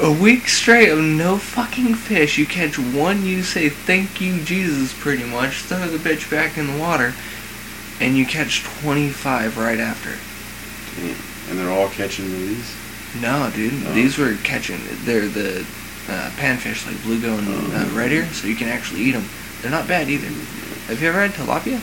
[0.00, 2.38] a week straight of no fucking fish.
[2.38, 5.62] You catch one, you say thank you Jesus, pretty much.
[5.62, 7.14] Throw the bitch back in the water,
[8.00, 10.10] and you catch twenty five right after.
[11.00, 11.16] Damn.
[11.50, 12.74] And they're all catching these?
[13.20, 13.92] No, dude, Oh.
[13.94, 14.78] these were catching.
[15.04, 15.60] They're the
[16.08, 17.96] uh, panfish, like bluegill and uh, Oh.
[17.96, 19.24] red ear, so you can actually eat them.
[19.62, 20.26] They're not bad either.
[20.88, 21.80] Have you ever had tilapia?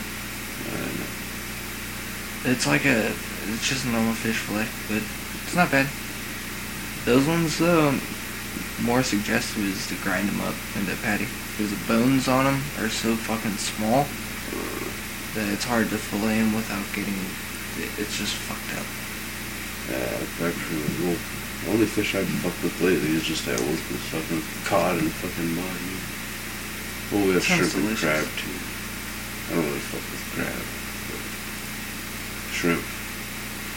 [0.72, 3.12] Uh, It's like a,
[3.54, 5.02] it's just a normal fish fillet, but
[5.44, 5.86] it's not bad.
[7.04, 8.00] Those ones, um,
[8.82, 11.26] more suggestive is to grind them up into a patty.
[11.56, 14.04] Because the bones on them are so fucking small
[15.34, 17.16] that it's hard to fillet them without getting,
[17.96, 18.88] it's just fucked up.
[19.88, 24.42] Yeah, actually, well, the only fish I've fucked with lately is just that was fucking
[24.64, 25.80] cod and fucking mud.
[27.12, 28.50] Well, we have shrimp and crab too.
[29.46, 30.64] I don't really fuck with crab.
[32.52, 32.95] Shrimp.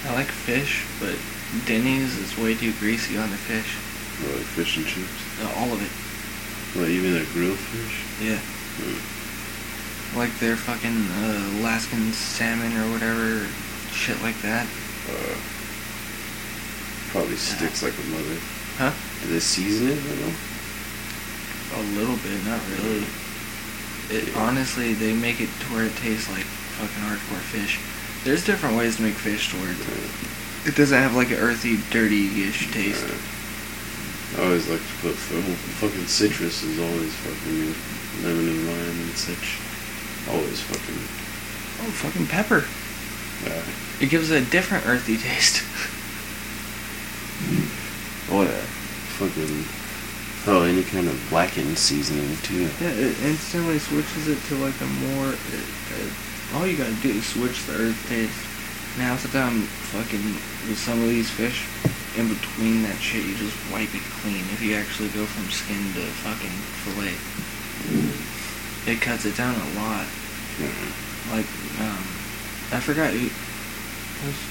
[0.08, 1.16] I like fish, but
[1.66, 3.76] Denny's is way too greasy on the fish.
[4.24, 5.10] I like fish and chips.
[5.42, 5.92] Uh, all of it.
[6.78, 8.06] Well, even their grilled fish.
[8.22, 8.40] Yeah.
[8.80, 10.18] Mm.
[10.18, 13.46] Like their fucking uh, Alaskan salmon or whatever,
[13.92, 14.66] shit like that.
[15.10, 15.36] Uh,
[17.12, 18.38] probably sticks like a mother.
[18.78, 18.94] Huh?
[19.22, 20.38] Do they season it at all?
[21.82, 23.04] A little bit, not really.
[24.10, 24.40] It Yeah.
[24.42, 26.46] honestly, they make it to where it tastes like
[26.80, 27.78] fucking hardcore fish.
[28.24, 29.76] There's different ways to make fish to where
[30.68, 33.06] it doesn't have like an earthy, dirty-ish taste.
[33.06, 37.74] Uh, I always like to put fucking citrus is always fucking.
[38.24, 39.60] Lemon and lime and such.
[40.30, 41.02] Always fucking.
[41.82, 42.66] Oh, fucking pepper.
[43.46, 43.64] Uh,
[44.04, 45.62] It gives it a different earthy taste.
[48.30, 48.62] what a
[49.16, 49.66] fucking.
[50.48, 52.70] Oh, any kind of blackened seasoning too.
[52.82, 55.32] Yeah, it instantly switches it to like a more.
[55.32, 55.38] It,
[55.96, 56.12] it,
[56.54, 58.34] all you gotta do is switch the earth taste.
[58.98, 59.62] Now, the time,
[59.94, 60.24] fucking
[60.68, 61.64] with some of these fish,
[62.18, 64.44] in between that shit, you just wipe it clean.
[64.52, 67.16] If you actually go from skin to fucking fillet,
[68.92, 70.08] it cuts it down a lot.
[70.60, 70.92] Mhm.
[71.32, 71.46] Like,
[71.80, 72.04] um,
[72.72, 73.14] I forgot.
[73.14, 73.30] who-
[74.24, 74.46] who's-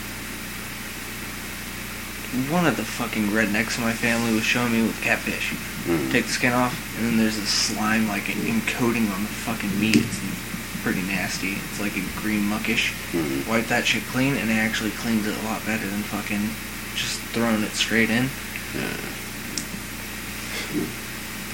[2.51, 5.53] One of the fucking rednecks in my family was showing me with catfish.
[5.87, 6.13] Mm.
[6.13, 9.97] Take the skin off, and then there's this slime like encoding on the fucking meat.
[9.97, 10.21] It's
[10.83, 11.55] pretty nasty.
[11.71, 12.93] It's like a green muckish.
[13.13, 13.47] Mhm.
[13.47, 16.51] Wipe that shit clean, and it actually cleans it a lot better than fucking
[16.95, 18.29] just throwing it straight in.
[18.75, 18.97] Yeah.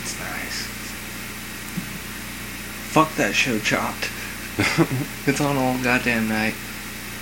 [0.02, 0.66] It's nice.
[2.92, 4.08] Fuck that show, Chopped.
[5.26, 6.54] It's on all goddamn night.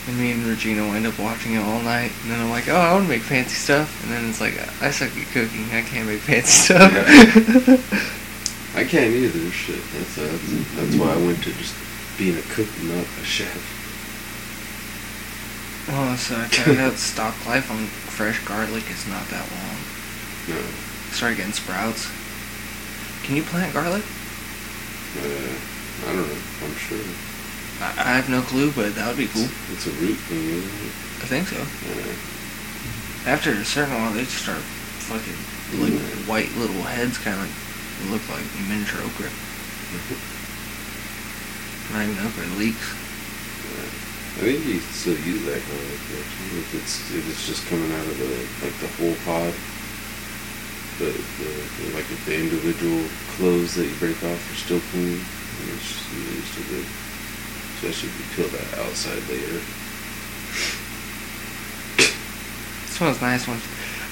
[0.08, 2.10] And me and Regina wind up watching it all night.
[2.22, 4.02] And then I'm like, oh, I want to make fancy stuff.
[4.02, 5.64] And then it's like, I suck at cooking.
[5.72, 6.90] I can't make fancy stuff.
[8.76, 9.50] I can't either.
[9.52, 9.78] Shit.
[9.94, 10.38] That's, uh,
[10.74, 11.74] that's why I went to just
[12.22, 13.50] being a cook, not a chef.
[15.90, 19.76] well, so I found out stock life on fresh garlic is not that long.
[20.46, 20.62] No.
[21.10, 22.06] Start getting sprouts.
[23.26, 24.04] Can you plant garlic?
[25.18, 25.50] Uh,
[26.06, 26.38] I don't know.
[26.62, 27.02] I'm sure.
[27.82, 29.50] I, I have no clue, but that would be cool.
[29.74, 30.94] It's a root thing, isn't it?
[31.22, 31.58] I think so.
[31.58, 33.32] Yeah.
[33.32, 34.62] After a certain while, they just start
[35.10, 36.30] fucking like Yeah.
[36.30, 39.26] white little heads, kind of like look like miniature okra.
[41.92, 42.88] Not even okra, leeks.
[44.36, 47.66] I think you can still use that garlic though, too, if it's if it's just
[47.68, 49.52] coming out of the like the whole pod.
[50.98, 53.04] but the, the like if the individual
[53.36, 56.86] clothes that you break off are still clean, and it's just, it's still good.
[57.76, 59.60] Especially if you peel that outside layer.
[62.86, 63.60] This one's nice one.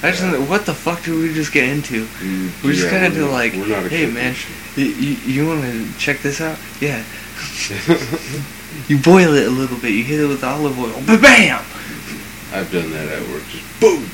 [0.03, 2.05] I just don't what the fuck did we just get into?
[2.05, 4.35] Mm, we just Yeah, got into like, we're not a hey man,
[4.75, 6.57] you, you want to check this out?
[6.79, 7.03] Yeah.
[8.87, 9.91] You boil it a little bit.
[9.91, 10.93] You hit it with olive oil.
[11.19, 11.63] Bam!
[12.53, 13.43] I've done that at work.
[13.49, 14.09] Just boom.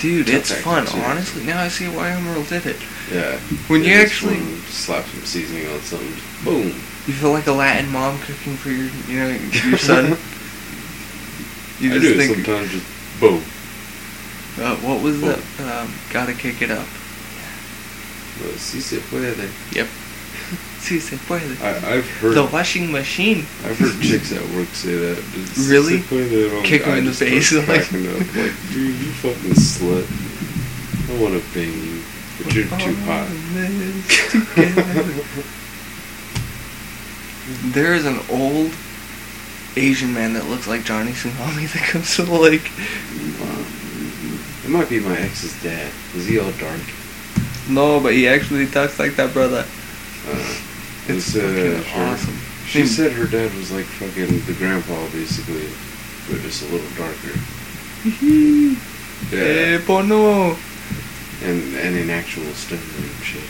[0.00, 0.86] Dude, it's fun.
[0.86, 0.98] too.
[0.98, 2.76] Honestly, now I see why Emeril did it.
[3.12, 3.38] Yeah.
[3.68, 6.14] When you actually- slap some seasoning on something.
[6.44, 6.66] Boom.
[7.06, 10.16] You feel like a Latin mom cooking for your, you know, your son.
[11.80, 12.70] You I just do it think, sometimes.
[12.70, 13.42] Just boom.
[14.64, 15.30] uh, what was Boom.
[15.58, 15.82] that?
[15.82, 16.86] Um, gotta kick it up.
[16.86, 18.44] Yeah.
[18.46, 19.48] Well, si se puede.
[19.74, 19.88] Yep.
[20.82, 21.56] Si se puede.
[21.62, 22.34] I, I've heard.
[22.34, 23.46] The washing machine.
[23.64, 25.16] I've heard chicks at work say that.
[25.16, 25.98] but Really?
[26.02, 30.06] se puede, I'm- Kick 'em I in the face, like- Like, dude, you fucking slut.
[31.08, 32.00] I want to bang you,
[32.42, 33.28] but you're too hot.
[33.54, 35.44] This together.
[37.72, 38.72] there is an old
[39.76, 42.70] Asian man that looks like Johnny Tsunami that comes to the lake.
[44.64, 45.92] It might be my ex's dad.
[46.16, 46.80] Is he all dark?
[47.68, 49.64] No, but he actually talks like that brother.
[50.28, 50.54] Uh,
[51.08, 52.36] It's uh, awesome.
[52.66, 55.68] She Name- said her dad was like fucking the grandpa, basically,
[56.30, 57.38] but just a little darker.
[58.06, 58.74] Eh,
[59.32, 60.56] Yeah, bono.
[61.42, 63.42] and and in actual stoner and shit.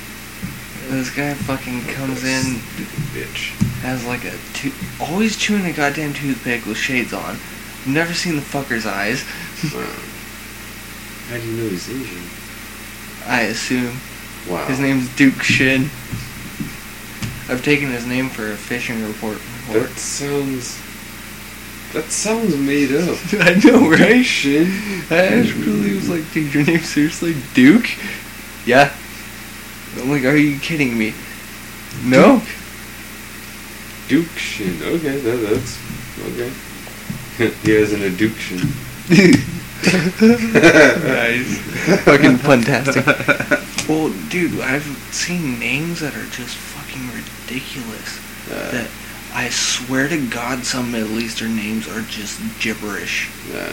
[0.90, 2.56] This guy fucking comes in,
[3.14, 3.52] bitch.
[3.82, 7.36] has like a tooth, always chewing a goddamn toothpick with shades on.
[7.86, 9.24] Never seen the fucker's eyes.
[9.74, 9.80] Wow.
[11.28, 12.22] How do you know he's Asian?
[13.26, 13.96] I assume
[14.48, 14.66] Wow.
[14.66, 15.88] his name's Duke Shin.
[17.52, 19.80] I've taken his name for a fishing report before.
[19.80, 20.80] That sounds.
[21.92, 23.18] That sounds made up.
[23.34, 24.24] I know, right?
[24.24, 24.68] Shin.
[25.10, 27.90] I actually was like, dude, your name seriously Duke?
[28.64, 28.90] Yeah.
[29.98, 31.12] I'm like, are you kidding me?
[32.02, 32.40] No.
[34.08, 34.82] Duke Shin.
[34.82, 35.78] Okay, that, that's
[36.32, 36.50] okay.
[37.64, 38.62] he has an adduction.
[41.06, 41.58] nice.
[42.04, 43.04] Fucking fantastic.
[43.86, 47.31] Well, dude, I've seen names that are just fucking ridiculous.
[48.50, 48.90] Uh, That
[49.34, 53.30] I swear to God, some Middle Eastern names are just gibberish.
[53.54, 53.72] uh,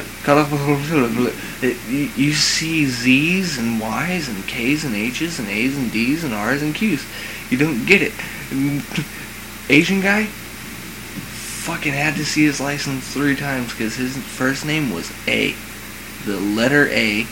[1.62, 6.24] It, you, you see Z's and Y's and K's and H's and A's and D's
[6.24, 7.06] and R's and Q's.
[7.50, 8.14] You don't get it.
[9.70, 15.12] Asian guy fucking had to see his license three times because his first name was
[15.28, 15.54] A.
[16.26, 17.26] The letter A.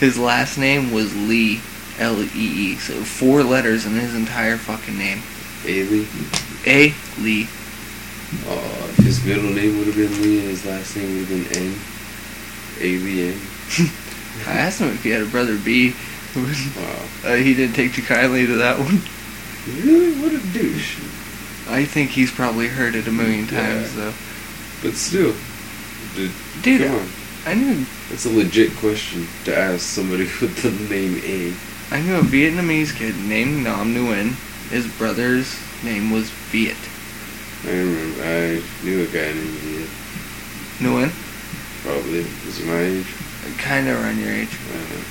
[0.00, 1.60] His last name was Lee.
[1.98, 2.74] L E E.
[2.76, 5.20] So four letters in his entire fucking name.
[5.68, 6.06] Ailey.
[6.66, 6.94] A.
[7.22, 7.42] Lee.
[8.32, 11.62] If his middle name would have been Lee and his last name would have been
[11.62, 11.74] N.
[12.80, 13.38] Alien.
[14.46, 15.94] I asked him if he had a brother B.
[16.36, 17.08] Wow.
[17.24, 19.00] Uh, he didn't take too kindly to that one.
[19.84, 20.12] Really?
[20.20, 20.98] What a douche.
[21.68, 24.04] I think he's probably heard it a million times, Yeah.
[24.04, 24.14] though.
[24.82, 25.34] But still.
[26.14, 26.30] Dude,
[26.62, 27.08] Dude, come on.
[27.46, 31.54] I knew That's a legit question to ask somebody with the name A.
[31.94, 34.34] I knew a Vietnamese kid named Nam Nguyen.
[34.70, 36.76] His brother's name was Viet.
[37.64, 38.22] I remember.
[38.22, 39.88] I knew a guy named Viet.
[40.80, 41.10] Nguyen,
[41.82, 42.24] Probably.
[42.46, 43.06] Was he my age?
[43.58, 44.48] kind of around your age.
[44.72, 45.02] Uh,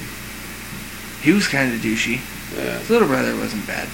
[1.21, 2.19] He was kind of douchey.
[2.55, 2.77] yeah.
[2.79, 3.87] His little brother wasn't bad,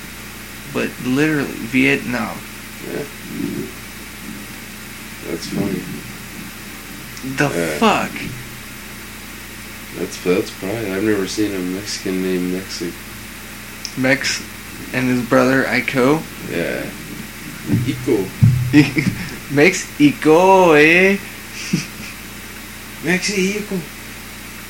[0.73, 2.37] but literally Vietnam.
[2.85, 3.05] Yeah.
[5.27, 5.81] That's funny.
[7.37, 7.49] The
[7.79, 8.11] fuck?
[9.97, 10.91] That's that's probably.
[10.91, 12.93] I've never seen a Mexican named Mexic.
[13.97, 14.41] Mex
[14.93, 16.21] and his brother Iko.
[16.49, 16.89] Yeah.
[17.85, 19.53] Ico.
[19.53, 21.17] Mexico, eh?
[23.03, 23.79] Mexico.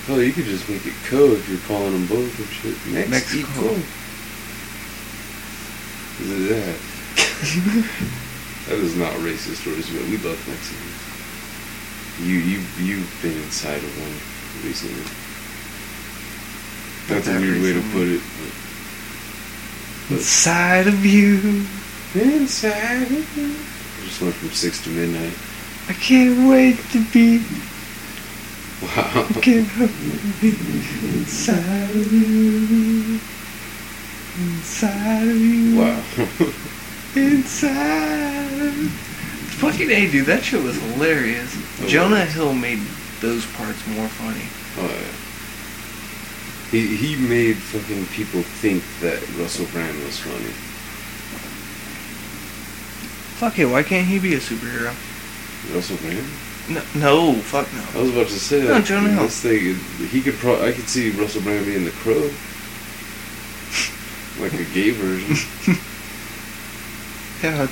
[0.10, 2.76] Oh, you could just make it co if you're calling them both and shit.
[3.10, 3.62] Mexico.
[3.62, 3.76] Mexico.
[6.24, 6.78] Is it that?
[8.70, 10.00] that is not racist towards you.
[10.02, 11.00] We love Mexicans.
[12.22, 14.16] You you you've been inside of one
[14.66, 15.04] recently.
[17.08, 18.22] That's a weird way to put it.
[18.40, 18.73] but-
[20.10, 21.66] Inside of you,
[22.16, 23.56] Inside of you.
[23.56, 25.34] I just went from six to midnight.
[25.90, 27.40] I can't wait to be.
[28.84, 29.26] Wow.
[29.30, 30.50] I can't wait to be
[31.18, 33.20] inside of you.
[34.38, 35.80] Inside of you.
[35.80, 36.04] Wow.
[37.16, 38.90] Inside.
[39.58, 41.52] Fucking A, dude, that shit was hilarious.
[41.82, 42.26] Oh, Jonah yeah.
[42.26, 42.80] Hill made
[43.22, 44.46] those parts more funny.
[44.78, 45.23] Oh yeah.
[46.74, 50.50] He he made fucking people think that Russell Brand was funny.
[53.38, 54.90] Fuck it, why can't he be a superhero?
[55.72, 56.26] Russell Brand?
[56.70, 57.84] No, no fuck no.
[57.94, 59.28] I was about to say No, like, Jonah Hill.
[59.28, 59.76] Thing,
[60.08, 60.66] he could pro.
[60.66, 62.32] I could see Russell Brand being the Crow,
[64.42, 65.78] like a gay version.
[67.44, 67.68] Yeah,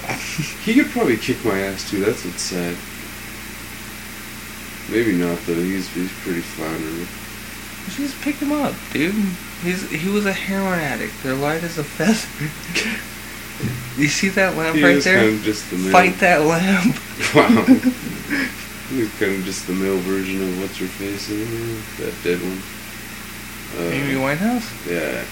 [0.65, 2.03] he could probably kick my ass too.
[2.03, 2.75] That's what's sad.
[4.91, 5.55] Maybe not though.
[5.55, 7.07] He's he's pretty floundering.
[7.89, 9.13] Just pick him up, dude.
[9.63, 11.13] He's he was a heroin addict.
[11.23, 12.49] They're light as a feather.
[14.01, 15.19] you see that lamp He right there?
[15.19, 15.91] kind of just the male.
[15.91, 16.95] Fight that lamp.
[17.35, 17.63] Wow.
[18.89, 22.41] He's kind of just the male version of what's her face in there, that dead
[22.41, 22.59] one.
[23.77, 24.67] Uh, Amy Winehouse.
[24.89, 25.23] Yeah.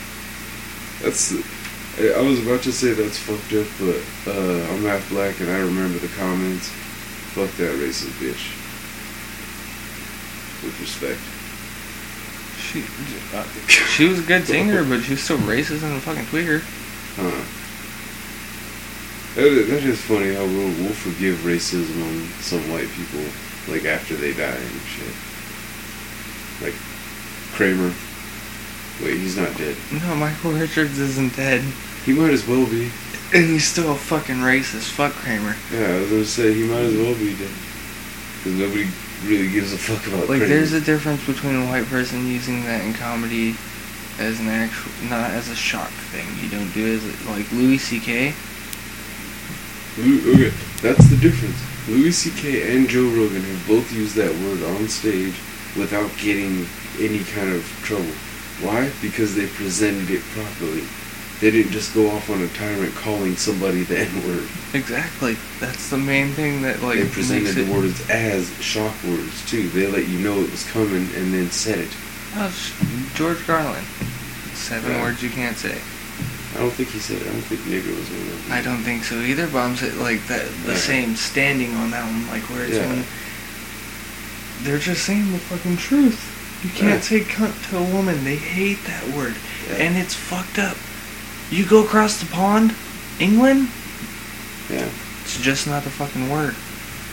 [1.02, 1.34] That's.
[2.00, 5.50] I I was about to say that's fucked up, but uh, I'm half black and
[5.50, 6.70] I remember the comments.
[7.34, 8.56] Fuck that racist bitch.
[10.64, 11.20] With respect.
[12.60, 12.84] She
[13.34, 13.44] uh,
[13.88, 16.62] she was a good singer, but she was still racist and a fucking tweaker.
[17.16, 17.44] Huh.
[19.36, 23.24] that's just funny how we'll, we'll forgive racism on some white people,
[23.68, 25.16] like after they die and shit.
[26.62, 26.76] Like
[27.56, 27.94] Kramer.
[29.02, 29.78] Wait, he's not dead.
[29.92, 31.62] No, Michael Richards isn't dead.
[32.06, 32.92] He might as well be.
[33.34, 34.92] And he's still a fucking racist.
[34.92, 35.56] Fuck Kramer.
[35.72, 37.56] Yeah, I was gonna say he might as well be dead.
[38.38, 38.88] Because nobody
[39.26, 40.48] really gives a fuck about Like, Kramer.
[40.48, 43.56] there's a difference between a white person using that in comedy
[44.20, 46.28] as an actual, not as a shock thing.
[46.44, 48.34] You don't do it as, a, like, Louis C.K.
[50.00, 51.58] Okay, that's the difference.
[51.88, 52.76] Louis C.K.
[52.76, 55.36] and Joe Rogan have both used that word on stage
[55.76, 56.66] without getting
[57.00, 58.12] any kind of trouble.
[58.62, 58.92] Why?
[59.02, 60.84] Because they presented it properly.
[61.40, 64.48] They didn't just go off on a tyrant calling somebody the N word.
[64.74, 65.38] Exactly.
[65.62, 69.70] That's the main thing that, like, they presented the words as shock words too.
[69.70, 71.90] They let you know it was coming and then said it.
[72.36, 72.54] Oh,
[73.16, 73.84] George Carlin.
[74.54, 75.02] Seven Yeah.
[75.02, 75.78] words you can't say.
[76.56, 77.28] I don't think he said it.
[77.28, 78.52] I don't think nigger was one of them.
[78.52, 80.78] I don't think so either, but I'm saying, like, that, the Yeah.
[80.78, 82.88] same standing on that one, like, where it's Yeah.
[82.88, 83.06] when
[84.64, 86.20] they're just saying the fucking truth.
[86.64, 87.20] You can't Yeah.
[87.20, 88.26] say cunt to a woman.
[88.26, 89.36] They hate that word.
[89.78, 90.76] And it's fucked up.
[91.52, 92.76] You go across the pond,
[93.20, 93.70] England,
[94.70, 94.88] Yeah.
[95.24, 96.56] it's just not the fucking word.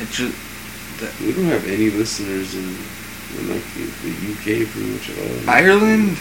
[0.01, 0.37] It's just,
[1.21, 2.65] We don't have any listeners in,
[3.39, 5.51] in like the, the UK pretty much at all.
[5.51, 6.19] Ireland,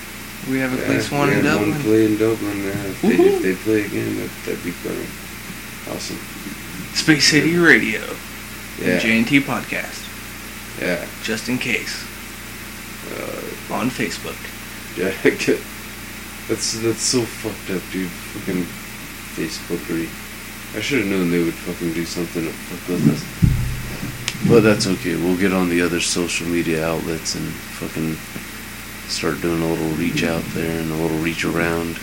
[0.50, 1.72] we have at Yeah, least one in Dublin.
[1.72, 2.64] One play in Dublin.
[2.64, 2.72] Yeah.
[2.72, 5.10] If, they, if they play again, that, that'd be great.
[5.92, 6.18] Awesome.
[6.94, 8.02] Space City Radio,
[8.82, 8.98] Yeah.
[9.00, 10.08] JNT Podcast,
[10.82, 11.06] Yeah.
[11.24, 12.04] just in case,
[13.12, 14.38] Uh, on Facebook.
[14.98, 15.12] yeah.
[16.48, 18.10] That's that's so fucked up, dude.
[18.10, 18.64] Fucking
[19.36, 20.10] Facebookery.
[20.78, 24.50] I should have known they would fucking do something to fuck with us.
[24.50, 25.16] But that's okay.
[25.16, 28.16] We'll get on the other social media outlets and fucking
[29.10, 31.98] start doing a little reach out there and a little reach around.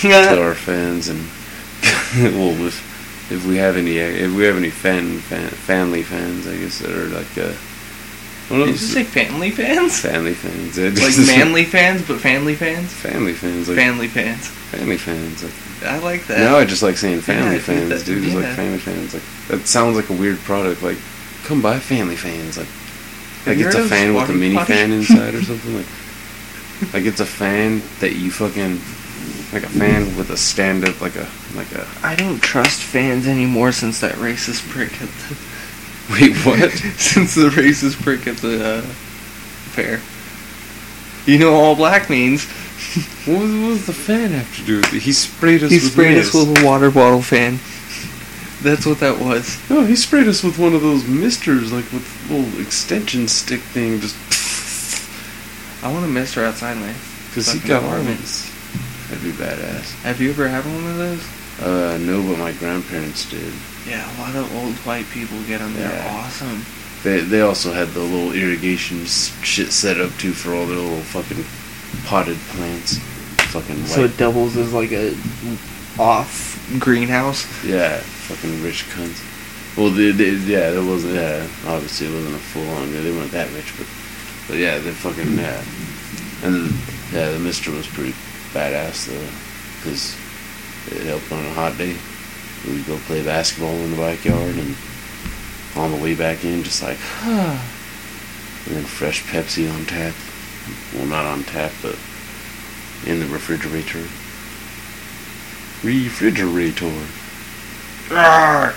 [0.00, 1.18] to our fans and
[2.36, 6.56] well if if we have any if we have any fan, fan family fans I
[6.56, 7.54] guess that are like uh
[8.50, 10.00] well, Did you say family fans?
[10.00, 12.92] family fans Like manly fans, but family fans?
[12.92, 14.46] family fans like Family fans.
[14.48, 15.52] family fans like
[15.92, 16.38] I like that.
[16.40, 18.34] now I just like saying family Yeah, fans that- dude yeah.
[18.34, 20.98] like family fans like that sounds like a weird product like
[21.44, 22.66] come buy family fans like
[23.44, 24.72] Have like it's a fan with a mini Potty?
[24.72, 25.86] fan inside or something like
[26.94, 28.78] like it's a fan that you fucking
[29.52, 33.26] like a fan with a stand up like a like a I don't trust fans
[33.26, 35.36] anymore since that racist prick at the
[36.12, 38.82] wait what since the racist prick at the uh,
[39.72, 40.00] fair.
[41.30, 42.46] You know all black means.
[43.26, 45.02] What was, what was the fan have to do with it?
[45.02, 47.58] He sprayed us He with sprayed us with a water bottle fan.
[48.62, 49.58] That's what that was.
[49.68, 54.00] No, he sprayed us with one of those misters, like with little extension stick thing,
[54.00, 54.16] just
[55.84, 56.92] I want a mister outside my
[57.28, 58.04] because he got one.
[58.04, 59.94] That'd be badass.
[60.02, 61.22] Have you ever had one of those?
[61.60, 63.52] Uh, no, but my grandparents did.
[63.86, 65.74] Yeah, a lot of old white people get them.
[65.74, 66.14] They're Yeah.
[66.24, 66.64] awesome.
[67.04, 71.00] They they also had the little irrigation shit set up too for all their little
[71.02, 71.44] fucking
[72.06, 72.98] potted plants.
[73.52, 75.14] Fucking So it doubles as like a
[75.98, 77.46] off greenhouse.
[77.64, 79.20] yeah, fucking rich cunts.
[79.76, 81.14] Well, they, they, yeah, it wasn't.
[81.14, 82.92] Yeah, obviously it wasn't a full on.
[82.92, 83.86] They weren't that rich, but
[84.48, 85.62] but yeah, they fucking yeah.
[86.42, 86.78] And then,
[87.12, 88.14] yeah, the Mister was pretty
[88.52, 89.30] badass though,
[89.78, 90.16] because
[90.90, 91.96] it helped on a hot day.
[92.66, 94.76] We'd go play basketball in the backyard, and
[95.76, 97.58] on the way back in, just like, huh
[98.68, 100.14] and then fresh Pepsi on tap.
[100.94, 101.96] Well, not on tap, but
[103.06, 104.04] in the refrigerator.
[105.82, 107.06] Refrigerator.
[108.10, 108.74] I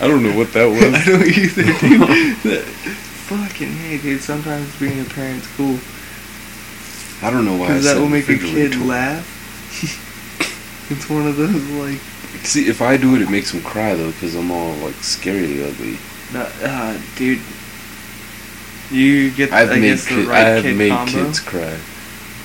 [0.00, 0.82] don't know what that was.
[0.94, 2.38] I don't either, dude.
[2.44, 2.64] That-
[3.30, 4.22] Fucking hey, dude.
[4.22, 5.78] Sometimes being a parent's cool
[7.22, 7.68] I don't know why.
[7.68, 9.26] Because that will make a kid laugh.
[10.90, 11.98] It's one of those like,
[12.44, 15.66] See, if I do it, it makes him cry though, because I'm all like scarily
[15.68, 15.98] ugly.
[16.32, 17.40] no, uh, dude.
[18.90, 21.78] You get, I've I made guess, the ki- right I've kid made combo, kids cry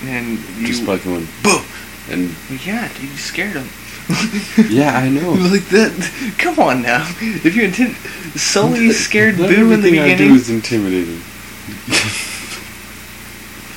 [0.04, 0.68] and you.
[0.68, 1.64] just by going boom,
[2.12, 2.36] and
[2.66, 3.68] yeah, dude, you scared them.
[4.70, 5.32] yeah, I know.
[5.52, 6.36] like that.
[6.38, 7.02] Come on now.
[7.20, 7.96] If you intend,
[8.40, 10.36] Sully scared Boo in the everything I do beginning.
[10.36, 11.22] is intimidating.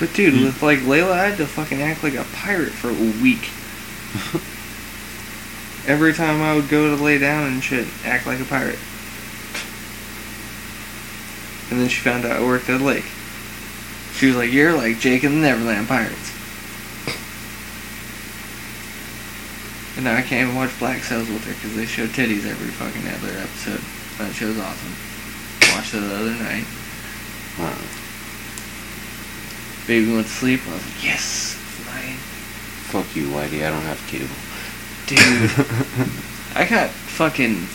[0.01, 3.23] But dude, with like Layla, I had to fucking act like a pirate for a
[3.23, 3.49] week.
[5.89, 8.78] Every time I would go to lay down and shit, act like a pirate.
[11.70, 13.06] And then she found out I worked at a lake.
[14.12, 16.32] She was like, "You're like Jake and the Neverland Pirates."
[19.97, 22.69] And now I can't even watch Black Sails with her because they show titties every
[22.69, 23.81] fucking other episode.
[24.19, 24.94] That show's awesome.
[25.73, 26.66] Watched it the other night.
[27.59, 27.73] Wow.
[29.86, 30.60] Baby went to sleep.
[30.69, 31.55] I was like, yes,
[31.89, 32.16] fine.
[32.93, 33.66] Fuck you, Whitey.
[33.66, 34.48] I don't have cable.
[35.09, 35.19] Dude,
[36.55, 37.67] I got fucking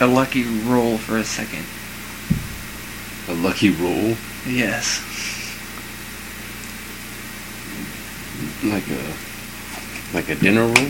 [0.00, 1.64] a lucky roll for a second.
[3.28, 4.16] A lucky roll.
[4.46, 5.00] Yes.
[8.64, 9.14] Like a
[10.14, 10.88] like a dinner roll.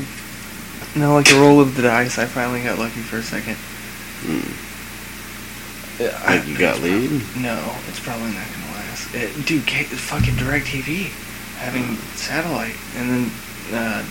[0.96, 2.18] No, like a roll of the dice.
[2.18, 3.56] I finally got lucky for a second.
[4.24, 4.66] Mm.
[6.26, 7.10] I- Like you got laid.
[7.36, 9.14] No, it's probably not gonna last.
[9.14, 11.10] It, dude, fucking DirecTV,
[11.58, 13.30] having satellite, and then
[13.74, 14.02] uh,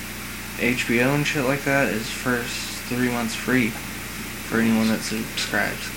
[0.60, 5.90] HBO and shit like that is first three months free for anyone that subscribes.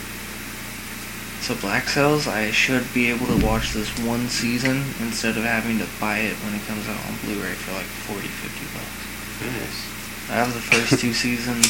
[1.42, 5.78] So Black Sails, I should be able to watch this one season instead of having
[5.78, 9.02] to buy it when it comes out on Blu-ray for like 40, 50 bucks.
[9.50, 10.30] Nice.
[10.30, 11.66] I have the first two seasons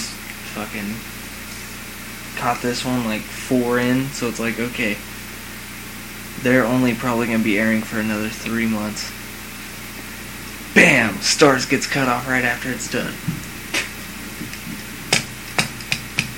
[0.53, 0.93] fucking
[2.37, 4.97] caught this one like four in, so it's like okay.
[6.43, 9.11] They're only probably gonna be airing for another three months.
[10.75, 11.15] Bam!
[11.17, 13.13] Starz gets cut off right after it's done.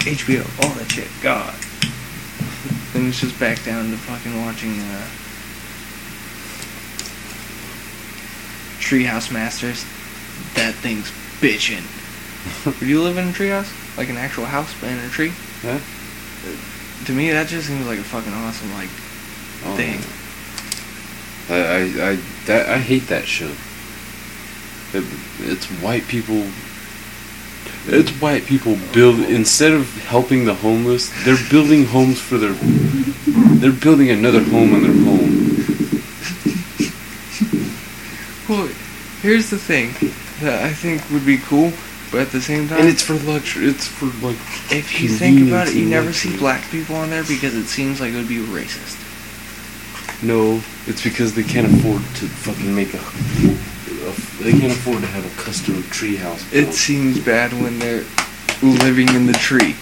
[0.05, 1.55] HBO, all that shit, God.
[2.93, 5.07] Then it's just back down to fucking watching uh
[8.81, 9.85] Treehouse Masters.
[10.55, 11.85] That thing's bitchin'.
[12.81, 13.73] Would you live in a treehouse?
[13.97, 15.33] Like an actual house, but in a tree?
[15.63, 15.81] Yeah.
[17.07, 18.91] To me, that just seems like a fucking awesome, like,
[19.67, 20.01] Oh, thing.
[21.49, 23.51] I, I, I, that, I hate that show.
[24.95, 25.05] It,
[25.41, 26.45] it's white people.
[27.87, 32.55] It's white people build instead of helping the homeless, they're building homes for their.
[33.59, 35.35] They're building another home in their home.
[38.49, 38.69] Well,
[39.23, 39.95] here's the thing
[40.41, 41.73] that I think would be cool,
[42.13, 43.67] but at the same time, And it's for luxury.
[43.67, 44.37] It's for like.
[44.71, 48.01] if you think about it, you never see black people on there because it seems
[48.01, 49.01] like it would be racist.
[50.23, 53.74] No, it's because they can't afford to fucking make a.
[54.19, 56.53] a they can't afford to have a custom treehouse.
[56.53, 58.05] It seems bad when they're
[58.63, 59.75] living in the tree.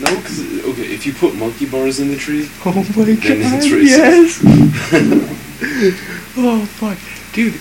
[0.00, 3.54] No, because okay, if you put monkey bars in the tree, Oh my Then god,
[3.58, 4.42] it's racist.
[4.42, 4.42] yes!
[6.36, 6.98] oh fuck.
[7.32, 7.54] Dude,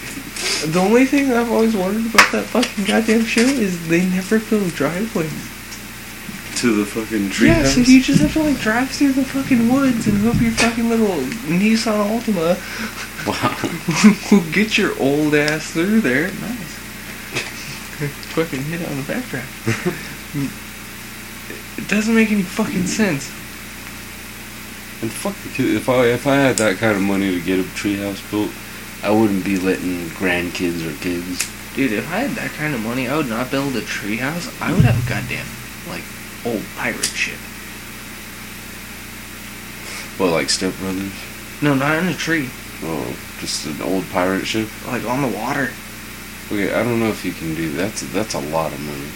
[0.74, 4.74] the only thing I've always wondered about that fucking goddamn show is they never build
[4.74, 5.32] driveways.
[6.62, 7.76] To the fucking tree Yeah, house.
[7.76, 10.90] so you just have to like drive through the fucking woods and hope your fucking
[10.90, 11.08] little
[11.48, 12.58] Nissan Altima
[13.28, 14.32] wow.
[14.32, 16.28] will get your old ass through there.
[16.28, 16.74] Nice.
[18.34, 19.46] fucking hit on the backtrack.
[21.78, 23.30] it doesn't make any fucking sense.
[25.02, 25.76] And fuck the kid.
[25.76, 28.50] If I if I had that kind of money to get a treehouse built,
[29.04, 31.46] I wouldn't be letting grandkids or kids.
[31.76, 34.50] Dude, if I had that kind of money, I would not build a treehouse.
[34.60, 35.46] I would have a goddamn,
[35.88, 36.02] like,
[36.46, 37.40] old pirate ship.
[40.20, 41.14] Well, like Step Brothers.
[41.62, 42.50] No, not in a tree.
[42.84, 44.68] Oh, just an old pirate ship.
[44.88, 45.70] Like, on the water.
[46.48, 49.10] Okay, I don't know if you can do that's that's a lot of money.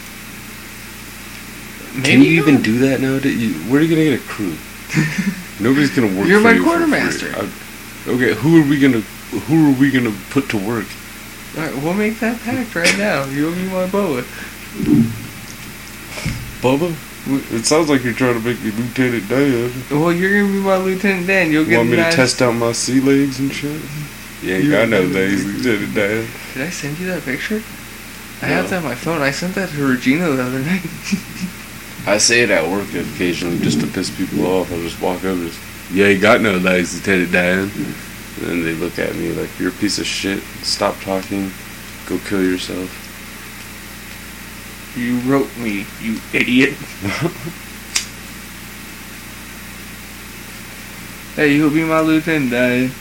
[1.95, 2.99] Maybe can you even do that?
[2.99, 4.55] You, where are you gonna get a crew?
[5.61, 6.27] Nobody's gonna work.
[6.27, 7.29] You're for my you quartermaster.
[8.07, 10.87] okay, who are we gonna who are we gonna put to work?
[11.55, 13.25] Alright, we'll make that pact right now.
[13.25, 14.23] You'll be my boa.
[16.61, 16.95] Bubba.
[17.27, 19.71] It sounds like you're trying to make me Lieutenant Dan.
[19.91, 21.51] Well, you're gonna be my Lieutenant Dan.
[21.51, 23.79] You'll get want me nice- to test out my sea legs and shit?
[24.41, 26.27] Yeah, You- I know legs, Lieutenant Dan.
[26.55, 27.61] Did I send you that picture?
[28.41, 28.53] I No.
[28.55, 29.21] have that on my phone.
[29.21, 30.81] I sent that to Regina the other night.
[32.07, 34.71] I say it at work occasionally just to piss people off.
[34.73, 35.59] I just walk over, and just,
[35.93, 37.71] yeah, you got no legs, Lieutenant Dan.
[38.43, 40.41] And they look at me like, you're a piece of shit.
[40.63, 41.51] Stop talking.
[42.07, 42.89] Go kill yourself.
[44.95, 46.75] You wrote me, you idiot.
[51.35, 52.91] Hey, you'll be my lieutenant, Dan.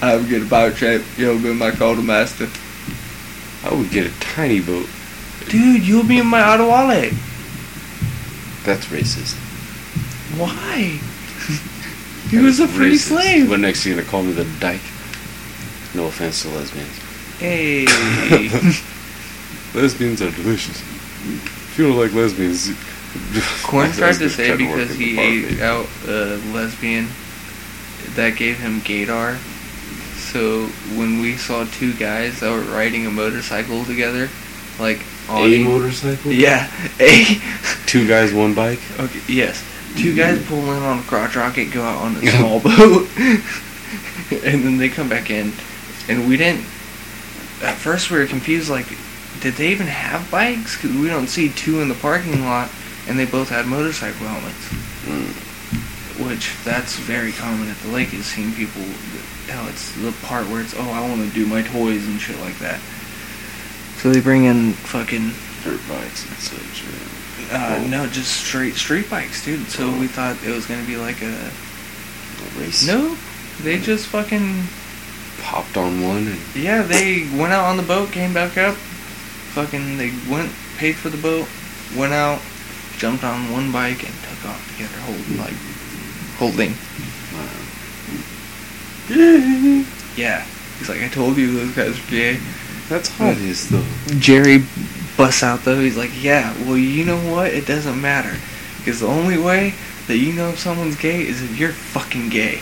[0.00, 1.02] I will get a pirate ship.
[1.18, 2.48] You'll be my quartermaster.
[3.62, 4.88] I would get a tiny boat.
[5.50, 7.10] Dude, you'll be in my Adewale.
[8.64, 9.34] That's racist.
[10.38, 10.98] Why?
[12.30, 13.08] he was a free racist.
[13.08, 13.50] slave.
[13.50, 13.84] What next?
[13.84, 14.80] You're gonna call me the dyke?
[15.94, 16.98] No offense to lesbians.
[17.38, 17.84] Hey.
[19.74, 20.80] Lesbians are delicious.
[20.80, 22.70] If you don't like lesbians,
[23.64, 25.62] Corn I tried to say try to work because he bar, ate maybe.
[25.62, 27.08] out a lesbian
[28.14, 29.36] that gave him gaydar.
[30.16, 34.28] So when we saw two guys that were riding a motorcycle together,
[34.78, 36.32] like on a motorcycle.
[36.32, 36.70] yeah,
[37.00, 37.24] a
[37.86, 38.80] Two guys, one bike.
[38.98, 39.62] okay, yes,
[39.96, 44.64] two guys pull in on a crotch rocket, go out on a small boat, and
[44.64, 45.52] then they come back in,
[46.08, 46.64] and we didn't.
[47.62, 48.68] At first, we were confused.
[48.68, 48.86] Like,
[49.44, 50.74] did they even have bikes?
[50.80, 52.70] Because we don't see two in the parking lot,
[53.06, 54.68] and they both had motorcycle helmets.
[55.04, 56.26] Mm.
[56.26, 58.82] Which that's very common at the lake is seeing people.
[59.48, 62.40] How it's the part where it's oh I want to do my toys and shit
[62.40, 62.80] like that.
[64.00, 66.84] So they bring in fucking Dirt bikes and such.
[67.52, 67.86] Uh, Oh.
[67.88, 69.68] no just straight street bikes, dude.
[69.68, 72.86] So we thought it was gonna be like a A race.
[72.86, 73.16] no.
[73.62, 74.64] They just fucking
[75.42, 78.76] popped on one and Yeah, they went out on the boat, came back up.
[79.54, 81.46] Fucking, they went, paid for the boat,
[81.96, 82.40] went out,
[82.98, 85.54] jumped on one bike, and took off together, holding like
[86.38, 86.74] holding.
[90.16, 90.44] Yeah,
[90.78, 92.38] he's like, I told you those guys were gay.
[92.88, 93.84] That's hot as though.
[94.18, 94.64] Jerry
[95.16, 95.80] busts out though.
[95.80, 97.52] He's like, yeah, well, you know what?
[97.52, 98.36] It doesn't matter,
[98.78, 99.74] because the only way
[100.06, 102.60] that you know if someone's gay is if you're fucking gay.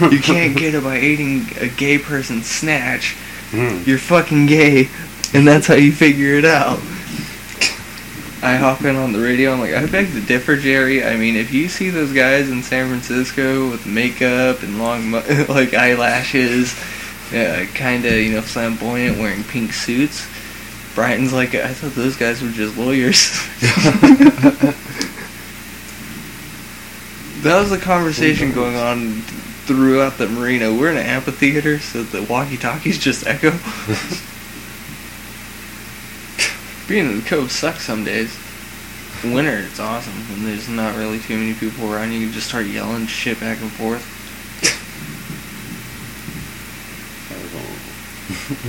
[0.00, 3.16] You can't get it by eating a gay person's snatch.
[3.50, 3.82] Hmm.
[3.84, 4.88] You're fucking gay,
[5.34, 6.78] and that's how you figure it out.
[8.44, 9.52] I hop in on the radio.
[9.52, 11.04] I'm like, I beg to differ, Jerry.
[11.04, 15.12] I mean, if you see those guys in San Francisco with makeup and long,
[15.48, 16.74] like eyelashes,
[17.32, 20.26] uh, kind of, you know, flamboyant, wearing pink suits,
[20.96, 23.30] Brighton's like, I thought those guys were just lawyers.
[27.42, 29.22] that was the conversation going on
[29.66, 30.74] throughout the marina.
[30.74, 33.52] We're in an amphitheater, so the walkie-talkies just echo.
[36.92, 38.38] Being in the cove sucks some days.
[39.24, 42.12] Winter, it's awesome when there's not really too many people around.
[42.12, 44.02] You can just start yelling shit back and forth.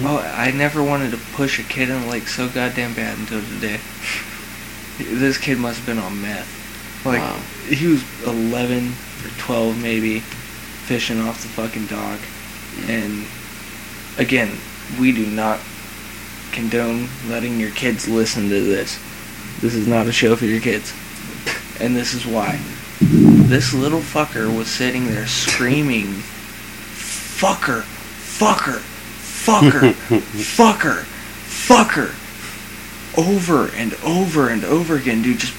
[0.05, 3.41] Oh, I never wanted to push a kid in the lake so goddamn bad until
[3.41, 3.81] today.
[4.97, 7.05] This kid must have been on meth.
[7.05, 7.41] Like, Wow.
[7.67, 8.93] he was 11
[9.25, 12.19] or 12 maybe, fishing off the fucking dock.
[12.75, 12.89] Mm.
[12.89, 13.25] And
[14.17, 14.57] again,
[14.97, 15.59] we do not
[16.53, 18.99] condone letting your kids listen to this.
[19.59, 20.93] This is not a show for your kids.
[21.79, 22.59] And this is why.
[22.99, 28.79] This little fucker was sitting there screaming, fucker, fucker,
[29.45, 29.91] fucker,
[30.55, 31.03] fucker,
[31.67, 35.39] fucker, over and over and over again, dude.
[35.39, 35.53] Just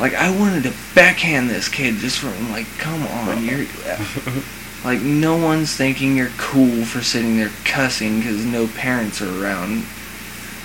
[0.00, 3.66] like I wanted to backhand this kid just from like, come on, you're
[4.84, 9.84] like no one's thinking you're cool for sitting there cussing because no parents are around.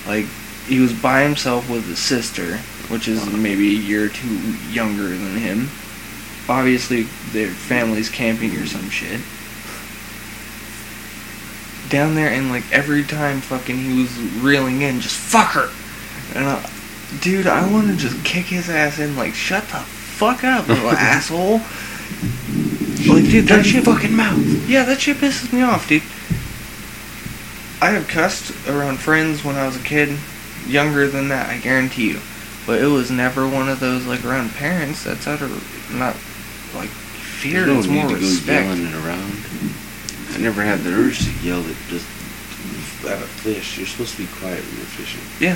[0.08, 0.26] Like
[0.68, 2.58] he was by himself with his sister,
[2.90, 5.70] which is maybe a year or two younger than him.
[6.50, 9.22] Obviously, their family's camping or some shit.
[11.90, 15.70] Down there, and like every time fucking he was reeling in, just fuck her.
[16.36, 16.70] And I,
[17.22, 20.90] dude, I want to just kick his ass in, like, shut the fuck up, little
[20.92, 21.62] asshole.
[23.08, 24.38] Like, dude, that shit fucking mouth.
[24.68, 26.04] Yeah, that shit pisses me off, dude.
[27.82, 30.18] I have cussed around friends when I was a kid,
[30.66, 32.20] younger than that, I guarantee you.
[32.66, 35.04] But it was never one of those like around parents.
[35.04, 35.52] That's out of
[35.94, 36.16] not
[36.76, 37.66] like fear.
[37.66, 38.66] There's no it's need more to go respect.
[38.66, 39.38] yelling it around.
[40.34, 42.06] I never had the urge to yell at just
[43.06, 43.78] at a fish.
[43.78, 45.22] You're supposed to be quiet when you're fishing.
[45.40, 45.56] Yeah.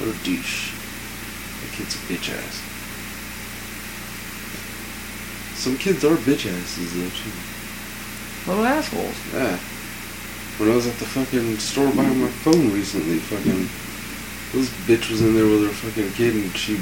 [0.00, 0.72] What a douche.
[1.60, 2.63] That kid's a bitch ass.
[5.64, 7.32] Some kids are bitch asses though too.
[8.46, 9.16] Little assholes.
[9.32, 9.56] Yeah.
[10.60, 13.64] When I was at the fucking store buying my phone recently, fucking
[14.52, 16.76] this bitch was in there with her fucking kid and she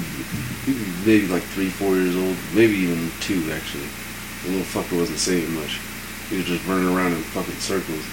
[1.07, 3.87] maybe like three, four years old, maybe even two actually.
[4.43, 5.79] The little fucker wasn't saying much.
[6.27, 8.03] He was just running around in fucking circles.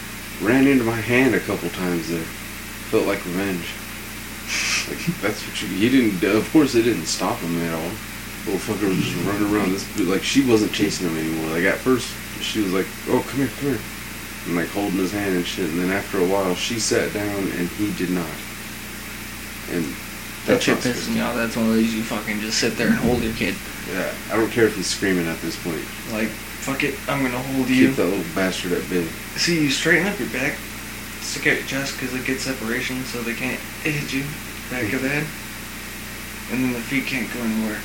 [0.40, 2.22] Ran into my hand a couple times there.
[2.94, 3.66] Felt like revenge.
[4.86, 5.66] Like that's what you.
[5.66, 6.22] He didn't.
[6.22, 7.90] Of course, it didn't stop him at all.
[8.46, 9.72] Little fucker was just running around.
[9.72, 11.50] This like she wasn't chasing him anymore.
[11.50, 12.08] Like at first,
[12.40, 13.80] she was like, "Oh, come here, come here,"
[14.46, 15.68] and like holding his hand and shit.
[15.68, 18.30] And then after a while, she sat down and he did not.
[19.70, 19.84] And
[20.46, 21.36] That that's shit pisses me off.
[21.36, 23.54] That's one of those you fucking just sit there and hold your kid.
[23.92, 25.84] Yeah, I don't care if he's screaming at this point.
[26.10, 27.88] Like, fuck it, I'm gonna hold you.
[27.88, 29.04] Keep that little bastard at bay.
[29.36, 30.56] See, you straighten up your back,
[31.20, 34.24] stick out your chest because it gets separation so they can't hit you
[34.70, 35.26] back of the head.
[36.52, 37.78] And then the feet can't go anywhere.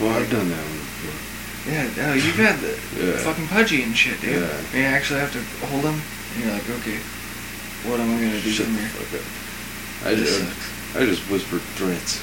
[0.00, 1.72] Well, I've done that one before.
[1.72, 3.16] Yeah, no, you've had the Yeah.
[3.24, 4.40] fucking pudgy and shit, dude.
[4.42, 4.48] Yeah.
[4.72, 6.00] And you actually have to hold them,
[6.34, 6.98] and you're like, okay,
[7.84, 8.88] what am I gonna do Shut from here?
[8.88, 9.26] fuck up.
[10.06, 10.96] I This just, sucks.
[10.96, 12.20] I just whispered threats.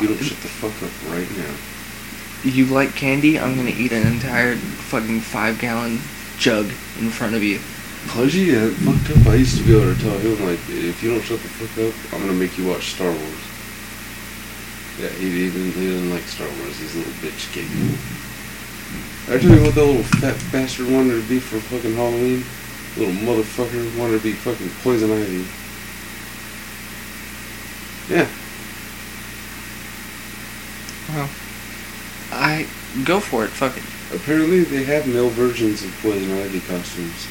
[0.00, 1.54] You don't shut the fuck up right now.
[2.44, 3.38] You like candy?
[3.38, 6.00] I'm gonna eat an entire fucking five gallon
[6.38, 6.66] jug
[6.98, 7.60] in front of you.
[8.08, 9.26] Pudgy, yeah, fucked up.
[9.26, 11.84] I used to be able to tell him, like, if you don't shut the fuck
[11.86, 13.40] up, I'm gonna make you watch Star Wars.
[15.00, 17.64] Yeah, he didn't, he didn't like Star Wars, this little bitch kid.
[19.32, 22.44] I tell you what that little fat bastard wanted to be for fucking Halloween?
[22.96, 25.46] Little motherfucker wanted to be fucking Poison Ivy.
[28.12, 28.28] Yeah,
[31.14, 31.28] Well,
[32.30, 32.66] I
[33.04, 33.50] go for it.
[33.50, 33.82] Fuck it.
[34.14, 37.26] apparently they have male versions of Poison Ivy costumes.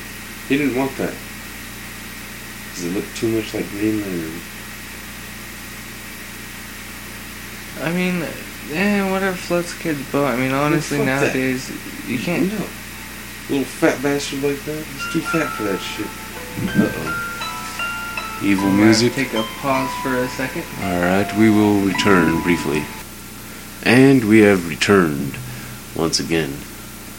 [0.48, 1.14] He didn't want that.
[2.70, 4.42] Because it looked too much like Green Lantern.
[7.82, 8.24] I mean,
[8.72, 10.26] eh, whatever floats kids' boat.
[10.26, 11.22] I mean, honestly, fuck that.
[11.22, 11.72] nowadays
[12.08, 12.52] you can't.
[12.52, 12.66] No.
[13.50, 14.84] Little fat bastard like that.
[14.86, 16.08] He's too fat for that shit.
[16.78, 17.26] Uh oh.
[18.44, 19.14] Evil We're music.
[19.14, 20.64] Take a pause for a second.
[20.82, 22.84] Alright, we will return briefly.
[23.84, 25.38] And we have returned
[25.96, 26.52] once again.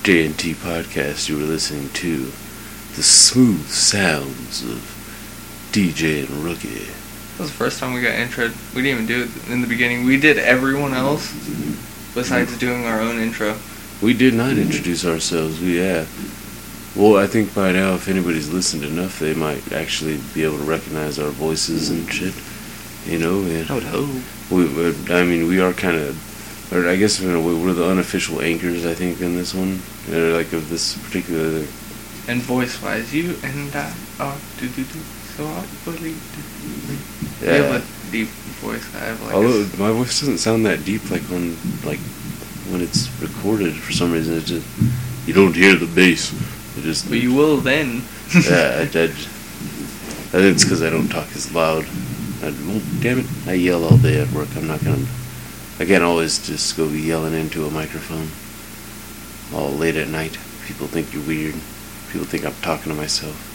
[0.02, 2.32] JNT Podcast, you were listening to
[2.96, 4.78] the smooth sounds of
[5.72, 6.88] DJ and Rookie.
[7.40, 8.50] That was the first time we got intro.
[8.74, 10.04] We didn't even do it in the beginning.
[10.04, 11.32] We did everyone else
[12.14, 13.56] besides doing our own intro.
[14.02, 16.04] We did not introduce ourselves, we yeah.
[16.94, 20.64] Well, I think by now, if anybody's listened enough, they might actually be able to
[20.64, 22.34] recognize our voices and shit.
[23.06, 24.10] You know, and I would hope.
[24.50, 27.72] We, we- I mean, we are kind of, or I guess in a way, we're
[27.72, 28.84] the unofficial anchors.
[28.84, 29.80] I think in this one,
[30.12, 31.64] uh, like of this particular.
[32.28, 35.00] And voice wise, you and I are do do do.
[35.36, 36.08] So do.
[36.08, 36.16] You
[37.42, 37.52] Yeah.
[37.52, 38.28] have a deep
[38.60, 38.84] voice.
[38.94, 39.34] I have like.
[39.34, 42.00] Although a, my voice doesn't sound that deep, like when like
[42.70, 44.66] when it's recorded for some reason, it just
[45.26, 46.32] you don't hear the bass.
[46.76, 48.02] It just but you will then.
[48.34, 51.84] yeah, I, I, I think it's because I don't talk as loud.
[52.42, 54.48] I, well, damn it, I yell all day at work.
[54.56, 55.04] I'm not gonna.
[55.78, 58.28] I can't always just go yelling into a microphone
[59.54, 60.38] all late at night.
[60.66, 61.54] People think you're weird.
[62.12, 63.49] People think I'm talking to myself.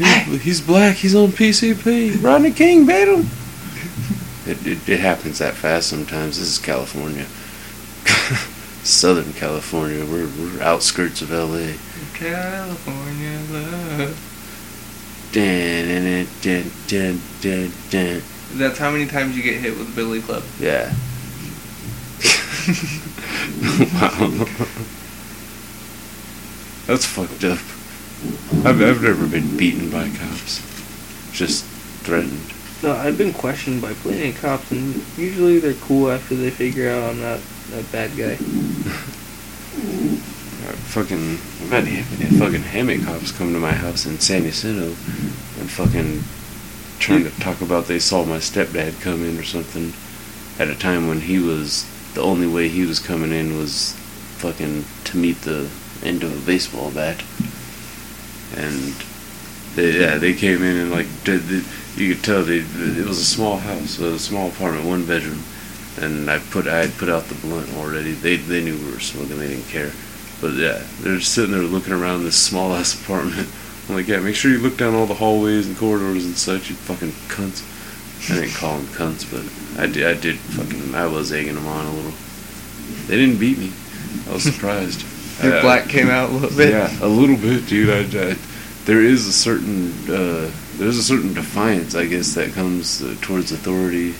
[0.00, 0.96] He's, he's black.
[0.96, 2.22] He's on PCP.
[2.22, 3.28] Rodney King beat him.
[4.46, 6.38] It, it, it happens that fast sometimes.
[6.38, 7.26] This is California.
[8.82, 10.04] Southern California.
[10.06, 11.74] We're, we're outskirts of LA.
[12.14, 14.26] California love.
[15.32, 18.22] Dun, dun, dun, dun, dun, dun.
[18.54, 20.42] That's how many times you get hit with Billy Club.
[20.58, 20.92] Yeah.
[23.94, 24.46] wow.
[26.86, 27.58] That's fucked up.
[28.64, 30.60] I've, I've never been beaten by cops.
[31.32, 31.64] Just
[32.04, 32.52] threatened.
[32.82, 36.90] No, I've been questioned by plenty of cops, and usually they're cool after they figure
[36.90, 37.40] out I'm not
[37.74, 38.38] a bad guy.
[40.60, 44.88] Uh, fucking, I've had ha- fucking Hemet cops come to my house in San Jacinto
[44.88, 46.22] and fucking
[46.98, 49.94] trying to talk about they saw my stepdad come in or something
[50.58, 53.94] at a time when he was, the only way he was coming in was
[54.36, 55.70] fucking to meet the
[56.02, 57.22] end of a baseball bat.
[58.56, 58.94] And
[59.74, 63.56] they, yeah, they came in and like, you could tell they, it was a small
[63.58, 65.42] house, a small apartment, one bedroom.
[66.00, 68.12] And I put, I had put out the blunt already.
[68.12, 69.38] They, they knew we were smoking.
[69.38, 69.92] They didn't care.
[70.40, 73.48] But yeah, they're just sitting there looking around this small ass apartment.
[73.88, 76.70] I'm like, yeah, make sure you look down all the hallways and corridors and such,
[76.70, 77.66] you fucking cunts.
[78.30, 81.66] I didn't call them cunts, but I did, I did fucking, I was egging them
[81.66, 82.12] on a little.
[83.06, 83.72] They didn't beat me.
[84.28, 85.04] I was surprised.
[85.42, 86.70] Your I- black came out a little bit.
[86.70, 87.90] yeah, a little bit, dude.
[87.90, 88.36] I, I,
[88.84, 93.52] there is a certain uh, there's a certain defiance, I guess, that comes uh, towards
[93.52, 94.14] authority.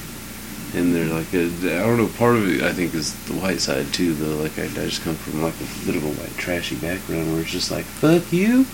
[0.73, 2.07] And there, like, a, I don't know.
[2.17, 4.15] Part of it, I think, is the white side too.
[4.15, 7.33] Though, like, I, I just come from like a bit of a white trashy background
[7.33, 8.67] where it's just like, fuck you,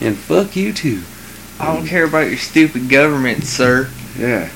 [0.00, 1.02] and fuck you too.
[1.58, 3.90] I don't care about your stupid government, sir.
[4.16, 4.50] Yeah.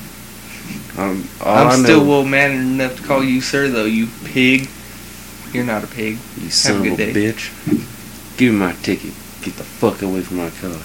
[0.97, 4.69] Um, I'm still well mannered enough to call you sir, though, you pig.
[5.53, 6.17] You're not a pig.
[6.37, 7.13] You son a of a day.
[7.13, 8.37] bitch.
[8.37, 9.13] Give me my ticket.
[9.41, 10.77] Get the fuck away from my car.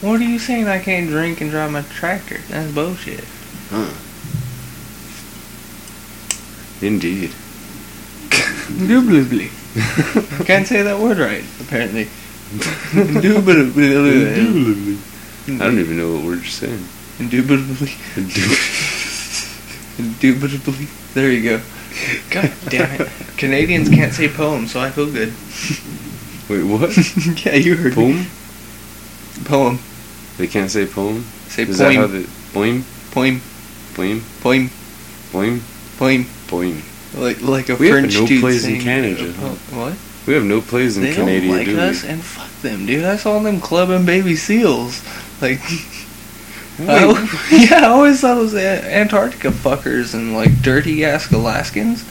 [0.00, 0.68] What are you saying?
[0.68, 2.38] I can't drink and drive my tractor?
[2.48, 3.24] That's bullshit.
[3.70, 3.90] Huh.
[6.80, 7.32] Indeed.
[8.70, 9.50] Indubitably.
[10.44, 12.08] Can't say that word right, apparently.
[12.94, 13.94] Indubitably.
[13.94, 14.98] Indubitably.
[15.48, 16.84] I don't even know what word you're saying.
[17.18, 17.92] Indubitably.
[19.98, 20.86] Indubitably.
[21.14, 21.60] There you go.
[22.30, 23.08] God damn it.
[23.36, 25.32] Canadians can't say poem, so I feel good.
[26.48, 26.96] Wait, what?
[27.46, 28.26] yeah, you heard me.
[29.44, 29.44] Poem?
[29.44, 29.78] Poem.
[30.38, 31.22] They can't say poem?
[31.48, 32.22] Say Is that how poem.
[32.22, 32.28] they...
[32.52, 32.84] Poem?
[33.12, 33.40] Poem.
[33.94, 34.20] Poem?
[34.40, 34.70] Poem.
[35.32, 35.62] Poem?
[35.98, 36.26] Poem.
[36.46, 36.82] Poem.
[37.14, 39.54] Like like a We have no dude place in uh, Canada, huh?
[39.76, 39.96] What?
[40.26, 41.80] We have no plays in they Canada, don't like do we?
[41.80, 43.04] us, and fuck them, dude.
[43.04, 45.02] I saw them clubbing baby seals.
[45.40, 45.58] Like,
[46.80, 52.04] I, yeah, I always thought it was Antarctica fuckers and like dirty ass Alaskans.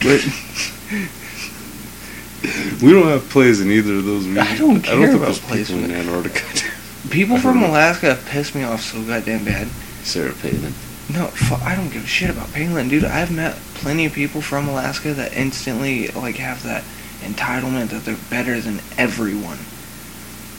[0.00, 0.24] But
[2.82, 4.48] we don't have plays in either of those regions.
[4.48, 6.70] I don't I care don't think about plays people in Antarctica.
[7.10, 7.68] people from know.
[7.68, 9.68] Alaska have pissed me off so goddamn bad.
[10.02, 10.72] Sarah Palin.
[11.12, 13.04] No, fu- I don't give a shit about Palin, dude.
[13.04, 16.84] I've met plenty of people from Alaska that instantly like have that
[17.20, 19.58] entitlement that they're better than everyone.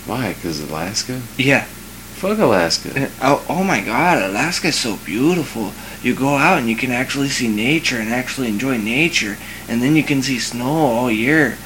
[0.06, 0.34] Why?
[0.34, 1.22] Because Alaska?
[1.38, 1.68] Yeah.
[2.18, 3.10] Fuck Alaska.
[3.22, 5.72] Oh, oh my god, Alaska's so beautiful.
[6.02, 9.38] You go out and you can actually see nature and actually enjoy nature,
[9.70, 11.58] and then you can see snow all year.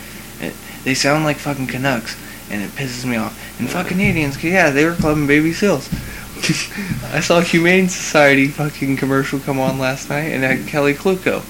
[0.41, 0.53] It,
[0.83, 2.17] they sound like fucking Canucks,
[2.49, 3.33] and it pisses me off.
[3.59, 5.87] And fucking Canadians, 'cause yeah, they were clubbing baby seals.
[7.13, 10.95] I saw a Humane Society fucking commercial come on last night, and it had Kaley
[10.95, 11.43] Cuoco.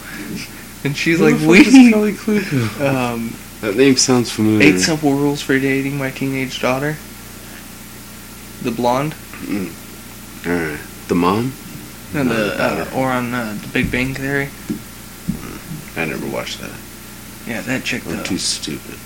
[0.85, 2.81] And she's Who like, the fuck we is Kaley Cuoco?
[3.13, 4.61] um, That name sounds familiar.
[4.75, 6.97] Eight simple rules for dating my teenage daughter.
[8.63, 9.13] The blonde.
[9.45, 10.47] Mm.
[10.47, 10.79] Alright.
[11.07, 11.53] The mom?
[12.13, 14.49] No, the the uh, or on uh, the Big Bang Theory.
[15.97, 16.71] I never watched that.
[17.47, 18.23] Yeah, that chick I'm though.
[18.23, 18.97] too stupid.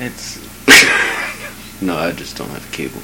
[0.00, 0.38] It's
[1.82, 3.00] No, I just don't have cable.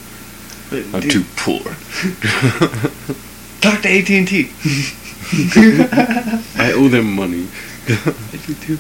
[0.71, 1.61] but, I'm dude, too poor.
[3.61, 4.51] talk to AT and T.
[6.59, 7.47] I owe them money.
[7.89, 8.79] I do too.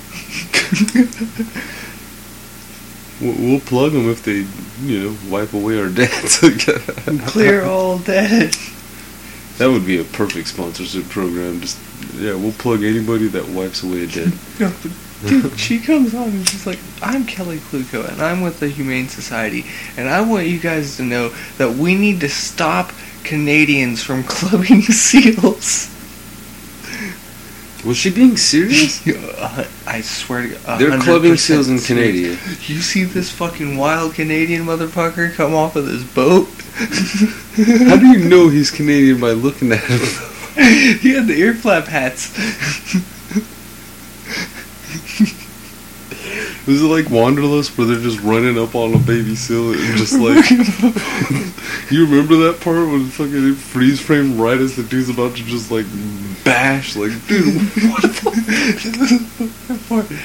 [3.21, 4.47] We'll plug them if they,
[4.87, 6.39] you know, wipe away our debts.
[7.31, 8.57] Clear all debt.
[9.59, 11.61] That would be a perfect sponsorship program.
[11.61, 11.79] Just
[12.15, 14.33] yeah, we'll plug anybody that wipes away a debt.
[14.59, 14.73] No,
[15.27, 19.09] dude, she comes on and she's like, I'm Kaley Cuoco and I'm with the Humane
[19.09, 19.67] Society
[19.99, 21.29] and I want you guys to know
[21.59, 22.93] that we need to stop
[23.25, 25.95] Canadians from clubbing seals.
[27.85, 29.07] Was she being serious?
[29.07, 30.81] Uh, I swear to God.
[30.81, 31.79] They're clubbing seals in.
[31.79, 32.39] Canada.
[32.67, 36.49] You see this fucking wild Canadian motherfucker come off of this boat?
[37.89, 39.99] How do you know he's Canadian by looking at him?
[40.99, 42.37] he had the ear flap hats.
[46.71, 50.15] Was it like Wanderlust where they're just running up on a baby seal and just
[50.15, 50.49] like
[51.91, 55.73] You remember that part when fucking freeze frame right as the dude's about to just
[55.73, 55.87] like
[56.45, 57.57] bash like dude
[57.91, 58.35] what the fuck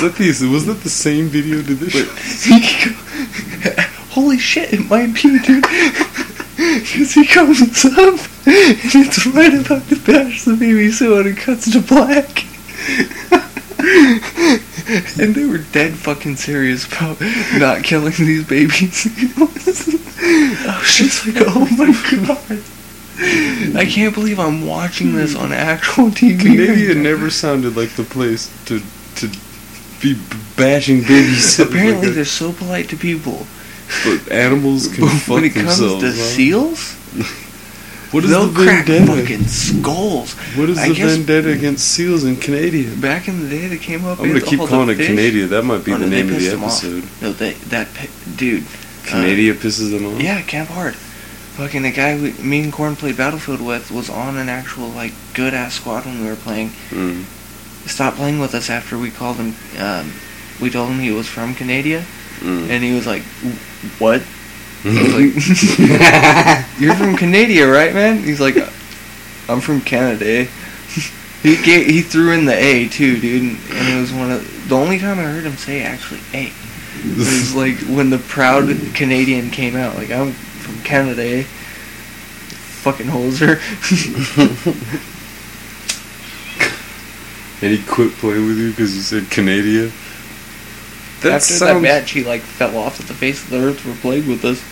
[0.00, 2.08] Was that the was that the same video did this shit?
[4.10, 5.64] Holy shit, it might be, dude.
[5.64, 11.38] Because he comes up and it's right about to bash the baby seal and it
[11.38, 12.44] cuts to black.
[15.20, 17.20] and they were dead fucking serious about
[17.54, 19.06] not killing these babies.
[20.20, 22.62] I was just like, oh my god.
[23.76, 26.40] I can't believe I'm watching this on actual TV.
[26.42, 28.80] Canada never sounded like the place to
[29.16, 29.28] to
[30.00, 30.14] be
[30.56, 33.46] bashing baby seals Apparently, like they're so polite to people.
[34.04, 36.12] But animals can But fuck when it comes to huh?
[36.12, 36.94] seals,
[38.10, 39.20] what is they'll the crack vendetta?
[39.20, 40.34] fucking skulls.
[40.56, 42.94] What is I the vendetta against seals in Canada?
[43.00, 44.18] Back in the day, they came up.
[44.20, 45.06] I'm gonna keep all calling it.
[45.06, 45.46] Canada.
[45.46, 46.84] That might be Oh, the no, name of the pissed 'em off.
[46.84, 47.04] episode.
[47.22, 47.88] No, they that
[48.36, 48.64] dude.
[49.06, 50.20] Canada pisses them off.
[50.20, 50.94] Yeah, Camp Hard.
[50.94, 55.12] Fucking the guy we, me and Corn played Battlefield with was on an actual like
[55.34, 56.70] good ass squad when we were playing.
[56.90, 57.24] Mm.
[57.88, 59.54] Stopped playing with us after we called him.
[59.78, 60.12] Um,
[60.60, 62.04] we told him he was from Canada,
[62.40, 62.68] Mm.
[62.70, 63.22] and he was like,
[63.98, 64.22] "What?"
[64.84, 65.34] Like,
[66.78, 68.56] "You're from Canada, right, man?" He's like,
[69.48, 70.48] "I'm from Canada."
[71.42, 74.76] he ga he threw in the A too, dude, and it was one of the
[74.76, 76.52] only time I heard him say actually A.
[77.00, 81.42] It was like when the proud Canadian came out, like I'm from Canada, eh?
[81.42, 83.58] Fucking hoser.
[87.62, 89.90] and he quit playing with you because you said Canada.
[91.22, 91.82] That After that sounds.
[91.82, 94.62] match, he like fell off at the face of the earth for playing with us.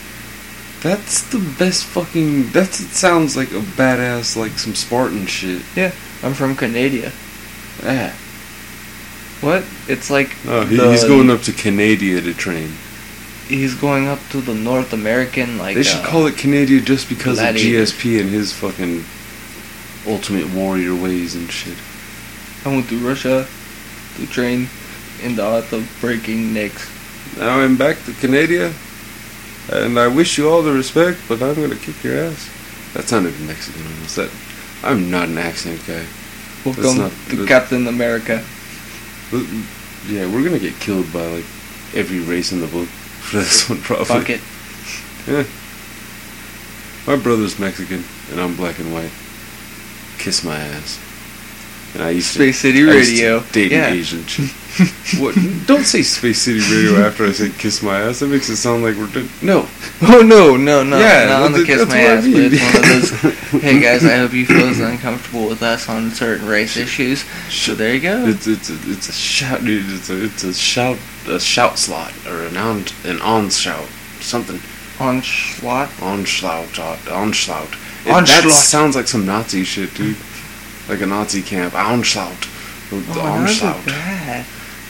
[0.83, 2.51] That's the best fucking.
[2.51, 5.63] That's it sounds like a badass like some Spartan shit.
[5.75, 5.93] Yeah,
[6.23, 7.11] I'm from Canada.
[7.83, 8.15] Ah.
[9.41, 9.65] What?
[9.89, 12.73] It's like Oh, he, the- he's going up to Canada to train.
[13.49, 15.77] He's going up to the North American like.
[15.77, 19.05] they should uh, call it Canada just because of GSP and his fucking
[20.07, 21.77] Ultimate Warrior ways and shit.
[22.65, 23.47] I went to Russia
[24.17, 24.69] to train
[25.23, 26.91] in the art of breaking necks.
[27.39, 28.73] Now I'm back to Canada,
[29.73, 32.51] and I wish you all the respect, but I'm gonna kick your ass.
[32.95, 34.17] That sounded Mexican almost.
[34.17, 34.31] That
[34.83, 36.05] I'm not an accent guy.
[36.65, 38.43] Welcome not- to Captain America.
[40.09, 41.45] Yeah, we're gonna get killed by like
[41.95, 42.87] every race in the book
[43.21, 44.07] for this one probably.
[44.07, 44.41] Fuck it.
[45.27, 45.45] Yeah.
[47.07, 49.11] My brother's Mexican and I'm black and white.
[50.19, 50.99] Kiss my ass.
[51.97, 53.41] And I used Space City to I used to Radio.
[53.53, 53.87] date yeah.
[53.87, 54.51] an Asian chick.
[55.19, 55.35] what?
[55.67, 58.21] Don't say Space City Radio after I say kiss my ass.
[58.21, 59.31] That makes it sound like we're doing.
[59.41, 59.67] No.
[60.03, 62.53] Oh no, no, no, Yeah, not on the that- kiss my what I ass, but
[62.53, 63.63] it's one of those.
[63.63, 67.25] hey guys, I hope you feel as uncomfortable with us on certain race issues.
[67.49, 68.27] So there you go.
[68.27, 69.87] It's it's a, it's a shout, dude.
[69.89, 73.89] It's a it's a shout a shout slot or an on an onshout
[74.23, 74.61] something
[75.01, 75.89] On SWAT.
[76.03, 76.79] onslaught
[77.09, 77.75] onslaught.
[78.05, 78.43] It, Onslaught.
[78.45, 80.17] That sounds like some Nazi shit, dude.
[80.89, 81.73] Like a Nazi camp.
[81.73, 84.47] The Oh, feel bad.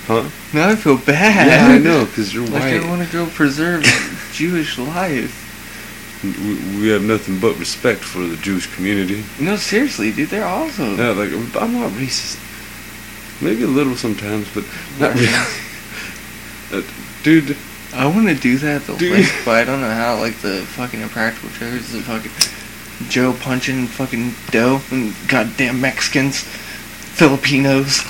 [0.06, 0.28] Huh?
[0.52, 1.46] Now I feel bad.
[1.48, 2.82] Yeah, I know, because you're Like white.
[2.82, 3.82] I want to go preserve
[4.32, 5.42] Jewish life.
[6.22, 9.24] we, we have nothing but respect for the Jewish community.
[9.40, 10.96] No, seriously, dude, they're awesome.
[10.98, 12.38] Yeah, like I'm not racist.
[13.42, 14.64] Maybe a little sometimes, but
[15.00, 15.28] not really.
[16.72, 16.82] Uh,
[17.22, 17.56] dude,
[17.94, 19.12] I want to do that though, Dude.
[19.20, 20.18] like, but I don't know how.
[20.18, 22.32] Like the fucking impractical jokers, the fucking
[23.08, 28.02] Joe punching fucking dough and goddamn Mexicans, Filipinos.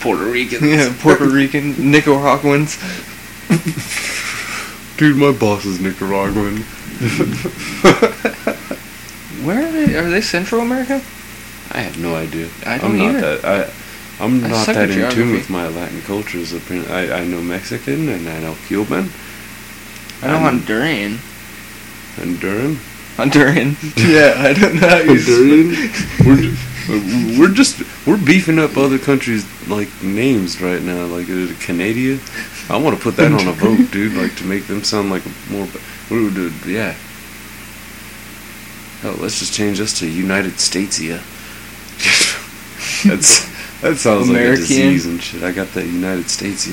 [0.00, 0.62] Puerto Ricans.
[0.62, 2.78] Yeah, Puerto Rican, Nicaraguans.
[4.96, 6.58] Dude, my boss is Nicaraguan.
[9.44, 9.96] Where are they?
[9.96, 11.00] Are they Central America?
[11.72, 12.48] I have no idea.
[12.66, 13.36] I don't am not either.
[13.38, 13.70] that.
[14.20, 16.52] I, I'm not suck that at in tune with my Latin cultures.
[16.52, 16.92] apparently.
[16.92, 19.10] I, I know Mexican and I know Cuban,
[20.22, 21.18] I know Um, Honduran.
[22.16, 22.78] Honduran.
[23.18, 23.74] Honduran.
[24.08, 26.24] yeah, I don't know how you Honduran.
[26.24, 31.06] we're just, we're just we're beefing up other countries like names right now.
[31.06, 32.20] Like uh, Canada.
[32.70, 34.12] I want to put that on a vote, dude.
[34.12, 35.66] Like to make them sound like a more.
[36.10, 36.94] We would do, yeah.
[39.00, 41.00] Hell, let's just change this to United States.
[41.00, 41.20] Yeah.
[43.04, 43.48] That's
[43.80, 44.60] that sounds like a American.
[44.62, 45.42] disease and shit.
[45.42, 46.68] I got that United States.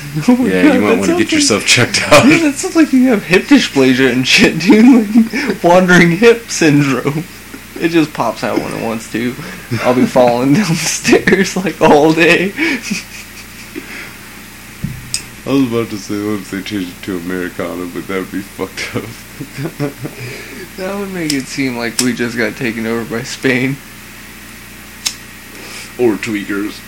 [0.16, 0.24] Yeah.
[0.28, 2.26] Oh Yeah, God, you might want to get like- yourself checked out.
[2.26, 4.84] Yeah, that sounds like you have hip dysplasia and shit, dude.
[5.50, 7.24] Like wandering hip syndrome.
[7.76, 9.34] It just pops out when it wants to.
[9.82, 12.52] I'll be falling down the stairs like all day.
[15.46, 18.30] I was about to say, what if they changed it to Americana, but that would
[18.32, 19.04] be fucked up.
[20.76, 23.70] That would make it seem like we just got taken over by Spain.
[25.98, 26.78] or tweakers.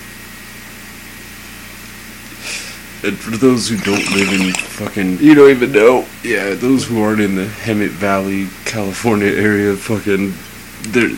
[3.05, 6.07] And for those who don't live in fucking You don't even know.
[6.23, 10.35] yeah, those who aren't in the Hemet Valley, California area, fucking
[10.93, 11.11] there,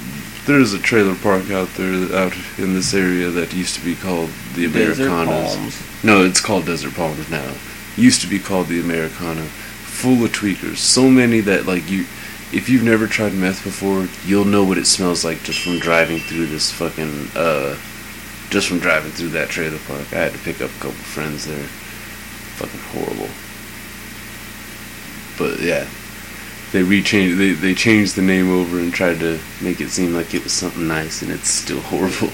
[0.47, 4.31] there's a trailer park out there out in this area that used to be called
[4.55, 5.57] the Desert Americanas.
[5.57, 6.05] palms.
[6.05, 7.53] No, it's called Desert Palms now.
[7.97, 9.43] Used to be called the Americana.
[9.43, 10.79] Full of tweakers.
[10.79, 12.05] So many that like you
[12.53, 16.19] if you've never tried meth before, you'll know what it smells like just from driving
[16.21, 17.77] through this fucking uh
[18.51, 20.13] just from driving through that trailer park.
[20.13, 21.67] I had to pick up a couple friends there.
[22.57, 23.29] Fucking horrible.
[25.39, 25.87] But yeah.
[26.73, 30.35] They rechanged they, they changed the name over and tried to make it seem like
[30.35, 32.33] it was something nice and it's still horrible.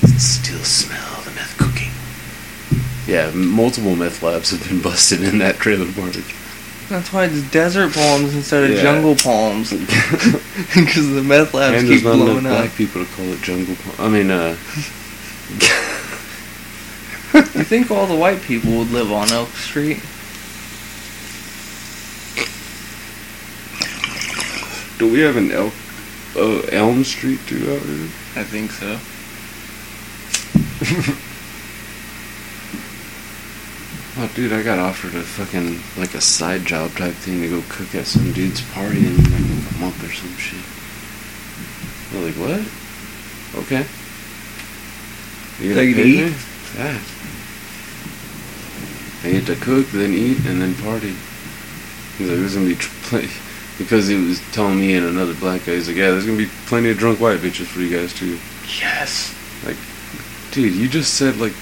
[0.00, 1.90] It still smell the meth cooking.
[3.12, 6.14] Yeah, multiple meth labs have been busted in that trailer park.
[6.88, 8.82] That's why it's desert palms instead of Yeah.
[8.82, 9.70] jungle palms.
[10.74, 12.58] Because the meth labs and keep there's not enough blowing up.
[12.62, 13.74] black people to call it jungle.
[13.76, 13.94] Palm.
[13.98, 14.56] I mean, uh,
[17.58, 20.00] You think all the white people would live on Elk Street?
[24.98, 25.72] do we have an Elk,
[26.36, 28.08] uh, Elm Street too out here?
[28.36, 28.98] I think so.
[34.20, 37.62] Oh, dude, I got offered a fucking like a side job type thing to go
[37.68, 40.58] cook at some dude's party in like a month or some shit.
[42.10, 42.66] I'm like, what?
[43.62, 43.86] Okay.
[45.60, 46.32] You it pay eat?
[46.76, 46.98] Yeah.
[49.24, 51.14] I get to cook, then eat, and then party.
[52.18, 53.28] He's like, there's gonna be tr- plenty.
[53.78, 56.48] Because he was telling me and another black guy, he's like, yeah, there's gonna be
[56.66, 58.38] plenty of drunk white bitches for you guys too.
[58.80, 59.34] Yes.
[59.64, 59.76] Like,
[60.52, 61.54] dude, you just said like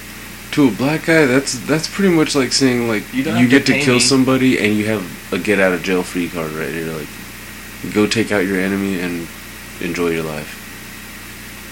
[0.51, 1.25] to a black guy.
[1.25, 3.99] That's that's pretty much like saying like You you, to get to pay kill me.
[3.99, 6.91] somebody and you have a get out of jail free card right here.
[6.91, 7.07] Like,
[7.93, 9.27] go take out your enemy and
[9.81, 10.63] enjoy your life.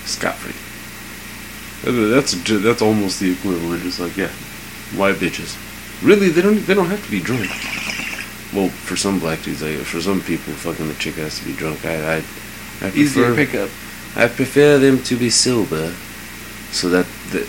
[0.06, 0.54] Scot free.
[1.86, 2.34] That's
[2.64, 3.86] that's almost the equivalent.
[3.86, 4.32] It's like yeah,
[4.98, 5.56] white bitches.
[6.04, 7.48] Really, they don't they don't have to be drunk.
[8.54, 11.54] Well, for some black dudes, like, for some people, fucking the chick has to be
[11.54, 11.86] drunk.
[11.86, 12.24] I I,
[12.82, 13.70] I Easier prefer pickup.
[14.16, 15.94] I prefer them to be sober,
[16.72, 17.48] so that the,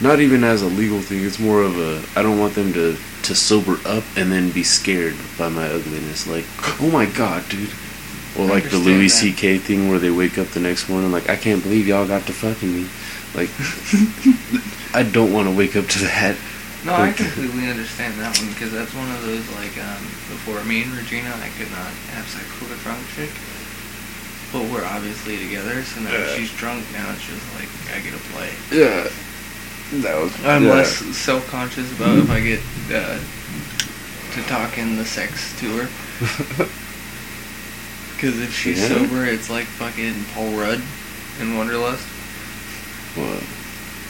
[0.00, 1.24] not even as a legal thing.
[1.24, 4.62] It's more of a I don't want them to to sober up and then be
[4.62, 6.26] scared by my ugliness.
[6.26, 6.44] Like,
[6.80, 7.70] oh my god, dude.
[8.38, 9.08] Or like the Louis.
[9.08, 9.58] C.K.
[9.58, 12.32] thing where they wake up the next morning like I can't believe y'all got to
[12.32, 12.88] fucking me.
[13.36, 13.50] Like,
[14.96, 16.36] I don't want to wake up to that.
[16.84, 20.02] No, I completely understand that one because that's one of those like um,
[20.32, 23.28] before me and Regina, I could not have sex with a drunk chick.
[24.54, 26.34] But we're obviously together, so now Yeah.
[26.36, 26.84] she's drunk.
[26.92, 28.50] Now it's just like I get to play.
[28.70, 29.08] Yeah,
[30.00, 30.32] that was.
[30.46, 30.70] I'm yeah.
[30.80, 32.60] less self-conscious about if I get
[32.94, 33.18] uh,
[34.32, 36.66] to talk in the sex to her.
[38.16, 38.96] Because if she's Yeah.
[38.96, 40.80] sober, it's like fucking Paul Rudd
[41.38, 42.06] in Wanderlust.
[43.16, 43.42] What?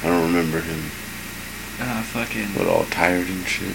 [0.04, 0.82] I don't remember him.
[1.80, 2.48] Ah, fucking.
[2.56, 3.74] But all tired and shit.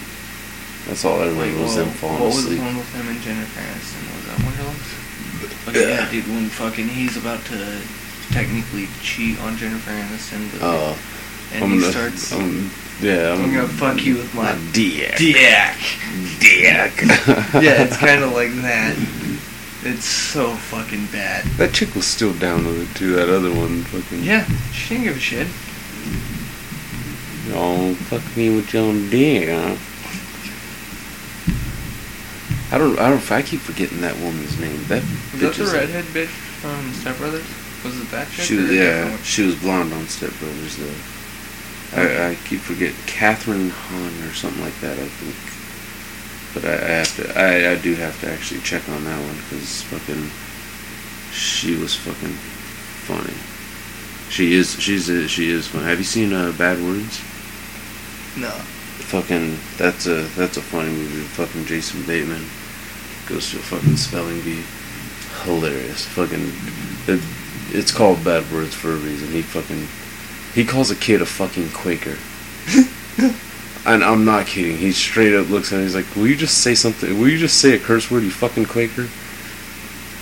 [0.87, 2.59] That's all I remember Wait, was well, them falling what was asleep.
[2.59, 4.03] the one with him and Jennifer Aniston?
[4.15, 5.67] Was that Wanderlust?
[5.69, 7.81] Okay, yeah, dude, when fucking he's about to
[8.31, 10.97] technically cheat on Jennifer Aniston, but Oh,
[11.53, 12.33] and I'm he gonna, starts.
[12.33, 12.71] I'm,
[13.01, 15.15] yeah, I'm, I'm gonna fuck you with my dick.
[15.17, 15.35] dick.
[16.39, 16.93] Dick.
[17.61, 18.95] yeah, it's kind of like that.
[19.83, 21.45] It's so fucking bad.
[21.57, 23.15] That chick was still down with it too.
[23.15, 24.23] That other one, fucking.
[24.23, 25.47] Yeah, she didn't give a shit.
[27.53, 29.49] Oh, fuck me with your dick.
[29.49, 29.75] Huh?
[32.73, 32.97] I don't.
[32.99, 33.31] I don't.
[33.31, 34.83] I keep forgetting that woman's name.
[34.85, 35.01] That
[35.33, 36.27] Was that bitch the is- redhead bitch
[36.61, 37.45] from Step Brothers?
[37.83, 38.45] Was it that chick?
[38.45, 40.93] She was, yeah, she was blonde on Step Brothers though.
[41.99, 44.97] I, I keep forgetting Kathryn Hahn or something like that.
[44.99, 45.35] I think,
[46.53, 47.40] but I, I have to.
[47.40, 50.30] I, I do have to actually check on that one because fucking,
[51.32, 52.36] she was fucking
[53.07, 53.34] funny.
[54.30, 54.80] She is.
[54.80, 55.10] She's.
[55.10, 55.86] A, she is funny.
[55.86, 57.19] Have you seen uh, Bad Words?
[58.38, 58.52] No.
[59.11, 59.57] Fucking.
[59.78, 60.23] That's a.
[60.36, 61.22] That's a funny movie.
[61.22, 62.45] Fucking Jason Bateman
[63.28, 64.64] goes to a fucking spelling bee.
[65.44, 66.06] Hilarious.
[66.06, 66.52] Fucking.
[67.07, 67.22] It,
[67.73, 69.30] it's called Bad Words for a reason.
[69.30, 69.88] He fucking.
[70.53, 72.18] He calls a kid a fucking Quaker.
[73.85, 74.77] and I'm not kidding.
[74.77, 75.83] He straight up looks at him.
[75.83, 77.19] He's like, "Will you just say something?
[77.19, 78.23] Will you just say a curse word?
[78.23, 79.07] You fucking Quaker."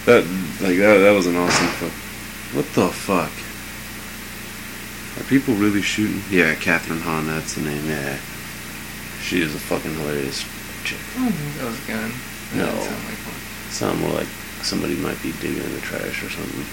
[0.05, 0.23] That
[0.61, 0.97] like that.
[0.99, 1.91] That was an awesome fuck.
[2.55, 3.31] What the fuck?
[5.19, 6.23] Are people really shooting?
[6.31, 7.27] Yeah, Kathryn Hahn.
[7.27, 7.85] That's the name.
[7.87, 8.17] Yeah,
[9.21, 10.41] she is a fucking hilarious
[10.85, 10.99] chick.
[11.17, 12.11] I think that was a gun.
[12.53, 12.65] That No.
[12.65, 13.71] didn't sound like one.
[13.71, 14.27] Sound more like
[14.63, 16.65] somebody might be digging in the trash or something.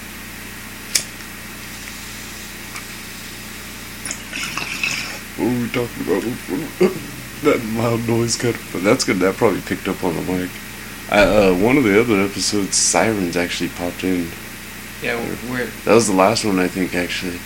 [5.37, 6.23] What were we talking about?
[7.43, 8.55] that loud noise cut.
[8.73, 9.17] But that's good.
[9.17, 10.49] That probably picked up on the mic.
[11.09, 14.29] I, uh, one of the other episodes, sirens actually popped in.
[15.01, 17.39] Yeah, we're, we're That was the last one, I think, actually,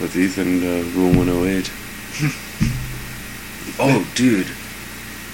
[0.00, 1.70] with Ethan uh, Rule 108.
[3.78, 4.48] oh, dude,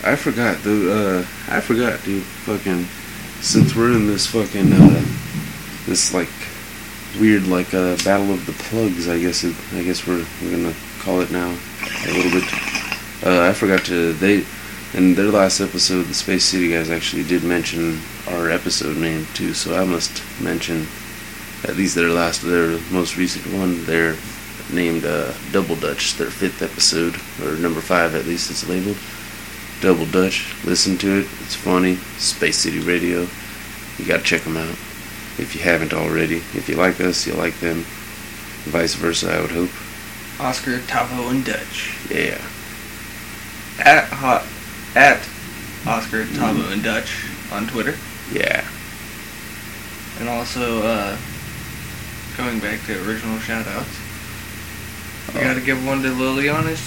[0.02, 0.62] I forgot.
[0.64, 2.24] The uh, I forgot, dude.
[2.24, 2.84] Fucking,
[3.42, 5.04] since we're in this fucking uh,
[5.86, 6.28] this like
[7.20, 10.74] weird like uh, battle of the plugs, I guess it, I guess we're we're gonna
[11.06, 12.42] call it now a little bit.
[13.24, 14.44] Uh, I forgot to they
[14.92, 19.54] in their last episode, the Space City guys actually did mention our episode name too,
[19.54, 20.88] so I must mention
[21.62, 23.84] at least their last, their most recent one.
[23.84, 24.16] They're
[24.72, 27.14] named uh, Double Dutch, their fifth episode
[27.46, 28.98] or number five at least it's labeled.
[29.80, 30.56] Double Dutch.
[30.64, 31.26] Listen to it.
[31.42, 31.96] It's funny.
[32.18, 33.28] Space City Radio.
[33.96, 34.76] You gotta check them out
[35.38, 36.38] if you haven't already.
[36.38, 37.84] If you like us, you like them.
[38.66, 39.70] Vice versa, I would hope.
[40.38, 41.96] Oscar, Tavo, and Dutch.
[42.10, 42.40] Yeah.
[43.78, 44.44] At hot
[44.94, 45.18] at
[45.86, 47.96] Oscar, Tavo, and Dutch on Twitter.
[48.32, 48.64] Yeah.
[50.18, 51.16] And also, uh,
[52.36, 53.94] going back to original shoutouts,
[55.34, 55.44] we Oh.
[55.44, 56.78] gotta give one to Liliana,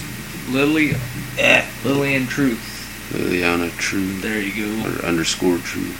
[0.50, 0.94] Lily,
[1.38, 3.10] eh, Lillian Truth.
[3.12, 4.20] Liliana True.
[4.20, 4.88] There you go.
[4.88, 5.92] Or underscore True.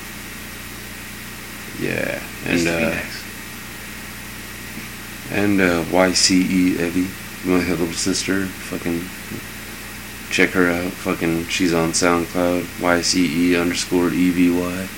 [1.80, 2.20] Yeah.
[2.44, 3.00] And Used to be uh,
[5.32, 7.08] and uh, YCE Evie,
[7.44, 8.46] my little sister.
[8.46, 9.00] Fucking
[10.30, 10.92] check her out.
[10.92, 12.62] Fucking, she's on SoundCloud.
[12.80, 14.88] YCE underscore EVY.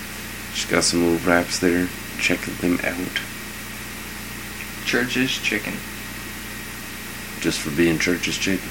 [0.55, 1.89] She's got some little raps there.
[2.19, 3.21] Check them out.
[4.85, 5.75] Church's Chicken.
[7.41, 8.69] Just for being church's chicken.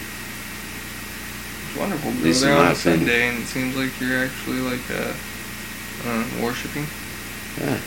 [1.68, 2.12] It's wonderful.
[2.12, 3.00] At least there my on a opinion.
[3.00, 5.14] Sunday, and it seems like you're actually like uh,
[6.06, 6.88] uh, worshiping.
[7.60, 7.80] Yeah.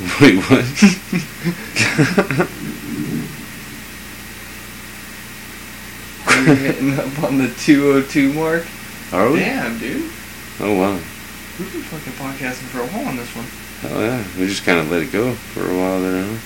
[0.20, 0.66] Wait, what?
[6.46, 8.66] We're hitting up on the 202 mark.
[9.12, 9.40] Are we?
[9.40, 10.10] Damn, dude.
[10.60, 10.94] Oh wow.
[11.58, 13.44] We've been fucking podcasting for a while on this one.
[13.92, 16.24] Oh yeah, we just kind of let it go for a while there.
[16.24, 16.38] Huh?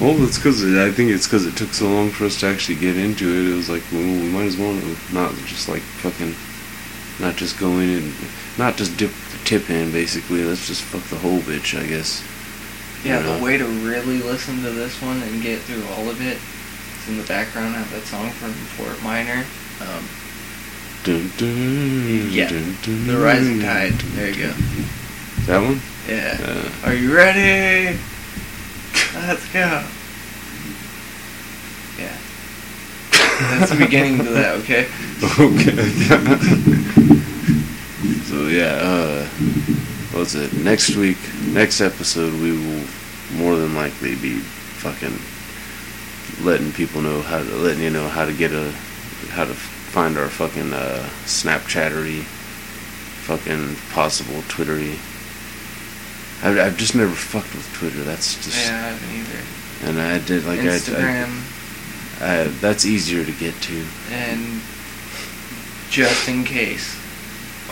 [0.00, 2.76] Well, that's because I think it's because it took so long for us to actually
[2.76, 3.52] get into it.
[3.52, 4.72] It was like, well, we might as well
[5.12, 6.34] not just like fucking,
[7.24, 8.14] not just go in and
[8.58, 9.92] not just dip the tip in.
[9.92, 12.24] Basically, let's just fuck the whole bitch, I guess.
[13.04, 13.36] Yeah, Yeah.
[13.36, 16.38] the way to really listen to this one and get through all of it
[17.08, 17.74] in the background.
[17.74, 19.44] I have that song from Fort Minor.
[19.80, 20.06] Um,
[21.04, 23.92] Dun, dun, Yeah, dun, the Rising Tied.
[23.92, 24.52] There you go.
[25.46, 25.80] That one?
[26.08, 26.36] Yeah.
[26.42, 27.96] Uh, Are you ready?
[29.14, 29.84] Let's go.
[31.96, 32.16] Yeah.
[33.12, 34.88] That's the beginning to that, okay?
[35.38, 35.76] okay.
[38.24, 39.26] so yeah, uh,
[40.10, 40.52] what's it?
[40.54, 42.82] Next week, next episode, we will
[43.36, 45.16] more than likely be fucking
[46.42, 48.70] letting people know how to letting you know how to get a
[49.30, 52.22] how to find our fucking uh, Snapchattery,
[53.24, 54.96] fucking possible Twittery.
[56.42, 58.02] I've, I've just never fucked with Twitter.
[58.04, 59.88] That's just Yeah, I haven't either.
[59.88, 61.52] and I did like I- I, Instagram
[62.20, 63.84] I, that's easier to get to.
[64.10, 64.60] and
[65.90, 66.94] just in case.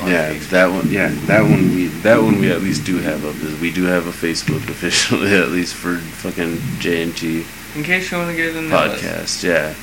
[0.05, 0.49] yeah, Facebook.
[0.51, 0.91] that one.
[0.91, 1.74] Yeah, that one.
[1.74, 3.35] We that one we at least do have up.
[3.36, 7.82] Is we do have a Facebook officially at least for fucking J and T In
[7.82, 9.02] case you want to get in the list.
[9.05, 9.42] podcast.
[9.42, 9.74] Yeah,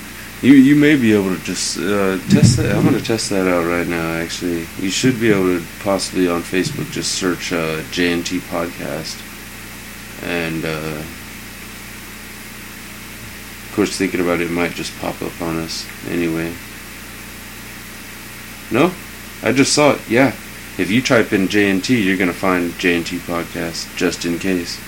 [0.41, 2.73] you you may be able to just uh, test that.
[2.75, 4.13] I'm gonna test that out right now.
[4.13, 8.39] Actually, you should be able to possibly on Facebook just search uh, J and T
[8.39, 9.19] podcast,
[10.23, 11.03] and uh,
[13.67, 16.53] of course thinking about it, it might just pop up on us anyway.
[18.71, 18.93] No,
[19.43, 20.09] I just saw it.
[20.09, 20.33] Yeah,
[20.77, 24.79] if you type in JNT, you're gonna find JNT podcast just in case.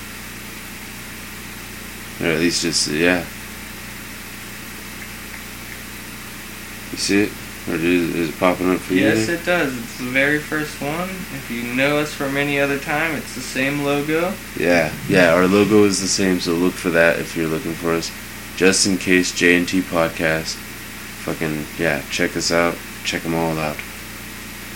[2.20, 3.24] Or at least just yeah.
[6.92, 7.32] You see it?
[7.66, 9.00] Or is, is it popping up for you?
[9.00, 9.36] Yes, there?
[9.36, 9.76] it does.
[9.76, 11.08] It's the very first one.
[11.08, 14.34] If you know us from any other time, it's the same logo.
[14.58, 15.32] Yeah, yeah.
[15.32, 18.12] Our logo is the same, so look for that if you're looking for us.
[18.56, 20.56] Just in case J and T podcast.
[21.24, 22.76] Fucking yeah, check us out.
[23.02, 23.78] Check them all out.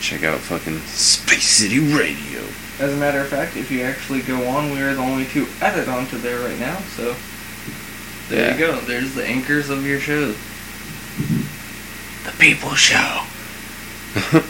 [0.01, 2.43] Check out fucking Space City Radio.
[2.78, 5.46] As a matter of fact, if you actually go on, we are the only two
[5.60, 6.78] added onto there right now.
[6.96, 7.14] So
[8.28, 8.55] there Yeah.
[8.55, 8.80] you go.
[8.80, 10.34] There's the anchors of your show.
[12.24, 13.24] The People Show.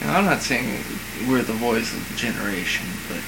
[0.00, 0.78] Now, I'm not saying
[1.28, 3.20] we're the voice of the generation, but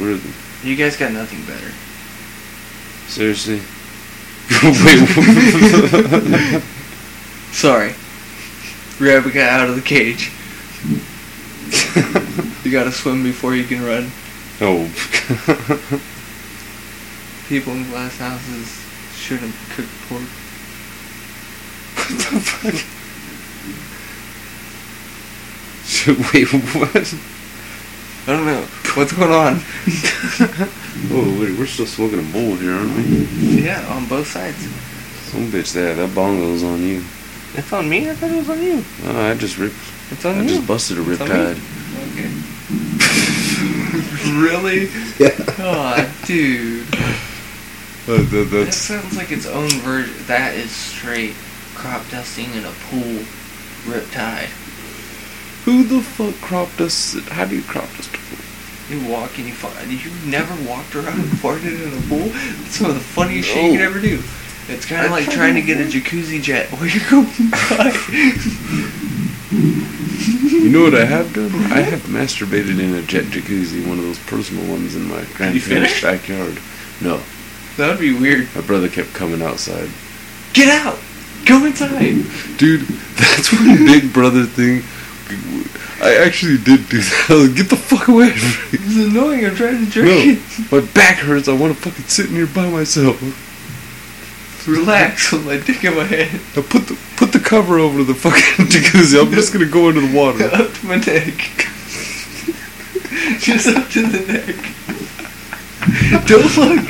[0.00, 0.32] We're the...
[0.62, 1.72] you guys got nothing better.
[3.08, 3.60] seriously.
[7.52, 7.94] Sorry.
[9.00, 10.30] Rabbit got out of the cage.
[12.64, 14.10] You gotta swim before you can run.
[14.62, 14.88] oh.
[17.48, 18.80] People in glass houses
[19.14, 20.22] shouldn't cook pork.
[21.94, 22.74] what the fuck?
[26.34, 27.14] Wait, what?
[28.26, 28.62] I don't know.
[28.94, 29.60] What's going on?
[31.10, 33.26] Oh, wait, we're still smoking a bowl here, aren't we?
[33.62, 34.56] yeah, on both sides.
[35.30, 37.04] Some bitch that that bongo's on you.
[37.54, 38.10] It's on me?
[38.10, 38.84] I thought it was on you.
[39.04, 39.76] Oh, I just ripped.
[40.10, 40.40] It's on you.
[40.40, 40.48] I you.
[40.56, 41.58] just busted a riptide.
[42.10, 42.30] Okay.
[44.40, 44.86] really?
[45.18, 45.34] Yeah.
[45.58, 46.86] Oh, dude.
[48.06, 50.14] Uh, that, That sounds like its own version.
[50.26, 51.34] That is straight
[51.74, 53.24] crop dusting in a pool
[53.84, 54.48] riptide.
[55.64, 57.16] who the fuck crop dust?
[57.28, 58.38] How do you crop dust a pool?
[58.90, 59.86] You walk and you fart.
[59.86, 62.28] You never walked around and farted in a pool?
[62.28, 64.22] That's some of the funniest shit you could ever do.
[64.68, 67.92] It's kind of like trying to get a jacuzzi jet while you're going by.
[69.52, 71.52] You know what I have done?
[71.72, 76.00] I have masturbated in a jet jacuzzi, one of those personal ones in my grandparents'
[76.00, 76.58] backyard.
[77.00, 77.20] No,
[77.76, 78.48] that would be weird.
[78.54, 79.90] my brother kept coming outside.
[80.54, 80.98] Get out!
[81.46, 82.24] Go inside!
[82.56, 82.80] Dude,
[83.16, 84.82] that's one big brother thing.
[86.02, 87.26] I actually did do that.
[87.30, 88.86] Like, Get the fuck away from me.
[88.86, 89.46] It's annoying.
[89.46, 90.72] I'm trying to drink No, it.
[90.86, 91.48] my back hurts.
[91.48, 93.20] I want to fucking sit in here by myself.
[94.66, 96.40] Relax with my dick in my head.
[96.56, 99.20] Now put the put the cover over the fucking jacuzzi.
[99.20, 100.44] I'm just gonna go into the water.
[100.44, 101.34] up to my neck.
[103.40, 104.56] Just up to the neck.
[106.26, 106.86] Don't look.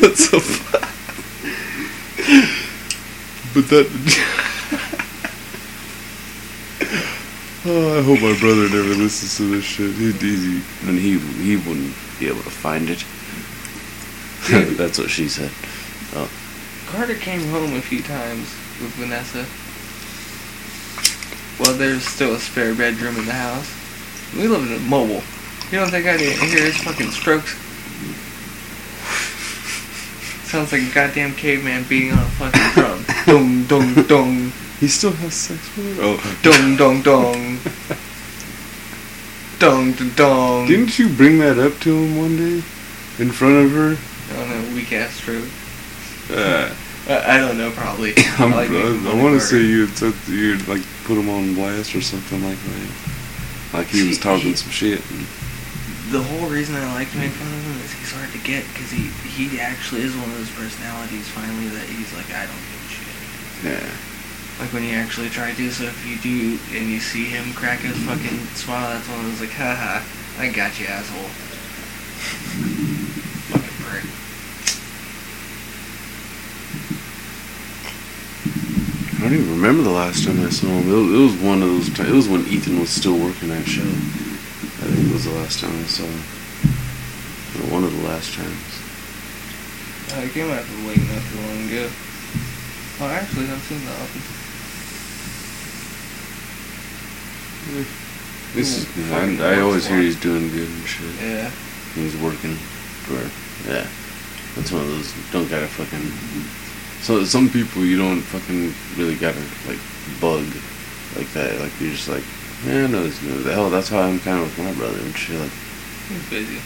[0.00, 0.80] That's so fun.
[3.54, 3.86] But that.
[7.66, 9.94] oh, I hope my brother never listens to this shit.
[9.94, 13.04] He'd easy, and he he wouldn't be able to find it.
[14.76, 15.50] That's what she said.
[16.14, 16.30] Oh.
[16.86, 18.46] Carter came home a few times
[18.80, 19.44] with Vanessa.
[21.62, 23.68] Well, there's still a spare bedroom in the house.
[24.36, 25.22] We live in a mobile.
[25.70, 27.56] You don't think I didn't hear his fucking strokes?
[30.48, 33.04] Sounds like a goddamn caveman beating on a fucking drum.
[33.26, 34.52] dong dong dong.
[34.80, 36.02] He still has sex with her.
[36.04, 37.58] Oh, Dong dong dong.
[39.58, 40.66] Dong dong dong.
[40.68, 42.62] didn't you bring that up to him one day
[43.18, 43.96] in front of her?
[44.36, 45.48] On a weak ass stroke.
[46.30, 46.74] Uh,
[47.08, 48.12] I, I don't know, probably.
[48.38, 51.94] I'm, like making I, want to say you said you like put him on blast
[51.94, 52.90] or something like that.
[53.72, 55.00] Like he was talking he- some shit.
[55.10, 55.26] And,
[56.12, 58.64] The whole reason I like to make fun of him is he's hard to get
[58.72, 61.28] because he he actually is one of those personalities.
[61.28, 63.16] Finally, that he's like, I don't give a shit.
[63.72, 63.88] yeah.
[64.60, 65.70] Like when you actually try to.
[65.70, 69.26] So if you do and you see him crack his fucking smile, that's one of
[69.32, 70.02] those like, haha,
[70.38, 71.28] I got you, asshole.
[73.48, 74.04] fucking prick.
[79.28, 80.88] Don't even remember the last time I saw him.
[80.88, 81.88] It was, it was one of those.
[82.00, 83.84] It was when Ethan was still working that show.
[83.84, 86.24] I think it was the last time I saw him.
[87.60, 88.80] Or one of the last times.
[90.16, 91.90] I came out to Wake not too long ago.
[93.00, 94.28] Oh, actually, I've seen the office.
[98.54, 98.88] This is.
[98.96, 101.12] Ooh, I, I always hear he's doing good and shit.
[101.20, 101.50] Yeah.
[101.94, 102.56] He's working
[103.04, 103.20] for.
[103.68, 103.86] Yeah.
[104.56, 105.12] That's one of those.
[105.32, 106.00] Don't gotta fucking.
[107.00, 109.78] So some people you don't fucking really gotta like
[110.20, 110.46] bug
[111.16, 111.60] like that.
[111.60, 112.24] Like you're just like,
[112.66, 113.18] yeah, I know this.
[113.20, 115.38] The hell, that's how I'm kind of with my brother and shit.
[115.38, 115.50] Like,
[116.08, 116.60] He's busy.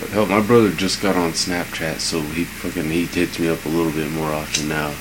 [0.00, 3.64] But hell, my brother just got on Snapchat, so he fucking he hits me up
[3.64, 4.92] a little bit more often now.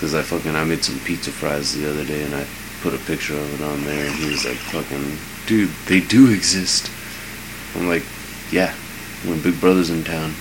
[0.00, 2.46] Cause I fucking I made some pizza fries the other day and I
[2.82, 6.30] put a picture of it on there and he was like, "Fucking dude, they do
[6.32, 6.90] exist."
[7.74, 8.04] I'm like,
[8.50, 8.74] "Yeah,
[9.24, 10.34] when Big Brother's in town,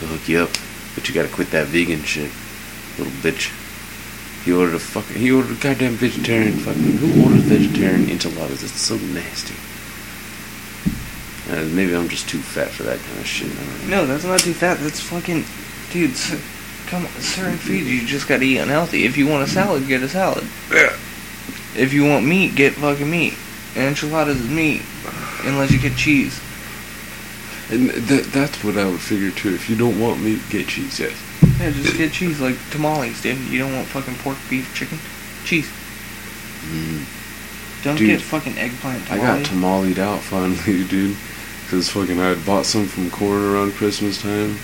[0.00, 0.50] he'll hook you up,
[0.98, 2.30] but you gotta quit that vegan shit,
[2.98, 3.54] little bitch."
[4.44, 8.64] He ordered a fucking he ordered a goddamn vegetarian fucking who orders vegetarian enchiladas?
[8.64, 9.54] It's so nasty.
[11.52, 13.48] Uh, maybe I'm just too fat for that kind of shit.
[13.88, 14.78] No, that's not too fat.
[14.80, 15.44] That's fucking,
[15.92, 16.14] dude.
[16.88, 19.04] Come on, certain foods you just gotta eat unhealthy.
[19.04, 20.44] If you want a salad, get a salad.
[21.76, 23.34] If you want meat, get fucking meat.
[23.76, 24.82] Enchiladas is meat,
[25.44, 26.40] unless you get cheese.
[27.70, 29.54] And that that's what I would figure too.
[29.54, 30.98] If you don't want meat, get cheese.
[30.98, 31.12] Yes.
[31.60, 33.38] Yeah, just get cheese like tamales, dude.
[33.38, 34.98] You don't want fucking pork, beef, chicken,
[35.44, 35.68] cheese.
[36.64, 37.04] Mm.
[37.84, 41.16] Don't Dude, get fucking eggplant I got tamaleed out finally, dude.
[41.70, 44.56] Cause fucking I had bought some from corn around Christmas time,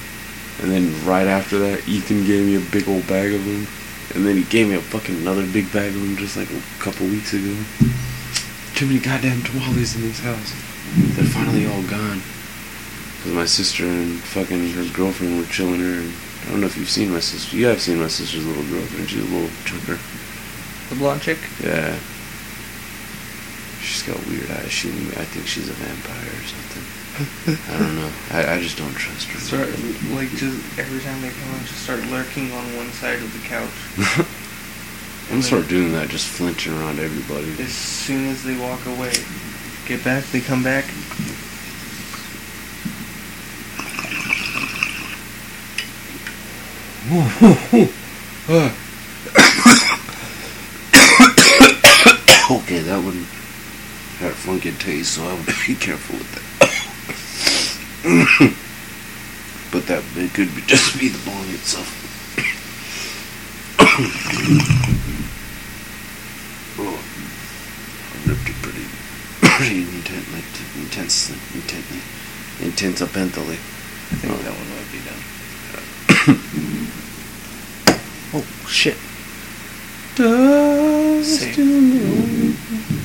[0.62, 3.68] and then right after that, Ethan gave me a big old bag of them,
[4.14, 6.62] and then he gave me a fucking another big bag of them just like a
[6.80, 7.54] couple weeks ago.
[8.74, 10.52] Too many goddamn tamales in this house.
[11.14, 12.22] They're finally all gone.
[13.26, 16.00] My sister and fucking her girlfriend were chilling her.
[16.00, 16.12] And
[16.44, 17.56] I don't know if you've seen my sister.
[17.56, 19.08] You have seen my sister's little girlfriend.
[19.08, 19.98] She's a little chunker.
[20.90, 21.38] the blonde chick.
[21.62, 21.98] Yeah.
[23.80, 24.70] She's got weird eyes.
[24.70, 26.84] She, I think she's a vampire or something.
[27.70, 28.10] I don't know.
[28.30, 29.38] I, I just don't trust her.
[29.38, 29.68] Start
[30.12, 33.46] like just every time they come in, just start lurking on one side of the
[33.46, 33.70] couch.
[35.30, 37.50] I'm gonna start doing that, just flinching around everybody.
[37.62, 39.12] As soon as they walk away,
[39.86, 40.24] get back.
[40.24, 40.84] They come back.
[47.04, 47.90] okay,
[52.80, 53.26] that one
[54.16, 56.40] had a funky taste, so I would be careful with that.
[59.70, 61.84] but that it could be, just be the bong itself.
[66.80, 66.98] oh,
[68.08, 68.88] I ripped it pretty,
[69.44, 70.40] pretty intently,
[70.80, 72.00] intensely, intently,
[72.64, 73.58] intensapently.
[73.60, 74.36] I think Oh.
[74.40, 75.43] that one might be done.
[78.36, 78.96] Oh shit.
[80.16, 82.56] Dust in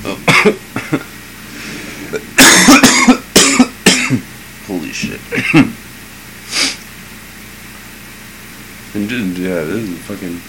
[0.06, 0.18] oh.
[4.66, 5.22] Holy shit.
[8.96, 10.42] and yeah, this is fucking.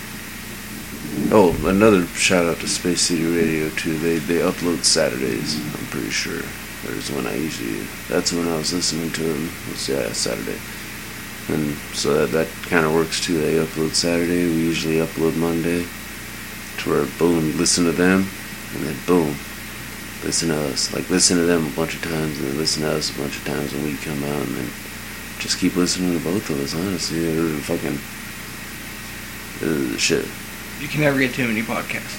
[1.31, 3.99] Oh, another shout out to Space City Radio too.
[3.99, 5.57] They they upload Saturdays.
[5.57, 6.43] I'm pretty sure.
[6.85, 7.87] There's when I usually.
[8.09, 9.51] That's when I was listening to them.
[9.69, 10.59] Was yeah Saturday.
[11.53, 13.41] And so that, that kind of works too.
[13.41, 14.45] They upload Saturday.
[14.45, 15.87] We usually upload Monday.
[16.79, 18.27] To where boom, listen to them,
[18.75, 19.37] and then boom,
[20.25, 20.95] listen to us.
[20.95, 23.37] Like listen to them a bunch of times, and then listen to us a bunch
[23.37, 24.71] of times when we come out, and then
[25.39, 26.75] just keep listening to both of us.
[26.75, 27.99] Honestly, they're fucking
[29.63, 30.27] uh, shit.
[30.81, 32.17] You can never get too many podcasts.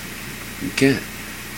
[0.61, 1.03] You can't.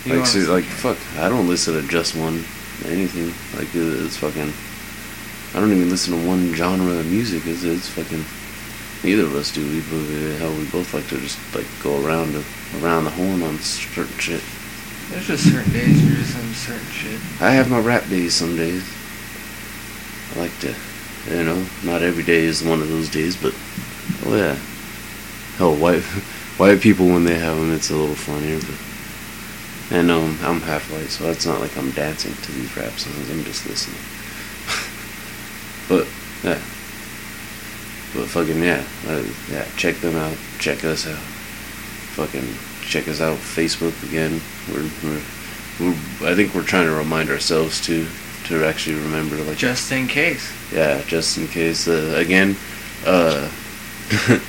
[0.06, 0.98] You Like, so, like fuck.
[1.18, 2.46] I don't listen to just one
[2.86, 3.34] anything.
[3.58, 4.54] Like it's fucking.
[5.54, 7.44] I don't even listen to one genre of music.
[7.46, 8.26] It's, it's fucking.
[9.04, 9.62] Neither of us do.
[9.62, 12.44] We both, hell, we both like to just like go around the
[12.82, 14.42] around the horn on certain shit.
[15.10, 17.20] There's just certain days you're just into certain shit.
[17.40, 18.84] I have my rap days some days.
[20.34, 20.74] I like to,
[21.30, 23.54] you know, not every day is one of those days, but
[24.26, 24.58] oh yeah.
[25.58, 26.02] Hell, white
[26.58, 28.60] white people when they have them, it's a little funnier.
[28.60, 32.94] But and um, I'm half white, so it's not like I'm dancing to these rap
[32.94, 33.30] songs.
[33.30, 34.00] I'm just listening.
[35.90, 36.06] But
[36.44, 36.60] yeah,
[38.14, 39.66] but fucking yeah, uh, yeah.
[39.78, 40.38] Check them out.
[40.60, 41.18] Check us out.
[42.16, 42.48] Fucking
[42.88, 43.38] check us out.
[43.38, 44.40] Facebook again.
[44.70, 45.22] We're, we're
[45.80, 48.06] we're, I think we're trying to remind ourselves to
[48.46, 50.52] to actually remember like Just in case.
[50.72, 52.56] yeah just in case uh, again
[53.06, 53.50] uh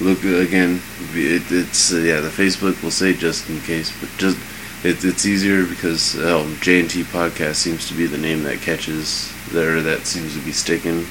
[0.00, 0.80] look again
[1.14, 4.36] it, it's uh, yeah the Facebook will say just in case but just
[4.84, 8.60] it, it's easier because um, J and T podcast seems to be the name that
[8.60, 11.06] catches there that seems to be sticking.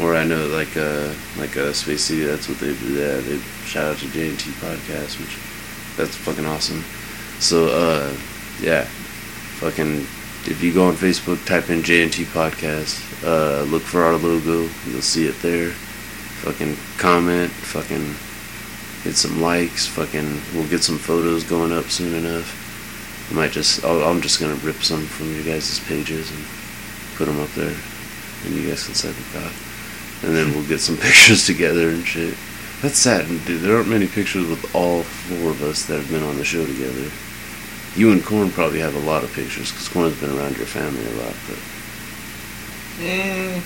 [0.00, 2.94] Or I know like uh like uh, Space City that's what they do.
[2.94, 5.36] Yeah they shout out to J and T podcast which
[5.96, 6.82] that's fucking awesome.
[7.40, 8.14] So uh
[8.60, 8.84] yeah.
[9.60, 10.06] Fucking
[10.46, 15.00] if you go on Facebook, type in JNT Podcast, uh, look for our logo, you'll
[15.00, 15.70] see it there.
[16.42, 18.14] Fucking comment, fucking
[19.04, 22.58] get some likes, fucking we'll get some photos going up soon enough.
[23.30, 26.40] I might just, I'll, I'm just gonna rip some from your guys' pages and
[27.16, 27.74] put them up there,
[28.44, 29.52] and you guys can suck it cock.
[30.24, 32.34] And then we'll get some pictures together and shit.
[32.80, 33.60] That's sad, dude.
[33.60, 36.64] There aren't many pictures with all four of us that have been on the show
[36.66, 37.10] together.
[37.94, 41.04] You and Corn probably have a lot of pictures because Corn's been around your family
[41.06, 41.34] a lot.
[41.48, 41.58] But,
[43.00, 43.60] Eh,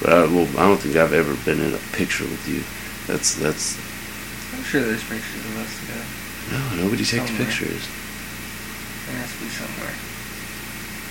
[0.00, 2.62] but I, well, I don't think I've ever been in a picture with you.
[3.10, 3.76] That's that's
[4.54, 6.06] I'm sure there's pictures of us together.
[6.52, 7.46] no nobody takes Somewhere.
[7.46, 7.82] pictures.
[9.06, 9.94] There has to be somewhere.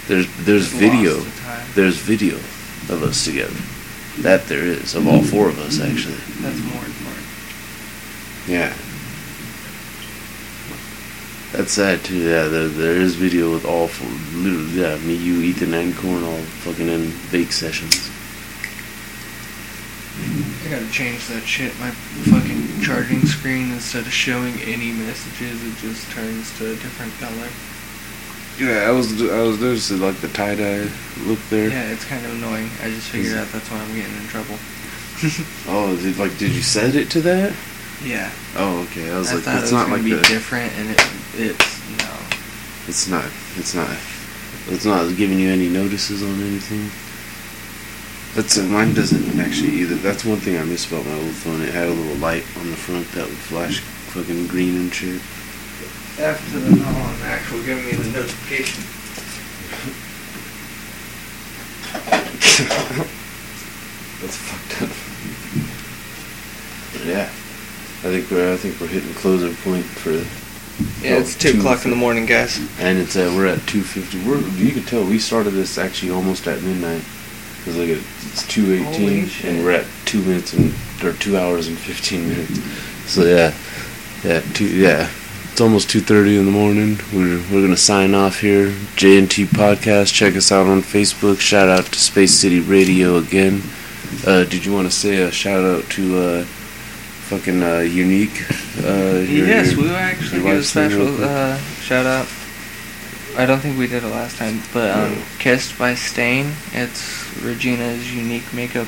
[0.08, 1.16] There's there's video.
[1.18, 1.64] the.
[1.76, 3.60] There's video of us together.
[4.22, 6.16] That there is of all four of us actually.
[6.42, 7.28] That's more important.
[8.48, 8.74] Yeah.
[11.52, 12.18] That's sad too.
[12.18, 14.10] Yeah, there, there is video with all four.
[14.38, 18.12] Literally, yeah, me, you, Ethan, and Corn all fucking in fake sessions.
[20.66, 21.78] I gotta change that shit.
[21.80, 27.14] My fucking charging screen, instead of showing any messages, it just turns to a different
[27.20, 27.48] color.
[28.60, 30.90] Yeah, I was I was noticing like the tie dye
[31.26, 31.70] look there.
[31.70, 32.70] Yeah, it's kind of annoying.
[32.82, 34.58] I just figured out that's why I'm getting in trouble.
[35.68, 37.54] Oh, did like did you set it to that?
[38.04, 39.10] Yeah, Oh, okay.
[39.10, 41.02] I was I like, thought it it's was not like be the, different, and it
[41.34, 42.14] it's no.
[42.88, 43.26] it's not
[43.58, 43.90] it's not
[44.70, 46.92] it's not giving you any notices on anything.
[48.36, 49.96] That's uh, mine doesn't actually either.
[49.96, 51.62] That's one thing I miss about my old phone.
[51.62, 53.80] It had a little light on the front that would flash
[54.14, 55.20] fucking green and shit.
[56.20, 58.84] After the non actual giving me the notification.
[64.22, 64.90] That's fucked up.
[67.06, 70.12] Yeah, I think we're I think we're hitting closing point for,
[71.06, 72.58] Yeah, Oh, it's two two o'clock in the morning, guys.
[72.80, 74.20] and it's uh, we're at two fifty.
[74.28, 77.04] We're you can tell we started this actually almost at midnight.
[77.64, 77.98] Cause look at
[78.32, 80.74] it's two eighteen and we're at two minutes and
[81.04, 82.60] or two hours and fifteen minutes.
[83.06, 83.54] So yeah,
[84.24, 85.10] yeah, two yeah.
[85.58, 87.00] It's almost two thirty in the morning.
[87.12, 88.76] We're we're gonna sign off here.
[88.96, 90.14] J and T podcast.
[90.14, 91.40] Check us out on Facebook.
[91.40, 93.64] Shout out to Space City Radio again.
[94.24, 98.40] Uh, did you want to say a shout out to uh, fucking uh, unique?
[98.84, 102.06] Uh, your- yes, your- we will actually give a wife's name real special uh, shout
[102.06, 102.28] out.
[103.36, 105.24] I don't think we did it last time, but um, No.
[105.40, 106.52] Kissed by Stain.
[106.72, 108.88] It's Regina's unique makeup,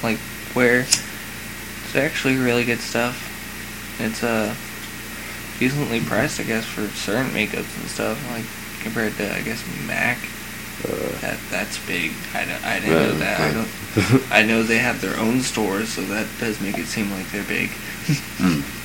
[0.00, 0.20] like
[0.54, 0.82] wear.
[0.82, 3.96] It's actually really good stuff.
[3.98, 4.54] It's uh
[5.58, 8.18] decently priced, I guess, for certain makeups and stuff.
[8.30, 8.44] Like
[8.82, 10.18] compared to, I guess, Mac.
[10.84, 10.90] Uh,
[11.20, 12.12] That that's big.
[12.34, 13.40] I don't, I didn't know Yeah, that.
[13.40, 14.22] I don't.
[14.32, 17.44] I know they have their own stores, so that does make it seem like they're
[17.44, 17.70] big.
[18.38, 18.62] Mm.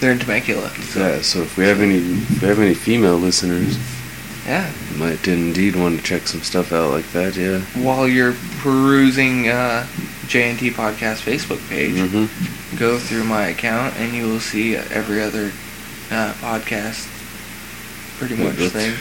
[0.00, 0.70] They're in Temecula.
[0.70, 3.76] So, Yeah, so if we have any if we have any female listeners,
[4.46, 4.72] yeah.
[4.90, 7.36] you might indeed want to check some stuff out like that.
[7.36, 7.60] Yeah.
[7.84, 9.86] While you're perusing uh,
[10.30, 12.76] JNT Podcast Facebook page, Mm-hmm.
[12.78, 15.50] go through my account and you will see every other
[16.10, 17.08] uh, podcast.
[18.18, 18.94] Pretty much that's- thing.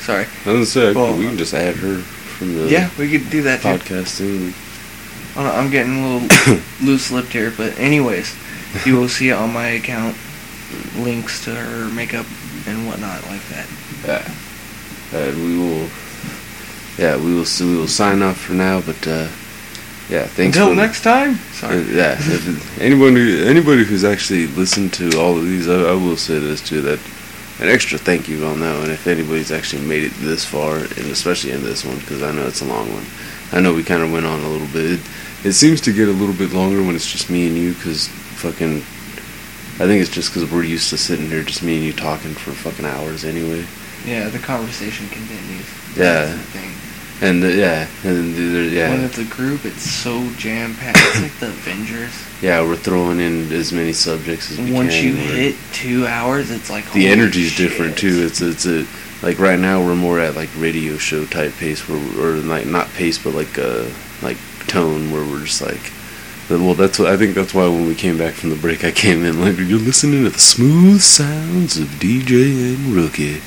[0.00, 0.24] Sorry.
[0.46, 3.42] I was say Well, we can just add her from the Yeah, we could do
[3.42, 3.68] that too.
[3.68, 4.54] podcasting.
[5.36, 8.34] Oh, I'm getting a little loose lipped here, but anyways,
[8.86, 10.16] you will see on my account
[10.96, 12.24] links to her makeup
[12.66, 13.68] and whatnot like that.
[14.06, 14.32] Yeah.
[15.18, 15.88] Uh, we will.
[16.96, 17.44] Yeah, we will.
[17.60, 18.80] We will sign off for now.
[18.80, 19.28] But uh,
[20.10, 20.56] yeah, thanks.
[20.56, 21.34] Until next time.
[21.34, 21.82] Uh, Sorry.
[21.94, 26.16] yeah, if anyone who, anybody who's actually listened to all of these, I, I will
[26.16, 26.98] say this too that
[27.60, 28.90] an extra thank you on that one.
[28.90, 32.46] If anybody's actually made it this far, and especially in this one, because I know
[32.46, 33.04] it's a long one.
[33.52, 34.98] I know we kind of went on a little bit.
[34.98, 35.00] It,
[35.44, 38.08] it seems to get a little bit longer when it's just me and you, because
[38.08, 38.78] fucking.
[39.78, 42.32] I think it's just because we're used to sitting here, just me and you talking
[42.32, 43.64] for fucking hours anyway.
[44.04, 45.66] Yeah, the conversation continues.
[45.96, 46.36] Yeah.
[47.20, 47.26] The.
[47.26, 50.98] And uh, yeah, and When yeah, it's a group, it's so jam packed.
[51.00, 52.12] It's like the Avengers.
[52.40, 54.74] yeah, we're throwing in as many subjects as we Once can.
[54.74, 57.68] Once you hit two hours, it's like the energy's shit.
[57.68, 58.22] different too.
[58.24, 58.86] It's it's a
[59.22, 62.88] like right now we're more at like radio show type pace where or like not
[62.94, 63.86] pace but like uh
[64.22, 65.92] like tone where we're just like
[66.48, 68.90] well that's what I think that's why when we came back from the break I
[68.90, 73.40] came in like you're listening to the smooth sounds of DJ and Rookie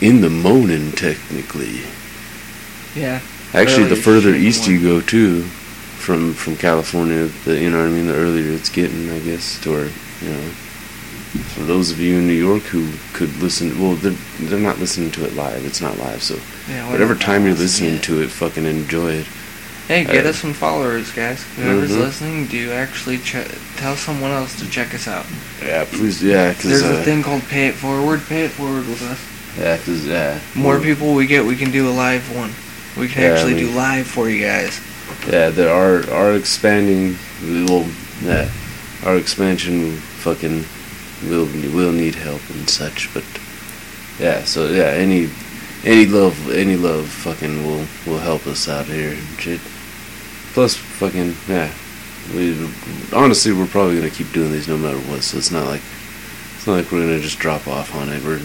[0.00, 1.82] in the morning technically.
[2.98, 3.20] Yeah.
[3.54, 7.70] Actually, the further shit in the east you go too, from from California, the you
[7.70, 9.84] know what I mean, the earlier it's getting, I guess, to where
[10.22, 10.50] you know.
[11.54, 15.10] For those of you in New York who could listen, well, they're they're not listening
[15.12, 15.64] to it live.
[15.64, 16.36] It's not live, so
[16.68, 16.90] Yeah.
[16.90, 19.26] whatever time you're listening to it, fucking enjoy it.
[19.88, 21.42] Hey, get uh, us some followers, guys.
[21.56, 22.00] Whoever's Mhm.
[22.00, 25.24] listening, do actually ch- tell someone else to check us out.
[25.64, 28.20] Yeah, please, yeah, because There's uh, a thing called pay it forward.
[28.28, 29.18] Pay it forward with us.
[29.58, 32.52] Yeah, cause yeah, More people we get, we can do a live one.
[32.98, 34.80] We can Yeah, actually do live for you guys.
[35.30, 37.16] Yeah, there are are expanding.
[37.42, 37.86] Will
[38.22, 38.50] yeah,
[39.04, 40.64] our expansion fucking
[41.30, 43.12] will will need help and such.
[43.14, 43.24] But
[44.18, 45.30] yeah, so yeah, any
[45.84, 49.60] any love any love fucking will will help us out here and shit.
[50.52, 51.70] Plus, fucking yeah,
[52.34, 52.68] we
[53.12, 55.22] honestly we're probably gonna keep doing these no matter what.
[55.22, 55.82] So it's not like
[56.56, 58.24] it's not like we're gonna just drop off on it.
[58.24, 58.42] We're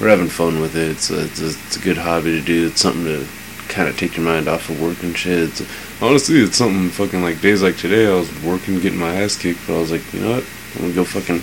[0.00, 0.90] we're having fun with it.
[0.90, 2.68] It's a, it's a, it's a good hobby to do.
[2.68, 3.26] It's something to
[3.68, 5.38] kind of take your mind off of work and shit.
[5.50, 5.62] It's,
[6.02, 8.06] honestly, it's something fucking like days like today.
[8.06, 10.44] I was working, getting my ass kicked, but I was like, you know what?
[10.74, 11.42] I'm gonna go fucking.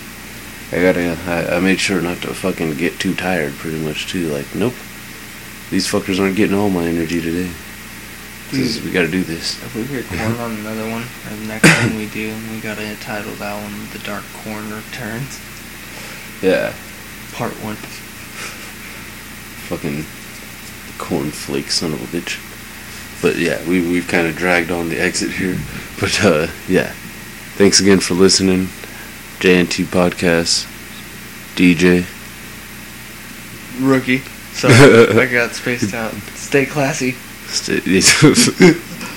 [0.72, 1.16] I gotta.
[1.26, 4.28] I, I made sure not to fucking get too tired, pretty much too.
[4.28, 4.74] Like, nope.
[5.70, 7.50] These fuckers aren't getting all my energy today.
[8.50, 9.60] 'Cause we gotta do this.
[9.64, 13.32] If we record on another one, or the next one we do, we gotta title
[13.36, 15.40] that one "The Dark Corn Returns."
[16.42, 16.72] Yeah.
[17.32, 17.74] Part one.
[19.68, 20.04] Fucking
[20.98, 22.40] cornflake son of a bitch.
[23.22, 25.58] But yeah, we we've kind of dragged on the exit here.
[26.00, 26.92] But uh, yeah,
[27.56, 28.66] thanks again for listening.
[29.40, 30.66] JNT podcast,
[31.56, 32.06] DJ.
[33.80, 34.18] Rookie.
[34.52, 36.12] So I got spaced out.
[36.34, 37.12] Stay classy.
[37.46, 37.80] Stay-